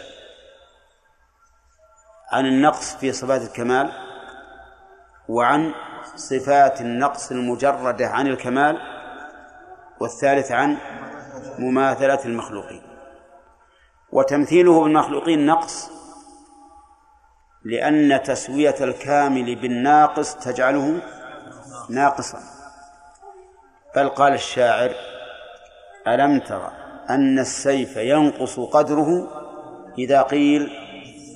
[2.31, 3.91] عن النقص في صفات الكمال
[5.29, 5.73] وعن
[6.15, 8.77] صفات النقص المجردة عن الكمال
[9.99, 10.77] والثالث عن
[11.59, 12.81] مماثلة المخلوقين.
[14.11, 15.89] وتمثيله بالمخلوقين نقص
[17.65, 21.01] لأن تسوية الكامل بالناقص تجعله
[21.89, 22.39] ناقصا.
[23.95, 24.91] بل قال الشاعر
[26.07, 26.71] ألم ترى
[27.09, 29.27] أن السيف ينقص قدره
[29.97, 30.71] إذا قيل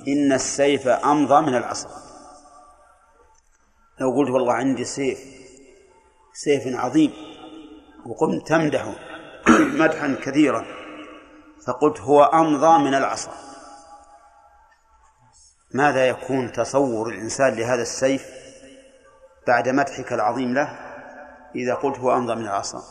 [0.07, 2.08] إن السيف أمضى من العصا؟
[3.99, 5.19] لو قلت والله عندي سيف
[6.33, 7.13] سيف عظيم
[8.05, 8.93] وقمت تمدحه
[9.81, 10.65] مدحا كثيرا
[11.67, 13.31] فقلت هو أمضى من العصا.
[15.73, 18.25] ماذا يكون تصور الإنسان لهذا السيف
[19.47, 20.79] بعد مدحك العظيم له
[21.55, 22.83] إذا قلت هو أمضى من العصا؟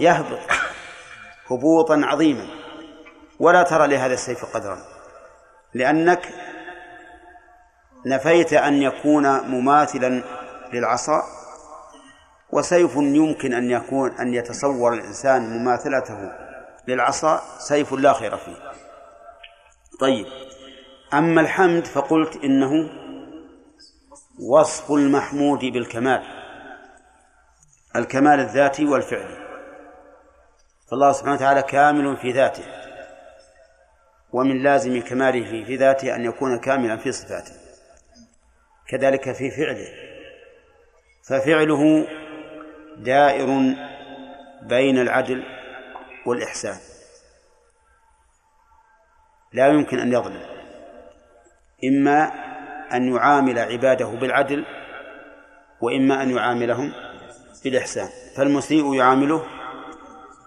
[0.00, 0.38] يهبط
[1.50, 2.46] هبوطا عظيما.
[3.40, 4.78] ولا ترى لهذا السيف قدرا
[5.74, 6.28] لأنك
[8.06, 10.22] نفيت أن يكون مماثلا
[10.72, 11.22] للعصا
[12.50, 16.32] وسيف يمكن أن يكون أن يتصور الإنسان مماثلته
[16.88, 18.56] للعصا سيف لا خير فيه.
[20.00, 20.26] طيب
[21.14, 22.90] أما الحمد فقلت إنه
[24.40, 26.22] وصف المحمود بالكمال
[27.96, 29.46] الكمال الذاتي والفعلي.
[30.90, 32.64] فالله سبحانه وتعالى كامل في ذاته
[34.32, 37.65] ومن لازم كماله في ذاته أن يكون كاملا في صفاته.
[38.88, 39.88] كذلك في فعله.
[41.28, 42.06] ففعله
[42.96, 43.74] دائر
[44.62, 45.42] بين العدل
[46.26, 46.76] والإحسان.
[49.52, 50.42] لا يمكن أن يظلم.
[51.84, 52.32] إما
[52.92, 54.64] أن يعامل عباده بالعدل
[55.80, 56.92] وإما أن يعاملهم
[57.64, 58.08] بالإحسان.
[58.36, 59.46] فالمسيء يعامله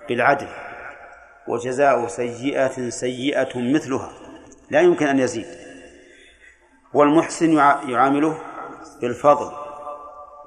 [0.10, 0.48] بالعدل
[1.48, 4.12] وجزاء سيئة سيئة مثلها.
[4.70, 5.69] لا يمكن أن يزيد.
[6.94, 7.54] والمحسن
[7.90, 8.38] يعامله
[9.02, 9.52] بالفضل.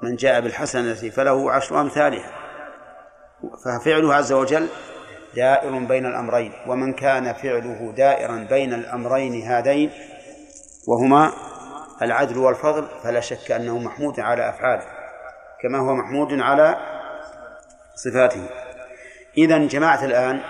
[0.03, 2.31] من جاء بالحسنة فله عشر أمثالها.
[3.65, 4.67] ففعله عز وجل
[5.35, 9.91] دائر بين الأمرين ومن كان فعله دائرا بين الأمرين هذين
[10.87, 11.31] وهما
[12.01, 14.85] العدل والفضل فلا شك أنه محمود على أفعاله
[15.61, 16.77] كما هو محمود على
[17.95, 18.49] صفاته.
[19.37, 20.41] إذا جمعت الآن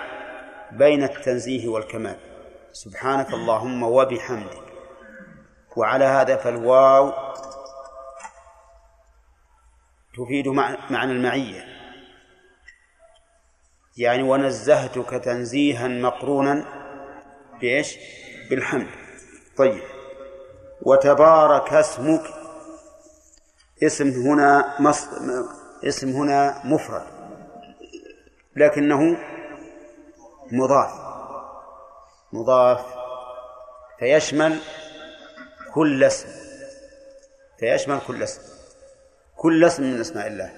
[0.72, 2.16] بين التنزيه والكمال.
[2.72, 4.63] سبحانك اللهم وبحمدك.
[5.76, 7.12] وعلى هذا فالواو
[10.16, 10.48] تفيد
[10.90, 11.64] معنى المعية.
[13.96, 16.64] يعني ونزهتك تنزيها مقرونا
[17.60, 17.96] بإيش؟
[18.50, 18.86] بالحمد.
[19.56, 19.82] طيب.
[20.82, 22.22] وتبارك اسمك.
[23.82, 25.08] اسم هنا مص...
[25.84, 27.06] اسم هنا مفرد.
[28.56, 29.16] لكنه
[30.52, 30.92] مضاف.
[32.32, 32.86] مضاف.
[33.98, 34.60] فيشمل
[35.74, 36.28] كل اسم.
[37.58, 38.42] فيشمل كل اسم.
[39.36, 40.52] كل اسم من أسماء الله.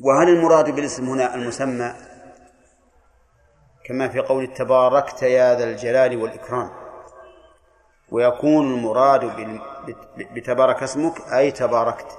[0.00, 1.94] وهل المراد بالاسم هنا المسمى؟
[3.84, 6.70] كما في قول تباركت يا ذا الجلال والإكرام.
[8.10, 9.32] ويكون المراد
[10.16, 12.18] بتبارك اسمك أي تباركت.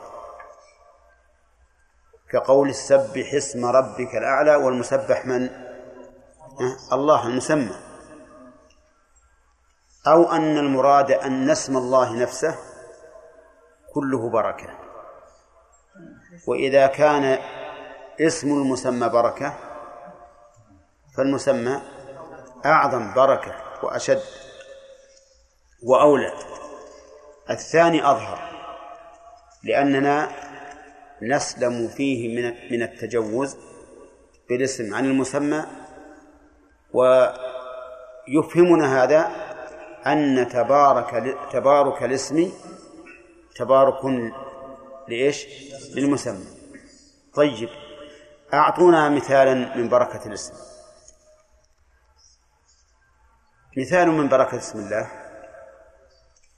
[2.30, 5.49] كقول سبح اسم ربك الأعلى والمسبح من؟
[6.93, 7.90] الله المسمى.
[10.08, 12.56] أو أن المراد أن اسم الله نفسه
[13.93, 14.70] كله بركة.
[16.47, 17.39] وإذا كان
[18.22, 19.54] اسم المسمى بركة
[21.18, 21.82] فالمسمى
[22.66, 24.22] أعظم بركة وأشد
[25.84, 26.34] وأولى.
[27.49, 28.52] الثاني أظهر
[29.64, 30.30] لأننا
[31.22, 33.58] نسلم فيه من من التجوز
[34.49, 35.66] بالاسم عن المسمى
[38.28, 39.32] يفهمنا هذا
[40.08, 42.52] أن تبارك تبارك الاسم
[43.56, 44.06] تبارك
[45.08, 45.45] لإيش؟
[45.95, 46.45] للمسمى.
[47.34, 47.70] طيب
[48.54, 50.54] أعطونا مثالا من بركة الاسم.
[53.78, 55.12] مثال من بركة اسم الله.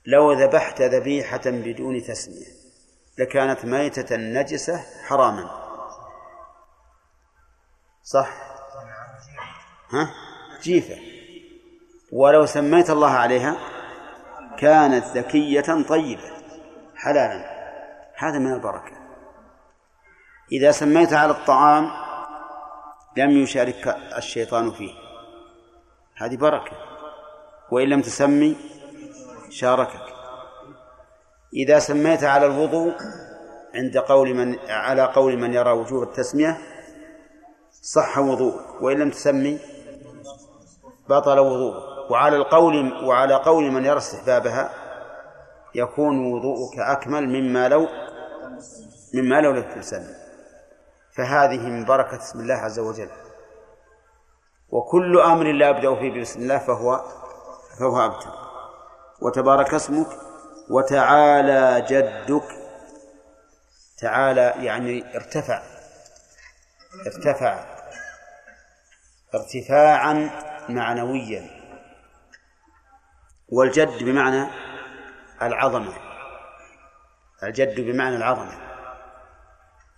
[0.06, 2.46] لو ذبحت ذبيحة بدون تسمية
[3.18, 5.50] لكانت ميتة نجسة حراما.
[8.02, 8.28] صح؟
[9.90, 10.14] ها؟
[10.62, 11.13] جيفة.
[12.14, 13.56] ولو سميت الله عليها
[14.58, 16.30] كانت ذكية طيبة
[16.96, 17.44] حلالا.
[18.16, 18.92] هذا من البركة.
[20.52, 21.90] إذا سميت على الطعام
[23.16, 24.92] لم يشارك الشيطان فيه.
[26.16, 26.76] هذه بركة.
[27.70, 28.56] وإن لم تسمي
[29.50, 30.14] شاركك.
[31.54, 32.94] إذا سميت على الوضوء
[33.74, 36.58] عند قول من على قول من يرى وجوب التسمية
[37.82, 39.58] صح وضوء وإن لم تسمي
[41.08, 44.70] بطل وضوء وعلى القول وعلى قول من يرى استحبابها
[45.74, 47.88] يكون وضوءك أكمل مما لو
[49.14, 50.14] مما لو لم تسمي
[51.16, 53.10] فهذه من بركة اسم الله عز وجل.
[54.70, 57.04] وكل أمر لا أبدأ فيه بسم الله فهو
[57.78, 58.30] فهو أبتر
[59.20, 60.06] وتبارك اسمك
[60.70, 62.48] وتعالى جدك.
[63.98, 65.62] تعالى يعني ارتفع
[67.06, 67.64] ارتفع.
[69.34, 70.30] ارتفاعا
[70.68, 71.53] معنويا.
[73.54, 74.46] والجد بمعنى
[75.42, 75.92] العظمة.
[77.42, 78.52] الجد بمعنى العظمة.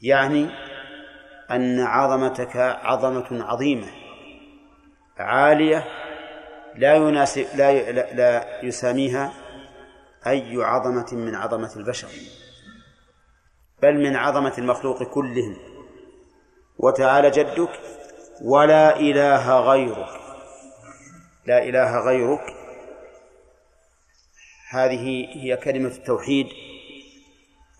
[0.03, 0.51] يعني
[1.51, 3.87] أن عظمتك عظمة عظيمة
[5.19, 5.85] عالية
[6.75, 9.33] لا يناسب لا لا يساميها
[10.27, 12.09] أي عظمة من عظمة البشر
[13.83, 15.57] بل من عظمة المخلوق كلهم.
[16.79, 17.81] وتعالى جدك
[18.43, 20.21] ولا إله غيرك.
[21.47, 22.56] لا إله غيرك.
[24.71, 26.47] هذه هي كلمة التوحيد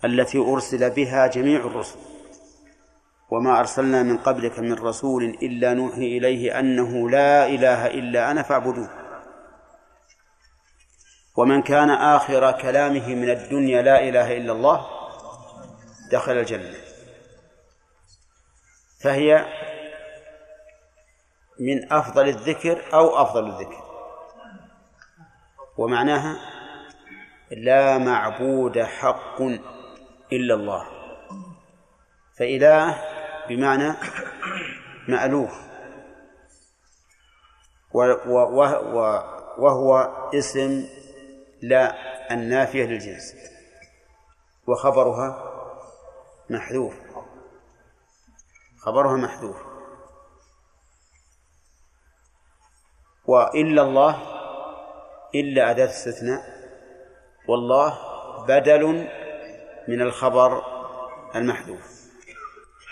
[0.05, 1.99] التي أرسل بها جميع الرسل.
[3.31, 8.91] وما أرسلنا من قبلك من رسول إلا نوحي إليه أنه لا إله إلا أنا فاعبدوه.
[11.37, 14.87] ومن كان آخر كلامه من الدنيا لا إله إلا الله
[16.13, 16.79] دخل الجنة.
[19.03, 19.47] فهي
[21.61, 23.83] من أفضل الذكر أو أفضل الذكر.
[25.79, 26.56] ومعناها
[27.51, 29.43] لا معبود حق
[30.33, 30.87] إلا الله.
[32.39, 33.03] فإله
[33.49, 33.95] بمعنى
[35.09, 35.53] مألوف.
[39.59, 39.95] وهو
[40.35, 40.89] اسم
[41.63, 41.95] لا
[42.33, 43.35] النافية للجنس.
[44.67, 45.53] وخبرها
[46.51, 46.95] محذوف.
[48.79, 49.57] خبرها محذوف.
[53.27, 54.23] وإلا الله
[55.35, 56.56] إلا أداة استثناء.
[57.49, 57.99] والله
[58.49, 59.09] بدل
[59.89, 60.63] من الخبر
[61.35, 61.97] المحذوف.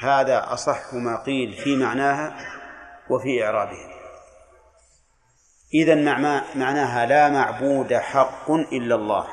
[0.00, 2.36] هذا أصح ما قيل في معناها
[3.10, 3.94] وفي إعرابها.
[5.74, 5.94] إذا
[6.54, 9.26] معناها لا معبود حق إلا الله.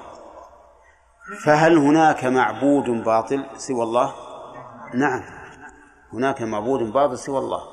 [1.45, 4.13] فهل هناك معبود باطل سوى الله؟
[4.93, 5.23] نعم
[6.13, 7.63] هناك معبود باطل سوى الله.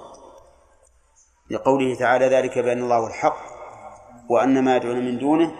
[1.50, 3.38] لقوله تعالى ذلك بأن الله الحق
[4.28, 5.52] وأن ما يدعون من دونه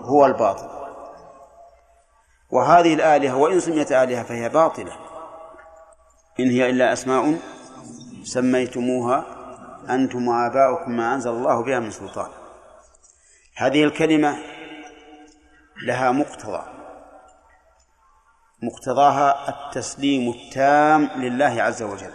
[0.00, 0.75] هو الباطل.
[2.56, 4.92] وهذه الآلهة وإن سميت آلهة فهي باطلة.
[6.40, 7.38] إن هي إلا أسماء
[8.24, 9.26] سميتموها
[9.90, 12.30] أنتم وآباؤكم ما أنزل الله بها من سلطان.
[13.56, 14.36] هذه الكلمة
[15.82, 16.62] لها مقتضى.
[18.62, 22.12] مقتضاها التسليم التام لله عز وجل.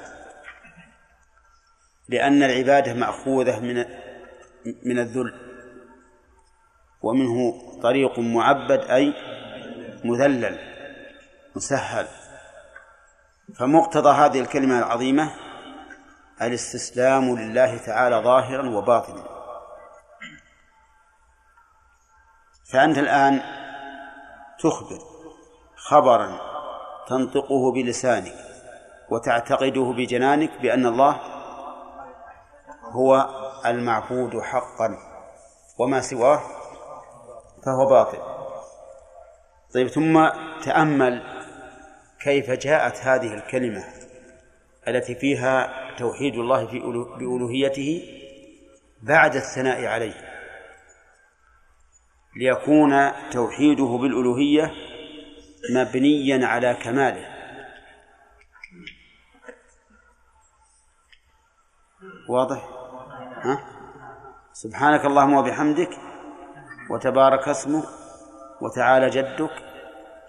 [2.09, 3.85] لأن العبادة مأخوذة من
[4.83, 5.33] من الذل.
[7.01, 9.13] ومنه طريق معبد أي
[10.03, 10.59] مذلل
[11.55, 12.07] مسهل.
[13.59, 15.31] فمقتضى هذه الكلمة العظيمة
[16.41, 19.23] الاستسلام لله تعالى ظاهرا وباطنا.
[22.73, 23.41] فأنت الآن
[24.59, 24.99] تخبر
[25.75, 26.39] خبرا
[27.07, 28.35] تنطقه بلسانك
[29.09, 31.19] وتعتقده بجنانك بأن الله
[32.91, 33.29] هو
[33.65, 34.97] المعبود حقا
[35.77, 36.41] وما سواه
[37.65, 38.30] فهو باطل.
[39.73, 40.29] طيب ثم
[40.63, 41.21] تأمل
[42.23, 43.83] كيف جاءت هذه الكلمة
[44.87, 46.79] التي فيها توحيد الله في
[47.19, 48.03] بألوهيته
[49.01, 50.31] بعد الثناء عليه.
[52.35, 54.71] ليكون توحيده بالألوهية
[55.73, 57.27] مبنيا على كماله.
[62.29, 62.69] واضح؟
[63.43, 63.63] ها؟
[64.53, 65.89] سبحانك اللهم وبحمدك
[66.89, 68.00] وتبارك اسمك
[68.61, 69.51] وتعالى جدك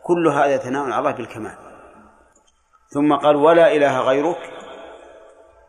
[0.03, 1.55] كل هذا ثناء على الله بالكمال.
[2.89, 4.51] ثم قال ولا إله غيرك.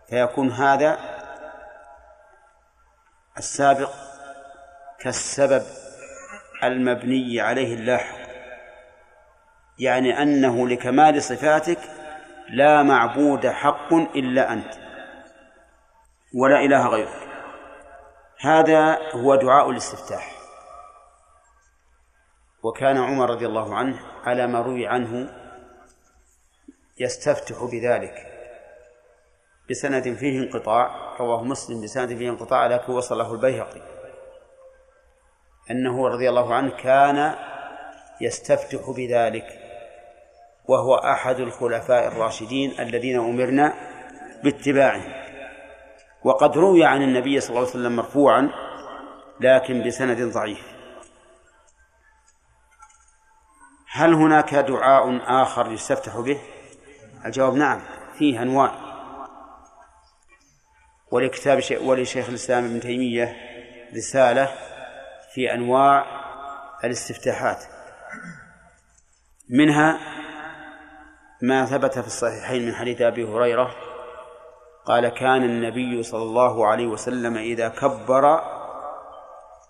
[0.10, 0.98] فيكون هذا
[3.38, 3.90] السابق
[5.00, 5.64] كالسبب
[6.64, 8.18] المبني عليه اللاحق
[9.80, 11.80] يعني أنه لكمال صفاتك
[12.50, 14.74] لا معبود حق إلا أنت.
[16.36, 17.28] ولا إله غيرك.
[18.40, 20.33] هذا هو دعاء الاستفتاح.
[22.64, 25.30] وكان عمر رضي الله عنه على ما روي عنه
[27.00, 28.34] يستفتح بذلك
[29.70, 33.82] بسند فيه انقطاع رواه مسلم بسند فيه انقطاع لكن وصله البيهقي.
[35.72, 37.36] أنه رضي الله عنه كان
[38.22, 39.60] يستفتح بذلك
[40.68, 43.74] وهو أحد الخلفاء الراشدين الذين أمرنا
[44.44, 45.14] باتباعهم
[46.24, 48.50] وقد روي عن النبي صلى الله عليه وسلم مرفوعا
[49.40, 50.73] لكن بسند ضعيف.
[53.96, 56.40] هل هناك دعاء آخر يستفتح به؟
[57.26, 57.82] الجواب نعم
[58.18, 58.72] فيه أنواع.
[61.12, 63.36] ولكتاب ولشيخ الإسلام ابن تيمية
[63.96, 64.50] رسالة
[65.34, 66.06] في أنواع
[66.84, 67.64] الاستفتاحات.
[69.50, 70.00] منها
[71.42, 73.76] ما ثبت في الصحيحين من حديث أبي هريرة
[74.86, 78.42] قال كان النبي صلى الله عليه وسلم إذا كبر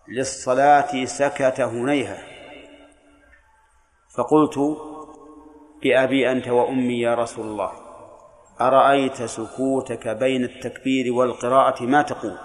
[0.07, 2.32] للصلاة سكت هنيها
[4.17, 4.77] فقلت
[5.83, 7.71] بأبي أنت وأمي يا رسول الله
[8.61, 12.37] أرأيت سكوتك بين التكبير والقراءة ما تقول؟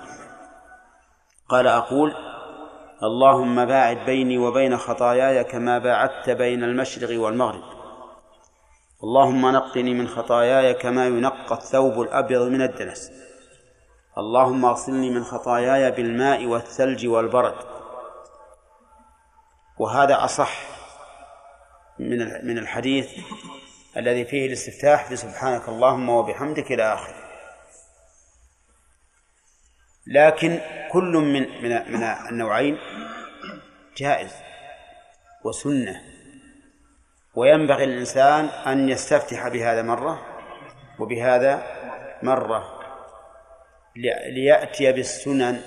[1.48, 2.14] قال أقول
[3.02, 7.62] اللهم باعد بيني وبين خطاياي كما باعدت بين المشرق والمغرب.
[9.04, 13.10] اللهم نقني من خطاياي كما ينقى الثوب الأبيض من الدنس.
[14.18, 17.54] اللهم اغسلني من خطاياي بالماء والثلج والبرد.
[19.78, 20.77] وهذا أصح
[21.98, 23.08] من من الحديث
[23.96, 27.28] الذي فيه الاستفتاح بسبحانك اللهم وبحمدك إلى آخره.
[30.06, 30.60] لكن
[30.92, 32.78] كل من من من النوعين
[33.96, 34.32] جائز
[35.44, 36.02] وسنة.
[37.34, 40.26] وينبغي الإنسان أن يستفتح بهذا مرة
[40.98, 41.62] وبهذا
[42.22, 42.78] مرة
[44.28, 45.60] ليأتي بالسنن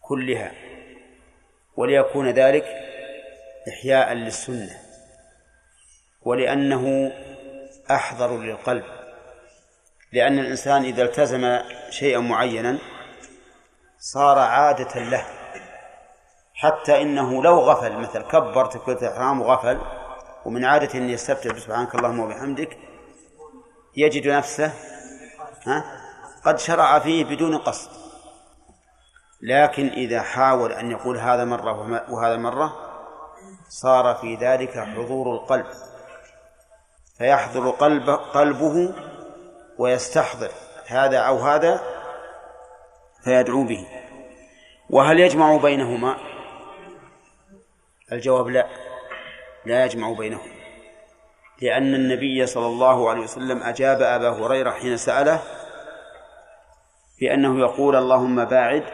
[0.00, 0.52] كلها
[1.76, 2.64] وليكون ذلك
[3.68, 4.80] إحياء للسنة
[6.22, 7.12] ولأنه
[7.90, 8.84] أحضر للقلب
[10.12, 11.58] لأن الإنسان إذا التزم
[11.90, 12.78] شيئا معينا
[13.98, 15.26] صار عادة له
[16.54, 19.78] حتى إنه لو غفل مثل كبر تكبيرة الإحرام وغفل
[20.44, 22.78] ومن عادته أن يستفتح سبحانك اللهم وبحمدك
[23.96, 24.72] يجد نفسه
[25.66, 25.84] ها
[26.44, 27.90] قد شرع فيه بدون قصد.
[29.42, 32.93] لكن إذا حاول أن يقول هذا مرة وهذا مرة
[33.74, 35.66] صار في ذلك حضور القلب.
[37.18, 38.94] فيحضر قلب قلبه
[39.78, 40.50] ويستحضر
[40.86, 41.80] هذا أو هذا
[43.24, 43.86] فيدعو به.
[44.90, 46.16] وهل يجمع بينهما؟
[48.12, 48.66] الجواب لا.
[49.66, 50.54] لا يجمع بينهما.
[51.62, 55.42] لأن النبي صلى الله عليه وسلم أجاب أبا هريرة حين سأله
[57.20, 58.84] بأنه يقول اللهم باعد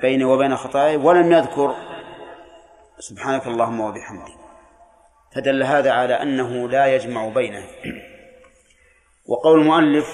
[0.00, 1.93] بيني وبين خطاياي ولم يذكر
[2.98, 4.34] سبحانك اللهم وبحمدك.
[5.34, 7.66] فدل هذا على أنه لا يجمع بينه.
[9.26, 10.06] وقول المؤلف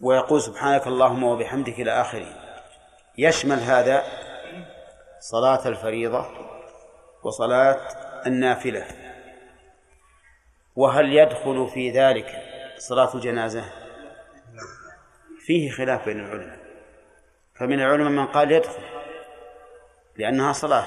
[0.00, 2.26] ويقول سبحانك اللهم وبحمدك إلى آخره.
[3.18, 4.02] يشمل هذا
[5.20, 6.26] صلاة الفريضة
[7.24, 7.80] وصلاة
[8.26, 8.86] النافلة.
[10.76, 12.26] وهل يدخل في ذلك
[12.78, 13.64] صلاة الجنازة؟
[15.46, 16.58] فيه خلاف بين العلماء.
[17.54, 19.01] فمن العلماء من قال يدخل.
[20.16, 20.86] لأنها صلاة.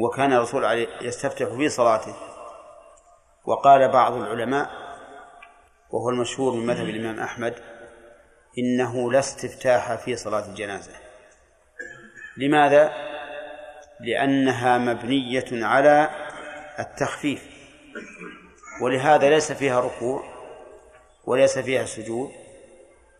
[0.00, 2.14] وكان الرسول يستفتح في صلاته.
[3.44, 4.70] وقال بعض العلماء
[5.90, 7.54] وهو المشهور من مذهب الإمام أحمد
[8.58, 10.92] إنه لا استفتاح في صلاة الجنازة.
[12.36, 12.92] لماذا؟
[14.00, 16.10] لأنها مبنية على
[16.78, 17.42] التخفيف.
[18.80, 20.24] ولهذا ليس فيها ركوع
[21.26, 22.30] وليس فيها سجود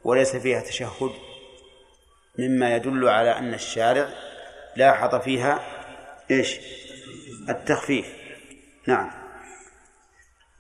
[0.05, 1.11] وليس فيها تشهد
[2.39, 4.09] مما يدل على أن الشارع
[4.79, 5.61] لاحظ فيها
[6.31, 6.61] إيش؟
[7.49, 8.07] التخفيف.
[8.87, 9.11] نعم.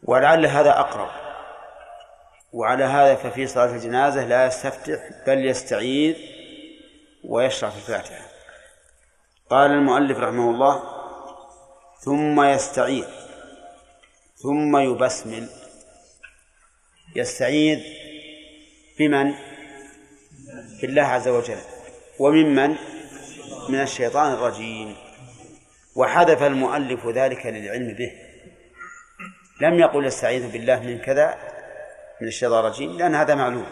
[0.02, 1.10] ولعل هذا أقرب.
[2.52, 6.16] وعلى هذا ففي صلاة الجنازة لا يستفتح بل يستعيذ
[7.24, 8.24] ويشرع في الفاتحة
[9.50, 10.82] قال المؤلف رحمه الله
[12.00, 13.06] ثم يستعيذ
[14.36, 15.48] ثم يبسمل.
[17.16, 17.80] يستعيذ
[18.98, 19.34] بمن؟
[20.80, 21.58] بالله عز وجل.
[22.18, 22.97] وممن؟
[23.70, 24.96] من الشيطان الرجيم.
[25.96, 28.12] وحذف المؤلف ذلك للعلم به.
[29.60, 31.38] لم يقل يستعيذ بالله من كذا
[32.20, 33.66] من الشيطان الرجيم لأن هذا معلوم.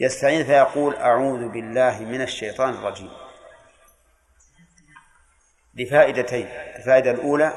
[0.00, 3.10] يستعيذ فيقول أعوذ بالله من الشيطان الرجيم.
[5.74, 7.52] لفائدتين الفائدة الأولى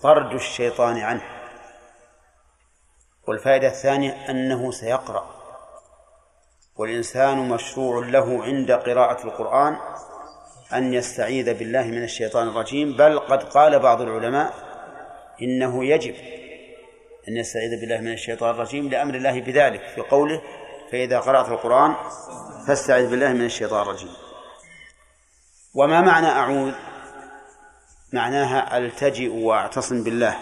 [0.00, 1.22] طرد الشيطان عنه.
[3.28, 5.39] والفائدة الثانية أنه سيقرأ.
[6.80, 9.76] والإنسان مشروع له عند قراءة القرآن
[10.74, 12.96] أن يستعيذ بالله من الشيطان الرجيم.
[12.96, 14.54] بل قد قال بعض العلماء
[15.42, 16.14] إنه يجب
[17.28, 19.80] أن يستعيذ بالله من الشيطان الرجيم لأمر الله بذلك.
[19.94, 20.42] في قوله
[20.92, 21.94] فإذا قرأت القرآن
[22.66, 24.12] فاستعذ بالله من الشيطان الرجيم.
[25.74, 26.72] وما معنى أعوذ؟
[28.12, 30.36] معناها ألتجئ وأعتصم بالله.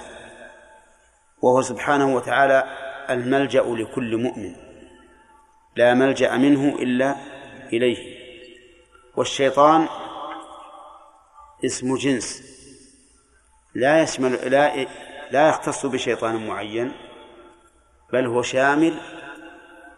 [1.43, 2.65] وهو سبحانه وتعالى
[3.11, 4.68] الملجأ لكل مؤمن.
[5.77, 7.17] لا ملجأ منه إلا
[7.73, 8.19] إليه.
[9.17, 9.89] والشيطان
[11.65, 12.43] اسم جنس.
[13.75, 14.87] لا يشمل لا
[15.31, 16.93] لا يختص بشيطان معين
[18.13, 19.01] بل هو شامل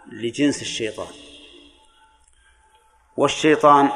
[0.07, 1.15] لجنس الشيطان.
[3.17, 3.91] والشيطان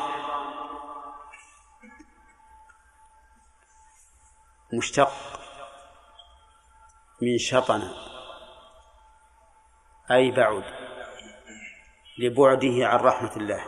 [4.73, 5.13] مشتق
[7.23, 7.93] من شطن
[10.11, 10.84] أي بعد.
[12.19, 13.65] لبعده عن رحمة الله.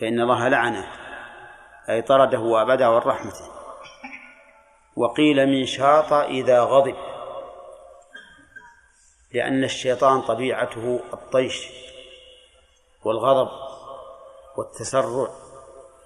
[0.00, 0.86] فإن الله لعنه
[1.88, 3.50] أي طرده وأبده عن رحمته.
[4.96, 6.96] وقيل من شاط إذا غضب
[9.32, 11.68] لأن الشيطان طبيعته الطيش
[13.04, 13.48] والغضب
[14.56, 15.28] والتسرع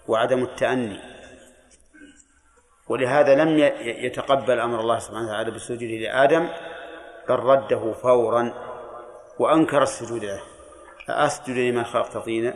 [0.09, 1.01] وعدم التأني.
[2.89, 6.49] ولهذا لم يتقبل أمر الله سبحانه وتعالى بالسجود لآدم
[7.29, 8.55] بل رده فورا
[9.39, 10.50] وأنكر السجود له.
[11.09, 12.55] أسجد لمن خلقت طينا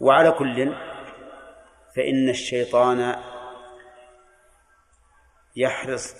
[0.00, 0.74] وعلى كل
[1.96, 3.22] فإن الشيطان
[5.56, 6.14] يحرص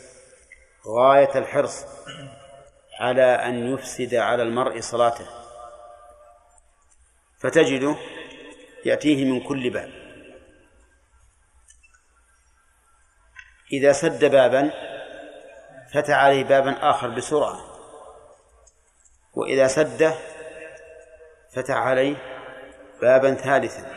[0.86, 1.86] غاية الحرص
[3.00, 5.26] على أن يفسد على المرء صلاته.
[7.38, 7.96] فتجده
[8.84, 9.90] يأتيه من كل باب.
[13.72, 14.70] إذا سد بابا
[15.94, 17.60] فتح عليه بابا آخر بسرعة.
[19.34, 20.14] وإذا سده
[21.52, 22.16] فتح عليه
[23.02, 23.90] بابا ثالثا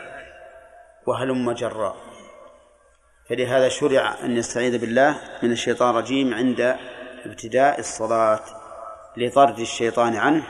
[1.06, 1.96] وهلم جرا.
[3.28, 6.76] فلهذا شرع أن يستعيذ بالله من الشيطان الرجيم عند
[7.24, 8.40] ابتداء الصلاة
[9.16, 10.44] لطرد الشيطان عنه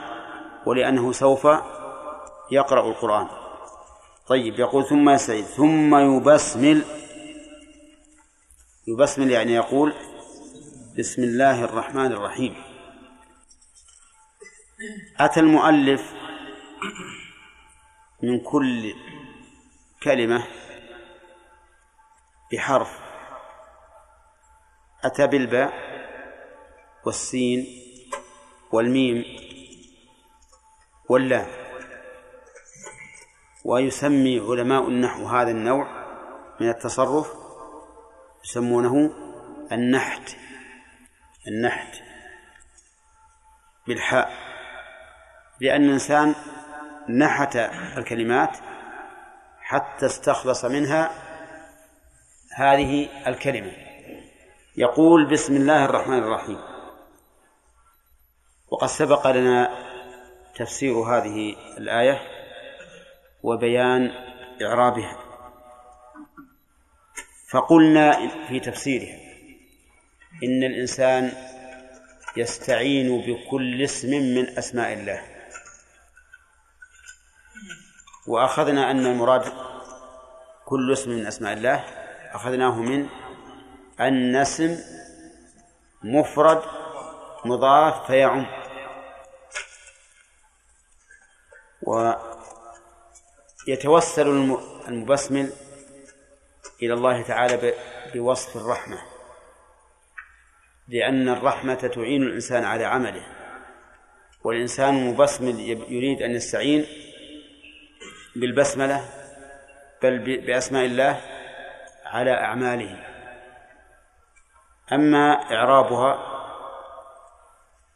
[0.66, 1.48] ولأنه سوف
[2.50, 3.28] يقرأ القرآن.
[4.26, 6.84] طيب يقول ثم يستعيذ ثم يبسمل
[8.86, 9.94] يبسمل يعني يقول
[10.98, 12.54] بسم الله الرحمن الرحيم.
[15.20, 16.23] أتى المؤلف
[18.22, 18.94] من كل
[20.02, 20.46] كلمة
[22.52, 23.00] بحرف.
[25.04, 25.72] أتى بالباء
[27.06, 27.66] والسين
[28.72, 29.24] والميم
[31.08, 31.46] واللام.
[33.64, 36.04] ويسمي علماء النحو هذا النوع
[36.60, 37.32] من التصرف
[38.44, 39.10] يسمونه
[39.72, 40.36] النحت.
[41.48, 42.02] النحت
[43.86, 44.32] بالحاء.
[45.60, 46.34] لأن الإنسان
[47.08, 47.56] نحت
[47.96, 48.58] الكلمات
[49.60, 51.10] حتى استخلص منها
[52.56, 53.72] هذه الكلمة.
[54.76, 56.58] يقول بسم الله الرحمن الرحيم.
[58.68, 59.78] وقد سبق لنا
[60.56, 62.20] تفسير هذه الآية
[63.42, 64.10] وبيان
[64.62, 65.18] إعرابها.
[67.50, 69.18] فقلنا في تفسيرها
[70.44, 71.32] إن الإنسان
[72.36, 75.33] يستعين بكل اسم من أسماء الله.
[78.26, 79.52] وأخذنا أن المراد
[80.64, 81.84] كل اسم من أسماء الله
[82.32, 83.08] أخذناه من
[84.00, 84.78] أن اسم
[86.02, 86.62] مفرد
[87.44, 88.46] مضاف فيعم.
[93.66, 95.52] ويتوسل المبسمل
[96.82, 97.74] إلى الله تعالى
[98.14, 98.98] بوصف الرحمة.
[100.88, 103.26] لأن الرحمة تعين الإنسان على عمله
[104.44, 106.86] والإنسان مبسمل يريد أن يستعين
[108.36, 109.04] بالبسملة
[110.02, 111.20] بل بأسماء الله
[112.06, 113.04] على أعماله.
[114.92, 116.18] أما إعرابها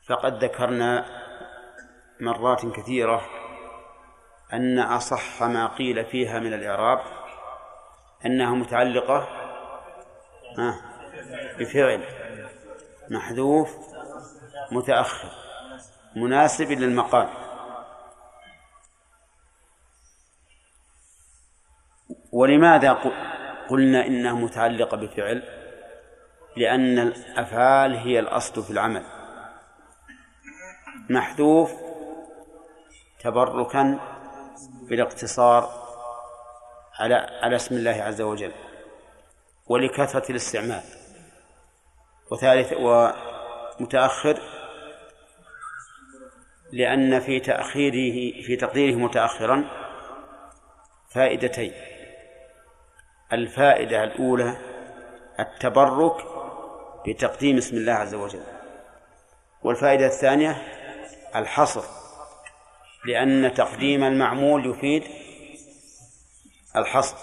[0.08, 1.04] فقد ذكرنا
[2.20, 3.22] مرات كثيرة
[4.52, 7.00] أن أصح ما قيل فيها من الإعراب
[8.26, 9.28] أنها متعلقة
[11.58, 12.04] بفعل
[13.10, 13.76] محذوف
[14.70, 15.28] متأخر
[16.16, 17.47] مناسب للمقام.
[22.32, 22.92] ولماذا
[23.68, 25.42] قلنا إنها متعلقة بفعل؟
[26.56, 29.04] لأن الأفعال هي الأصل في العمل.
[31.10, 31.72] محذوف
[33.20, 33.98] تبركا
[34.88, 35.88] بالاقتصار
[36.98, 38.52] على على اسم الله عز وجل
[39.66, 40.82] ولكثرة الاستعمال.
[42.30, 44.38] وثالث ومتأخر
[46.72, 49.64] لأن في تأخيره في تقديره متأخرا
[51.10, 51.72] فائدتين.
[53.32, 54.56] الفائدة الأولى
[55.40, 56.24] التبرك
[57.06, 58.42] بتقديم اسم الله عز وجل.
[59.62, 60.62] والفائدة الثانية
[61.36, 61.82] الحصر
[63.04, 65.02] لأن تقديم المعمول يفيد
[66.76, 67.16] الحصر.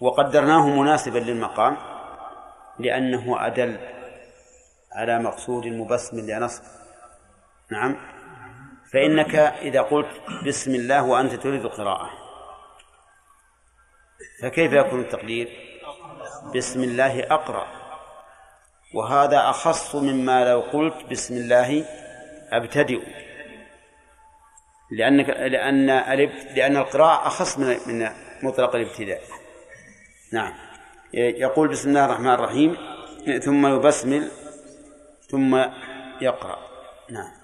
[0.00, 1.76] وقدرناه مناسبا للمقام
[2.78, 3.76] لأنه أدل
[4.92, 6.62] على مقصود المبسم لنصب
[7.70, 7.96] نعم.
[8.92, 10.08] فإنك إذا قلت
[10.46, 12.21] بسم الله وأنت تريد القراءة
[14.42, 15.48] فكيف يكون التقدير؟
[16.56, 17.66] بسم الله أقرأ.
[18.94, 21.84] وهذا أخص مما لو قلت بسم الله
[22.50, 23.02] أبتدئ.
[24.90, 25.86] لأنك لأن
[26.56, 28.08] لأن القراءة أخص من من
[28.42, 29.22] مطلق الابتداء.
[30.32, 30.52] نعم.
[31.14, 32.76] يقول بسم الله الرحمن الرحيم
[33.42, 34.30] ثم يبسمل
[35.30, 35.64] ثم
[36.20, 36.58] يقرأ.
[37.10, 37.41] نعم.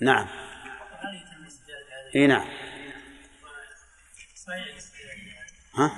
[0.00, 0.28] نعم.
[2.16, 2.48] إي نعم.
[5.74, 5.90] ها؟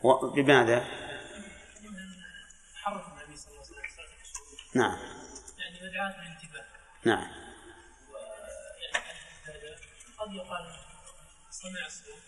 [0.00, 0.84] و- بماذا؟
[4.74, 4.98] نعم.
[5.58, 6.64] يعني مدعاة للانتباه
[7.04, 7.28] نعم.
[10.18, 10.74] قد يقال
[11.50, 12.22] صنع الصوت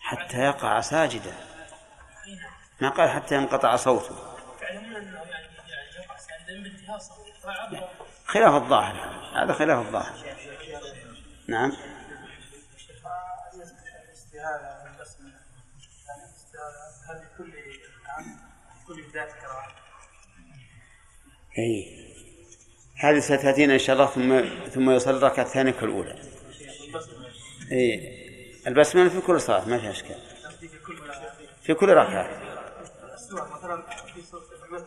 [0.00, 1.59] حتى يقع ساجدا.
[2.80, 4.16] ما قال حتى ينقطع صوته.
[8.26, 8.94] خلاف الظاهر
[9.34, 9.52] هذا.
[9.52, 10.14] خلاف الظاهر.
[11.48, 11.72] نعم.
[22.96, 26.22] هذه ستأتينا إن شاء الله ثم ثم يصلي الركعه الثانية كالاولى
[27.72, 28.20] إي.
[28.66, 30.16] البسملة في كل صلاة ما فيها إشكال.
[31.62, 32.49] في كل ركعة.
[33.32, 33.82] مثلا
[34.14, 34.86] في سورة المثل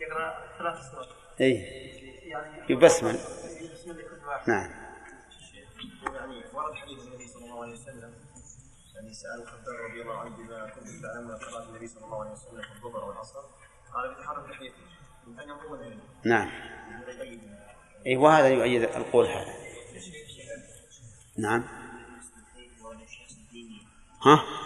[0.00, 1.06] يقرأ ثلاث سور
[1.40, 1.52] اي
[2.28, 4.50] يعني يبسمل بسم الله كل واحد.
[4.50, 4.70] نعم.
[6.14, 8.14] يعني ورد حديث النبي صلى الله عليه وسلم
[8.94, 12.62] يعني سأل خباب رضي الله عنه بما كنتم تعلمون قراءة النبي صلى الله عليه وسلم
[12.62, 13.40] في الظهر والعصر.
[13.94, 14.74] قال بتحرك لحيته
[15.26, 16.50] من أن يقوم العلم نعم.
[18.06, 19.54] اي وهذا يؤيد القول هذا.
[21.38, 21.64] نعم.
[24.22, 24.65] ها؟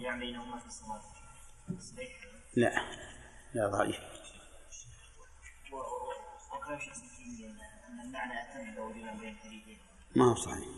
[0.00, 1.00] يعني بينهما في الصلاة
[1.80, 2.10] صحيح
[2.56, 2.72] لا
[3.54, 3.96] لا ضعيف
[7.88, 9.78] أن المعنى أتم لو جمع بين الحديثين
[10.16, 10.68] ما هو صحيح.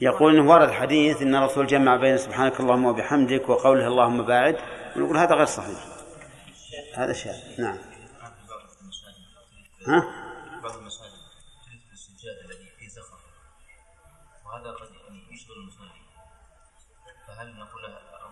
[0.00, 4.56] يقول انه ورد حديث إن الرسول جمع بين سبحانك اللهم وبحمدك وقوله اللهم باعد
[4.96, 5.78] ونقول هذا غير صحيح.
[6.94, 7.78] هذا شاذ نعم.
[9.86, 10.22] ها؟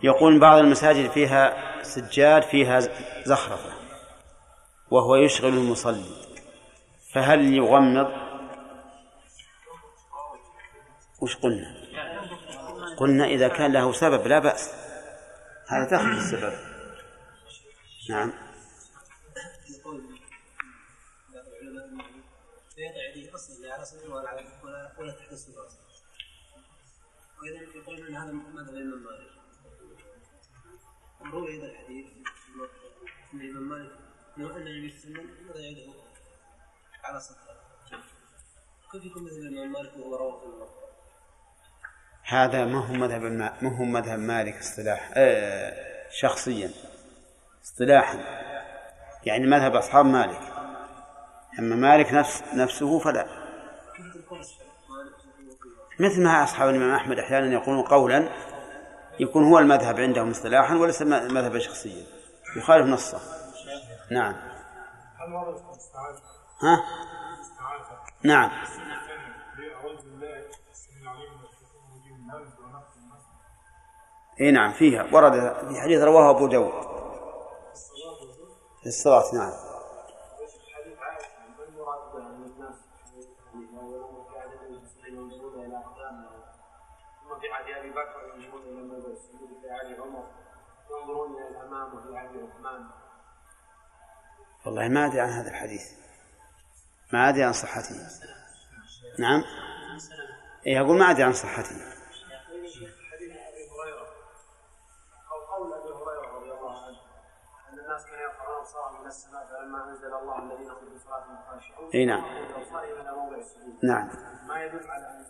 [0.03, 2.79] يقول بعض المساجد فيها سجاد فيها
[3.25, 3.69] زخرفة
[4.91, 6.31] وهو يشغل المصلي.
[7.13, 8.11] فهل يغمض؟
[11.21, 11.75] وش قلنا؟
[12.97, 14.73] قلنا إذا كان له سبب لا بأس.
[15.67, 16.53] هذا في السبب.
[18.09, 18.33] نعم.
[28.11, 28.31] ان هذا
[31.25, 32.05] وروي هذا الحديث
[33.33, 33.91] ان الامام مالك
[34.37, 35.93] انه ان النبي صلى الله عليه وسلم
[37.03, 37.61] على صدره
[38.91, 40.71] كيف يكون مثل الامام مالك وهو روى في
[42.23, 43.21] هذا ما هو مذهب.
[43.61, 46.71] ما هو مذهب مالك اصطلاح آه شخصيا
[47.63, 48.17] اصطلاحا
[49.25, 50.39] يعني مذهب أصحاب مالك
[51.59, 53.27] أما مالك نفس نفسه فلا
[55.99, 58.29] مثل ما أصحاب الإمام أحمد أحيانا يقولون قولا
[59.19, 62.05] يكون هو المذهب عندهم اصطلاحا وليس مذهبا شخصيا
[62.57, 63.19] يخالف نصه.
[64.11, 64.35] نعم؟
[66.63, 66.83] ها؟
[68.23, 68.51] نعم.
[74.41, 75.03] إي نعم فيها.
[75.13, 76.91] ورد في حديث رواه أبو داود.
[78.81, 79.70] في الصلاة نعم.
[89.61, 90.23] في عهد عمر
[90.91, 92.89] ينظرون إلى الامام وفي عهد عثمان
[94.65, 95.91] والله ما أدري عن هذا الحديث.
[97.13, 97.95] ما أدري عن صحته.
[99.19, 99.43] نعم.
[100.67, 101.75] إيه أقول ما أدري عن صحته.
[111.93, 112.23] إي نعم.
[113.83, 114.09] نعم.
[114.47, 115.25] ما يدل على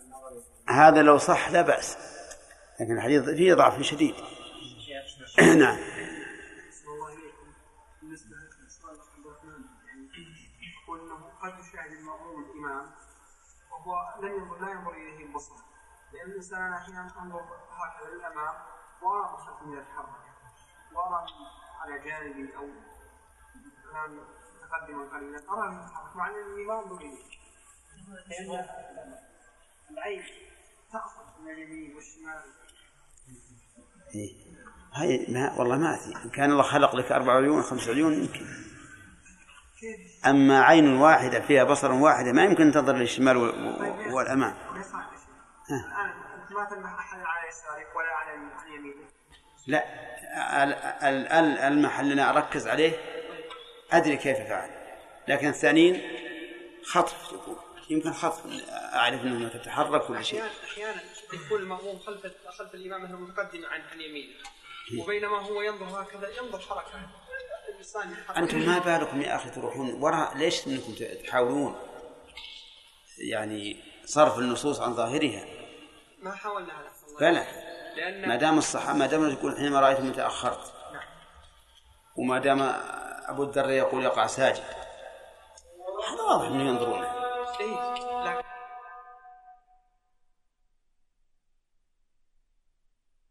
[0.70, 1.98] هذا لو صح لا بأس.
[2.80, 4.16] لكن الحديث فيه ضعف شديد.
[5.60, 5.78] نعم.
[11.42, 12.92] قد يشاهد المأموم الإمام
[13.72, 15.56] وهو لم ينظر لا ينظر إليه البصر
[16.14, 17.42] لأن الإنسان أحيانا أنظر
[17.72, 18.56] هكذا للأمام
[19.02, 20.10] وأرى خلفي يتحرك
[20.94, 21.26] وأرى
[21.82, 22.70] على جانبي أو
[23.86, 24.20] الآن
[24.56, 27.24] متقدما قليلا أرى يتحرك مع أنني ما أنظر إليه
[29.92, 30.24] العين
[31.44, 32.42] من اليمين والشمال.
[34.16, 34.34] إيه.
[34.94, 36.16] هاي ما والله ما أدري.
[36.26, 38.46] إن كان الله خلق لك أربع عيون خمس عيون يمكن.
[40.26, 44.56] أما عين واحدة فيها بصر واحدة ما يمكن تنظر للشمال و- والأمام.
[45.70, 48.36] أنت ما تنبه أحد على يسارك ولا على
[48.76, 48.96] يمينك
[49.68, 49.84] لا
[50.64, 52.94] ال- ال- ال- المحل اللي أنا أركز عليه
[53.92, 54.70] أدري كيف فعل
[55.28, 56.02] لكن الثانيين
[56.84, 57.56] خطف يكون
[57.92, 58.42] يمكن خطف
[58.72, 60.40] أعرف أنه تتحرك كل شيء.
[60.40, 61.02] أحيانا أحيانا
[61.34, 64.34] يكون المأموم خلف خلف الإمام مثلا متقدم عن عن يمينه.
[65.00, 67.10] وبينما هو ينظر هكذا ينظر حركة.
[68.38, 70.96] أنتم ما بالكم يا أخي تروحون وراء ليش أنكم
[71.26, 71.76] تحاولون
[73.18, 75.46] يعني صرف النصوص عن ظاهرها؟
[76.20, 77.20] ما حاولنا الله.
[77.20, 77.46] بلى.
[77.96, 80.74] لأن ما دام الصحابة ما دام يقول حينما رأيتم تأخرت.
[80.94, 81.04] نعم.
[82.16, 82.62] وما دام
[83.26, 84.64] أبو الدرداء يقول يقع ساجد.
[86.10, 87.21] هذا واضح أنه ينظرون.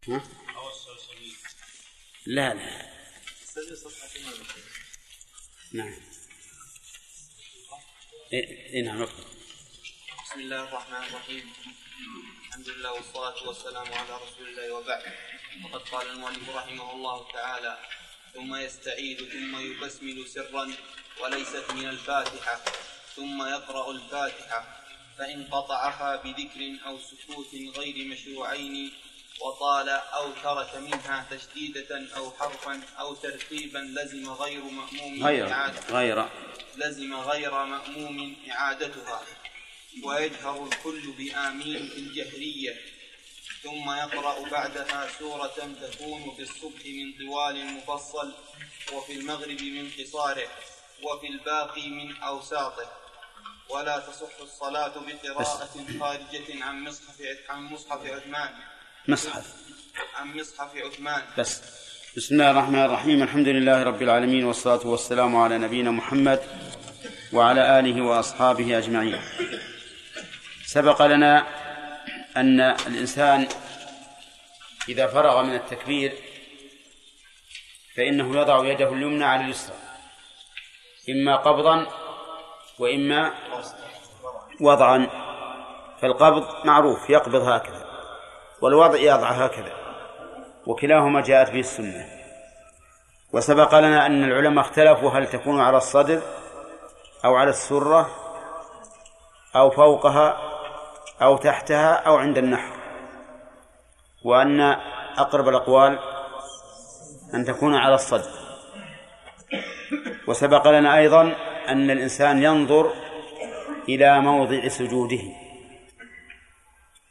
[0.08, 0.22] ها؟
[2.26, 2.90] لا لا
[5.72, 5.94] نعم
[8.32, 9.04] إيه إيه نعم.
[10.24, 11.52] بسم الله الرحمن الرحيم
[12.48, 15.02] الحمد لله والصلاة والسلام على رسول الله وبعد
[15.64, 17.78] وقد قال المؤلف رحمه الله تعالى
[18.34, 20.72] ثم يستعيد ثم يبسمل سرا
[21.22, 22.60] وليست من الفاتحة
[23.16, 24.80] ثم يقرأ الفاتحة
[25.18, 28.92] فإن قطعها بذكر أو سكوت غير مشروعين
[29.40, 35.80] وطال أو ترك منها تشديدة أو حرفا أو ترتيبا لزم غير مأموم غير إعادة.
[35.90, 36.28] غير.
[36.76, 39.22] لزم غير مأموم إعادتها.
[40.04, 42.80] ويجهر الكل بآمين في الجهرية.
[43.62, 48.32] ثم يقرأ بعدها سورة تكون في الصبح من طوال المفصل
[48.92, 50.48] وفي المغرب من قصاره
[51.02, 52.99] وفي الباقي من أوساطه.
[53.74, 55.68] ولا تصح الصلاة بقراءة
[56.00, 58.48] خارجة عن مصحف عن مصحف عثمان.
[59.08, 59.46] مصحف.
[60.14, 61.22] عن مصحف عثمان.
[61.38, 61.62] بس.
[62.16, 63.22] بسم الله الرحمن الرحيم.
[63.22, 66.40] الحمد لله رب العالمين والصلاة والسلام على نبينا محمد
[67.32, 69.22] وعلى آله وأصحابه أجمعين.
[70.66, 71.46] سبق لنا
[72.36, 73.48] أن الإنسان
[74.88, 76.12] إذا فرغ من التكبير
[77.96, 79.76] فإنه يضع يده اليمنى على اليسرى.
[81.08, 82.09] إما قبضا
[82.80, 83.32] وإما
[84.60, 85.06] وضعا
[86.00, 87.84] فالقبض معروف يقبض هكذا
[88.62, 89.72] والوضع يضع هكذا
[90.66, 92.06] وكلاهما جاءت به السنة.
[93.32, 96.22] وسبق لنا أن العلماء اختلفوا هل تكون على الصدر
[97.24, 98.10] أو على السرة
[99.56, 100.36] أو فوقها
[101.22, 102.76] أو تحتها أو عند النحر.
[104.24, 104.60] وأن
[105.18, 105.98] أقرب الأقوال
[107.34, 108.30] أن تكون على الصدر.
[110.28, 112.92] وسبق لنا أيضا أن الإنسان ينظر
[113.88, 115.22] إلى موضع سجوده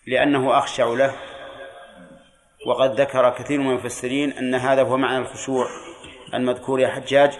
[0.07, 1.15] لأنه أخشع له
[2.65, 5.67] وقد ذكر كثير من المفسرين أن هذا هو معنى الخشوع
[6.33, 7.31] المذكور يا حجاج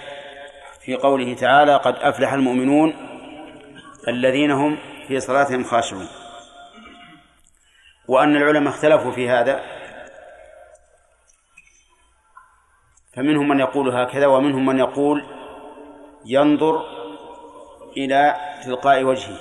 [0.82, 2.94] في قوله تعالى قد أفلح المؤمنون
[4.08, 4.78] الذين هم
[5.08, 6.08] في صلاتهم خاشعون
[8.08, 9.64] وأن العلماء اختلفوا في هذا
[13.14, 15.26] فمنهم من يقول هكذا ومنهم من يقول
[16.26, 16.99] ينظر
[17.98, 19.40] إلى تلقاء وجهه.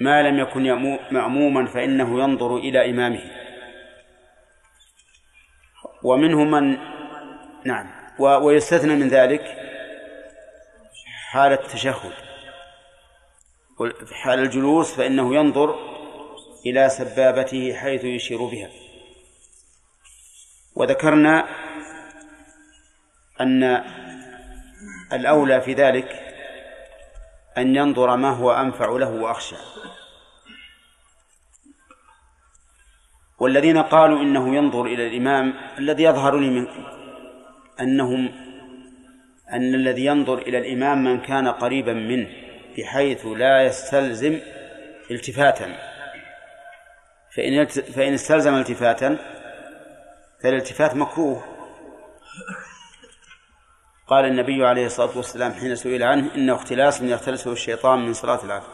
[0.00, 0.62] ما لم يكن
[1.10, 3.30] مأموما فإنه ينظر إلى إمامه.
[6.02, 6.78] ومنهم من
[7.64, 7.90] نعم.
[8.18, 9.56] ويستثنى من ذلك
[11.30, 12.12] حال التشهد.
[14.12, 15.94] حال الجلوس فإنه ينظر
[16.66, 18.70] إلى سبابته حيث يشير بها.
[20.74, 21.48] وذكرنا
[23.40, 23.84] أن
[25.12, 26.23] الأولى في ذلك
[27.58, 29.56] أن ينظر ما هو أنفع له وأخشى.
[33.38, 36.66] والذين قالوا إنه ينظر إلى الإمام الذي يظهر لي من
[37.80, 38.32] أنهم
[39.52, 42.28] أن الذي ينظر إلى الإمام من كان قريبا منه
[42.78, 44.40] بحيث لا يستلزم
[45.10, 45.76] التفاتا.
[47.36, 49.18] فإن فإن استلزم التفاتا
[50.42, 51.53] فالالتفات مكروه.
[54.06, 58.72] قال النبي عليه الصلاة والسلام حين سئل عنه إنه اختلاس يختلسه الشيطان من صلاة العصر.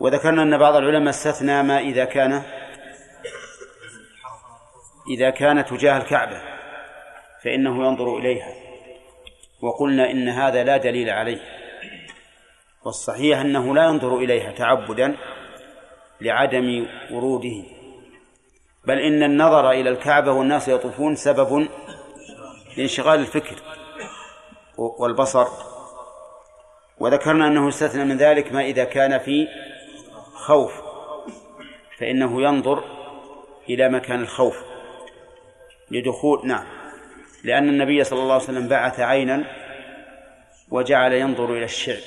[0.00, 2.42] وذكرنا أن بعض العلماء استثنى ما إذا كان
[5.10, 6.40] إذا كان تجاه الكعبة
[7.42, 8.52] فإنه ينظر إليها.
[9.62, 11.40] وقلنا إن هذا لا دليل عليه.
[12.84, 15.16] والصحيح أنه لا ينظر إليها تعبدا
[16.20, 17.62] لعدم وروده.
[18.86, 21.68] بل إن النظر إلى الكعبة والناس يطوفون سبب
[22.76, 23.56] لانشغال الفكر
[24.76, 25.46] والبصر.
[26.98, 29.48] وذكرنا أنه استثنى من ذلك ما إذا كان في
[30.34, 30.82] خوف
[31.98, 32.84] فإنه ينظر
[33.68, 34.62] إلى مكان الخوف
[35.90, 36.66] لدخول نعم.
[37.44, 39.44] لأن النبي صلى الله عليه وسلم بعث عينا
[40.70, 42.02] وجعل ينظر إلى الشعب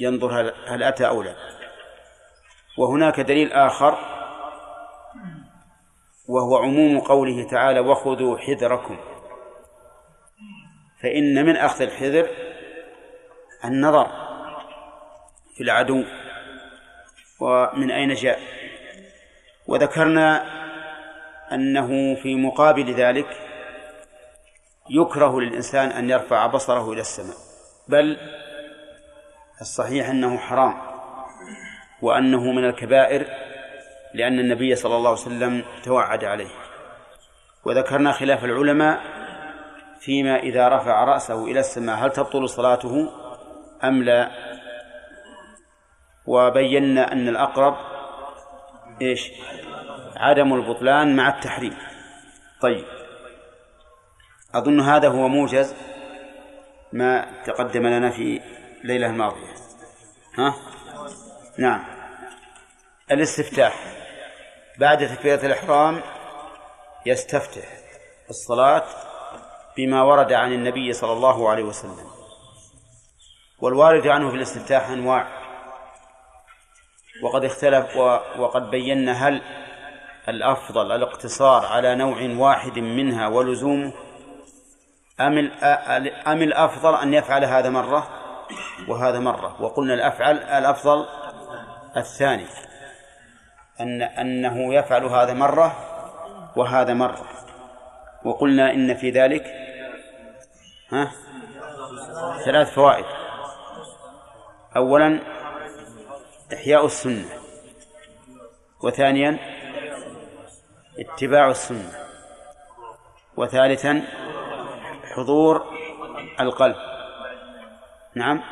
[0.00, 1.34] ينظر هل أتى أو لا.
[2.78, 3.98] وهناك دليل آخر
[6.28, 8.96] وهو عموم قوله تعالى وخذوا حذركم
[11.02, 12.28] فإن من أخذ الحذر
[13.64, 14.06] النظر
[15.56, 16.04] في العدو
[17.40, 18.40] ومن أين جاء.
[19.66, 20.44] وذكرنا
[21.52, 23.26] أنه في مقابل ذلك
[24.90, 27.36] يكره للإنسان أن يرفع بصره إلى السماء
[27.88, 28.16] بل
[29.60, 30.74] الصحيح أنه حرام
[32.02, 33.26] وأنه من الكبائر
[34.14, 36.50] لأن النبي صلى الله عليه وسلم توعد عليه.
[37.64, 39.17] وذكرنا خلاف العلماء
[40.00, 43.10] فيما إذا رفع رأسه إلى السماء هل تبطل صلاته
[43.84, 44.30] أم لا؟
[46.26, 47.76] وبينا أن الأقرب
[49.02, 49.30] إيش؟
[50.16, 51.76] عدم البطلان مع التحريم.
[52.60, 52.84] طيب.
[54.54, 55.74] أظن هذا هو موجز
[56.92, 58.40] ما تقدم لنا في
[58.82, 59.54] الليلة الماضية.
[60.38, 60.54] ها؟
[61.58, 61.84] نعم.
[63.10, 63.98] الاستفتاح.
[64.78, 66.00] بعد تكبيرة الإحرام
[67.06, 67.64] يستفتح
[68.30, 69.07] الصلاة
[69.78, 72.06] بما ورد عن النبي صلى الله عليه وسلم.
[73.60, 75.28] والوارد عنه في الاستفتاح أنواع.
[77.22, 77.96] وقد اختلف
[78.38, 79.42] وقد بينا هل
[80.28, 83.92] الأفضل الاقتصار على نوع واحد منها ولزومه
[85.20, 85.50] أم
[86.26, 88.08] أم الأفضل أن يفعل هذا مرة
[88.88, 89.62] وهذا مرة.
[89.62, 91.06] وقلنا الأفعل الأفضل
[91.96, 92.46] الثاني
[93.80, 95.76] أن أنه يفعل هذا مرة
[96.56, 97.26] وهذا مرة.
[98.24, 99.67] وقلنا إن في ذلك
[100.92, 101.12] ها؟
[102.44, 103.04] ثلاث فوائد.
[104.76, 105.20] أولا
[106.52, 107.28] إحياء السنة.
[108.82, 109.38] وثانيا
[110.98, 111.92] اتباع السنة.
[113.36, 114.02] وثالثا
[115.04, 115.78] حضور
[116.40, 116.76] القلب.
[118.14, 118.42] نعم؟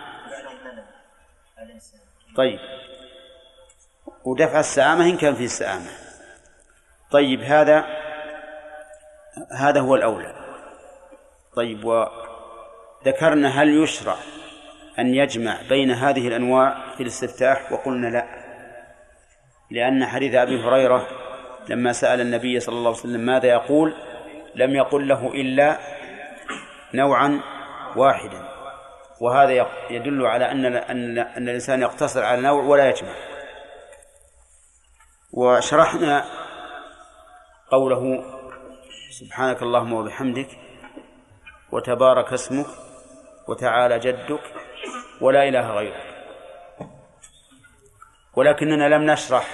[2.37, 2.59] طيب.
[4.25, 5.91] ودفع السآمة إن كان في السآمة
[7.11, 7.85] طيب هذا
[9.53, 10.35] هذا هو الأولى.
[11.57, 11.85] طيب
[13.07, 14.17] وذكرنا هل يشرع
[14.99, 18.27] أن يجمع بين هذه الأنواع في الاستفتاح؟ وقلنا لا.
[19.71, 21.09] لأن حديث أبي هريرة
[21.69, 23.95] لما سأل النبي صلى الله عليه وسلم ماذا يقول؟
[24.55, 25.79] لم يقل له إلا
[26.95, 27.41] نوعا
[27.97, 28.49] واحدا.
[29.21, 33.15] وهذا يدل على أن أن الإنسان يقتصر على نوع ولا يجمع.
[35.33, 36.25] وشرحنا
[37.71, 38.25] قوله
[39.11, 40.49] سبحانك اللهم وبحمدك
[41.73, 42.86] وتبارك اسمك
[43.49, 44.41] وتعالى جدك
[45.21, 46.17] ولا إله غيرك.
[48.37, 49.49] ولكننا لم نشرح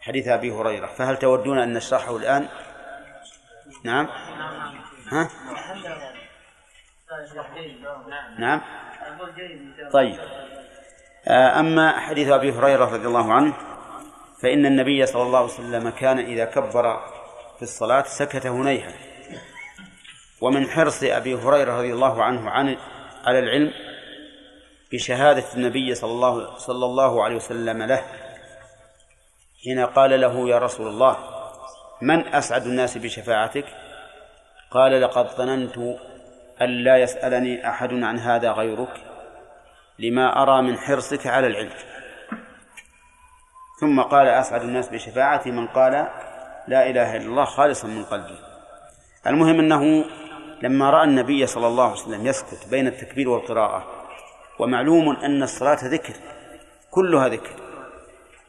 [0.00, 2.48] حديث أبي هريرة فهل تودون أن نشرحه الآن؟
[3.84, 4.08] نعم.
[5.12, 5.28] ها؟
[8.38, 8.60] نعم.
[9.92, 10.18] طيب.
[11.28, 13.54] آه، أما حديث أبي هريرة رضي الله عنه
[14.42, 17.00] فإن النبي صلى الله عليه وسلم كان إذا كبر
[17.56, 18.92] في الصلاة سكت هنيها
[20.40, 22.76] ومن حرص أبي هريرة رضي الله عنه عن
[23.24, 23.72] على العلم
[24.92, 28.02] بشهادة النبي صلى الله صلى الله عليه وسلم له
[29.64, 31.16] حين قال له يا رسول الله
[32.02, 33.64] من أسعد الناس بشفاعتك
[34.70, 35.78] قال لقد ظننت
[36.62, 39.00] أن لا يسألني أحد عن هذا غيرك
[39.98, 41.72] لما أرى من حرصك على العلم.
[43.80, 45.92] ثم قال أسعد الناس بشفاعتي من قال
[46.68, 48.38] لا إله إلا الله خالصا من قلبه
[49.26, 50.04] المهم أنه
[50.62, 53.86] لما رأى النبي صلى الله عليه وسلم يسكت بين التكبير والقراءة
[54.58, 56.14] ومعلوم أن الصلاة ذكر
[56.90, 57.50] كلها ذكر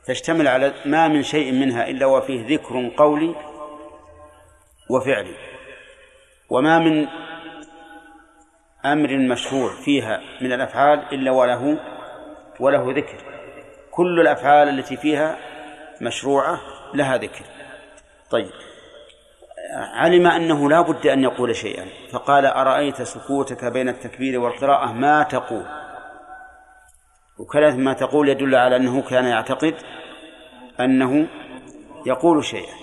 [0.05, 3.35] تشتمل على ما من شيء منها إلا وفيه ذكر قولي
[4.89, 5.35] وفعلي
[6.49, 7.07] وما من
[8.85, 11.79] أمر مشروع فيها من الأفعال إلا وله
[12.59, 13.17] وله ذكر.
[13.91, 15.37] كل الأفعال التي فيها
[16.01, 16.61] مشروعة
[16.93, 17.45] لها ذكر.
[18.29, 18.51] طيب.
[19.75, 21.85] علم أنه لا بد أن يقول شيئا.
[22.11, 25.65] فقال أرأيت سكوتك بين التكبير والقراءة؟ ما تقول.
[27.39, 29.75] وكلمة ما تقول يدل على أنه كان يعتقد
[30.79, 31.27] أنه
[32.05, 32.73] يقول شيئا.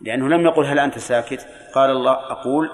[0.00, 2.70] لأنه لم يقل هل أنت ساكت؟ قال الله أقول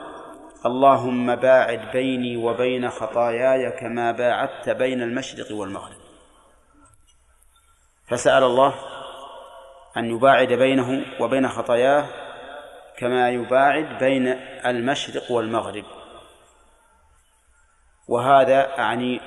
[0.67, 5.97] اللهم باعد بيني وبين خطاياي كما باعدت بين المشرق والمغرب.
[8.09, 8.75] فسأل الله
[9.97, 12.07] أن يباعد بينه وبين خطاياه
[12.99, 14.29] كما يباعد بين
[14.67, 15.85] المشرق والمغرب.
[18.09, 19.21] وهذا أعني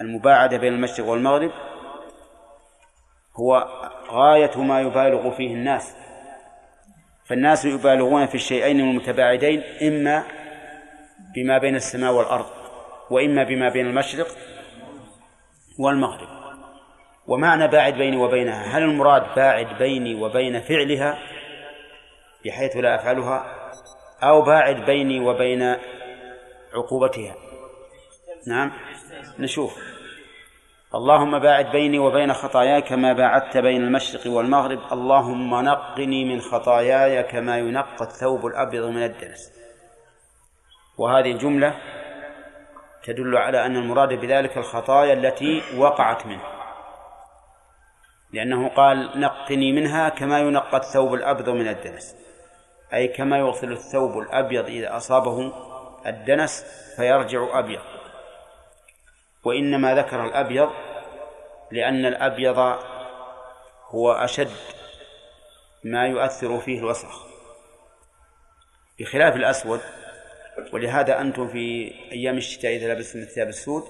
[0.00, 1.52] المباعدة بين المشرق والمغرب
[3.36, 3.68] هو
[4.10, 5.96] غاية ما يبالغ فيه الناس.
[7.24, 10.24] فالناس يبالغون في الشيئين المتباعدين إما
[11.34, 12.46] بما بين السماء والأرض
[13.10, 14.28] وإما بما بين المشرق
[15.78, 16.35] والمغرب.
[17.28, 21.18] ومعنى باعد بيني وبينها هل المراد باعد بيني وبين فعلها
[22.44, 23.46] بحيث لا أفعلها
[24.22, 25.76] أو باعد بيني وبين
[26.74, 27.34] عقوبتها؟
[28.46, 28.72] نعم
[29.38, 29.96] نشوف.
[30.94, 34.80] اللهم باعد بيني وبين خطاياي كما باعدت بين المشرق والمغرب.
[34.92, 39.52] اللهم نقني من خطاياي كما ينقى الثوب الأبيض من الدنس.
[40.98, 41.74] وهذه الجملة
[43.04, 46.55] تدل على أن المراد بذلك الخطايا التي وقعت منه.
[48.32, 52.16] لأنه قال نقني منها كما ينقى الثوب الأبيض من الدنس.
[52.94, 55.52] أي كما يغسل الثوب الأبيض إذا أصابه
[56.06, 56.64] الدنس
[56.96, 57.80] فيرجع أبيض.
[59.44, 60.70] وإنما ذكر الأبيض
[61.70, 62.58] لأن الأبيض
[63.90, 64.50] هو أشد
[65.84, 67.26] ما يؤثر فيه الوسخ.
[69.00, 69.80] بخلاف الأسود
[70.72, 73.82] ولهذا أنتم في أيام الشتاء إذا لبستم الثياب السود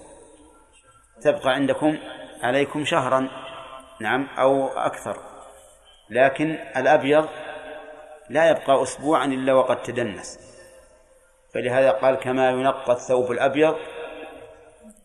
[1.22, 1.98] تبقى عندكم
[2.42, 3.45] عليكم شهرا.
[4.00, 5.16] نعم أو أكثر.
[6.10, 7.28] لكن الأبيض
[8.30, 10.38] لا يبقى أسبوعا إلا وقد تدنس.
[11.54, 13.76] فلهذا قال كما ينقى الثوب الأبيض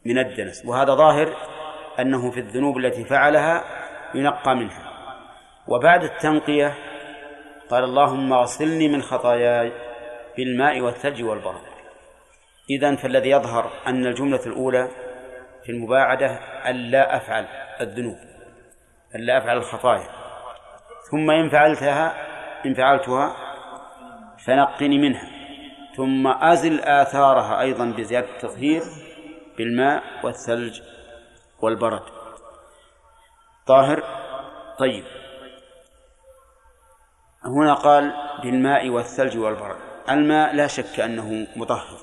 [0.05, 0.65] من الدنس.
[0.65, 1.35] وهذا ظاهر
[1.99, 3.63] أنه في الذنوب التي فعلها
[4.15, 4.91] ينقى منها.
[5.68, 6.73] وبعد التنقية
[7.69, 9.72] قال اللهم اغسلني من خطاياي
[10.38, 11.61] بالماء والثلج والبرد.
[12.69, 14.88] إذن فالذي يظهر أن الجملة الأولى
[15.63, 16.39] في المباعدة
[16.69, 17.47] ألا أفعل
[17.81, 18.30] الذنوب.
[19.15, 20.07] ألا أفعل الخطايا.
[21.11, 22.13] ثم إن فعلتها
[22.65, 23.35] إن فعلتها
[24.45, 25.29] فنقني منها.
[25.97, 28.81] ثم أزل آثارها أيضا بزيادة التطهير
[29.57, 30.81] بالماء والثلج
[31.61, 32.03] والبرد.
[33.67, 34.03] طاهر؟
[34.79, 35.03] طيب.
[37.45, 38.13] هنا قال
[38.43, 39.77] بالماء والثلج والبرد.
[40.09, 41.97] الماء لا شك أنه مطهر.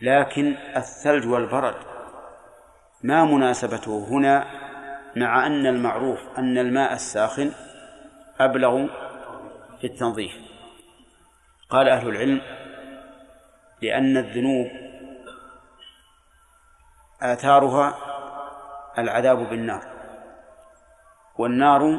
[0.00, 1.74] لكن الثلج والبرد
[3.02, 4.63] ما مناسبته هنا
[5.16, 7.52] مع أن المعروف أن الماء الساخن
[8.40, 8.86] أبلغ
[9.80, 10.32] في التنظيف.
[11.70, 12.40] قال أهل العلم
[13.82, 14.70] لأن الذنوب
[17.22, 17.98] آثارها
[18.98, 19.82] العذاب بالنار
[21.38, 21.98] والنار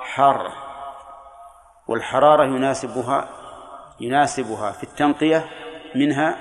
[0.00, 0.52] حارة
[1.88, 3.28] والحرارة يناسبها
[4.00, 5.44] يناسبها في التنقية
[5.94, 6.36] منها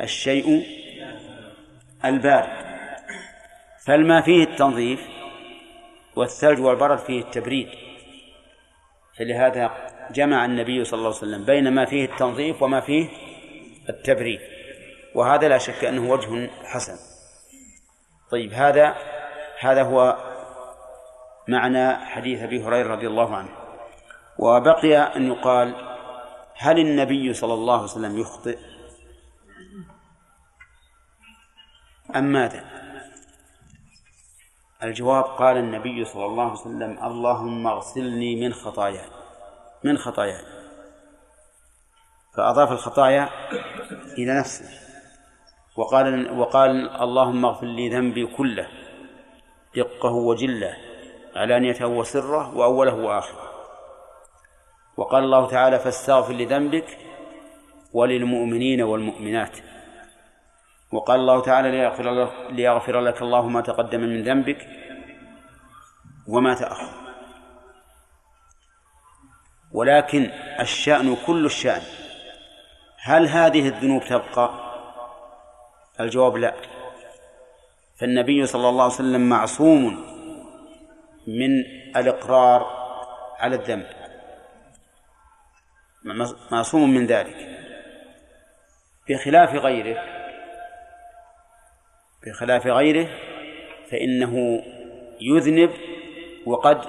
[0.00, 0.66] الشيء
[2.04, 2.63] البارد.
[3.86, 5.00] فالماء فيه التنظيف
[6.16, 7.68] والثلج والبرد فيه التبريد
[9.18, 9.70] فلهذا
[10.10, 13.08] جمع النبي صلى الله عليه وسلم بين ما فيه التنظيف وما فيه
[13.88, 14.40] التبريد
[15.14, 16.96] وهذا لا شك أنه وجه حسن.
[18.30, 18.96] طيب هذا
[19.60, 20.16] هذا هو
[21.48, 23.48] معنى حديث أبي هريرة رضي الله عنه.
[24.38, 25.74] وبقي أن يقال
[26.56, 28.58] هل النبي صلى الله عليه وسلم يخطئ؟
[32.16, 32.73] أم ماذا؟
[34.84, 39.08] الجواب قال النبي صلى الله عليه وسلم اللهم اغسلني من خطاياي
[39.84, 40.44] من خطاياي
[42.36, 43.28] فأضاف الخطايا
[44.18, 44.68] إلى نفسه.
[45.76, 48.68] وقال وقال اللهم اغفر لي ذنبي كله
[49.76, 50.76] دقه وجله
[51.36, 53.50] علانيته وسره وأوله وآخره.
[54.96, 56.98] وقال الله تعالى فاستغفر لذنبك
[57.92, 59.58] وللمؤمنين والمؤمنات.
[60.94, 64.68] وقال الله تعالى ليغفر لك, ليغفر لك الله ما تقدم من ذنبك
[66.28, 66.90] وما تأخر.
[69.72, 70.30] ولكن
[70.60, 71.82] الشأن كل الشأن.
[73.02, 74.50] هل هذه الذنوب تبقى؟
[76.00, 76.54] الجواب لا.
[78.00, 80.04] فالنبي صلى الله عليه وسلم معصوم
[81.26, 81.60] من
[81.96, 82.66] الإقرار
[83.38, 83.86] على الذنب.
[86.50, 87.60] معصوم من ذلك.
[89.08, 90.13] بخلاف غيره
[92.26, 93.08] بخلاف غيره
[93.90, 94.62] فإنه
[95.20, 95.70] يذنب
[96.46, 96.80] وقد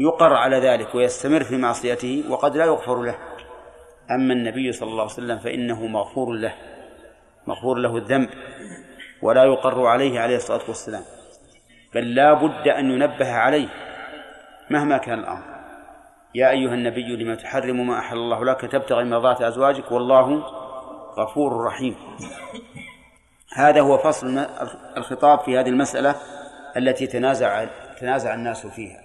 [0.00, 3.18] يقر على ذلك ويستمر في معصيته وقد لا يغفر له.
[4.10, 6.54] أما النبي صلى الله عليه وسلم فإنه مغفور له
[7.46, 8.30] مغفور له الذنب
[9.22, 11.02] ولا يقر عليه عليه الصلاة والسلام.
[11.94, 13.68] بل لا بد أن ينبه عليه
[14.70, 15.42] مهما كان الأمر.
[16.34, 20.42] يا أيها النبي لما تحرم ما أحل الله لك؟ تبتغي مرضات أزواجك؟ والله
[21.18, 21.96] غفور رحيم.
[23.54, 24.46] هذا هو فصل
[24.96, 26.14] الخطاب في هذه المسألة
[26.76, 27.64] التي تنازع
[28.00, 29.01] تنازع الناس فيها.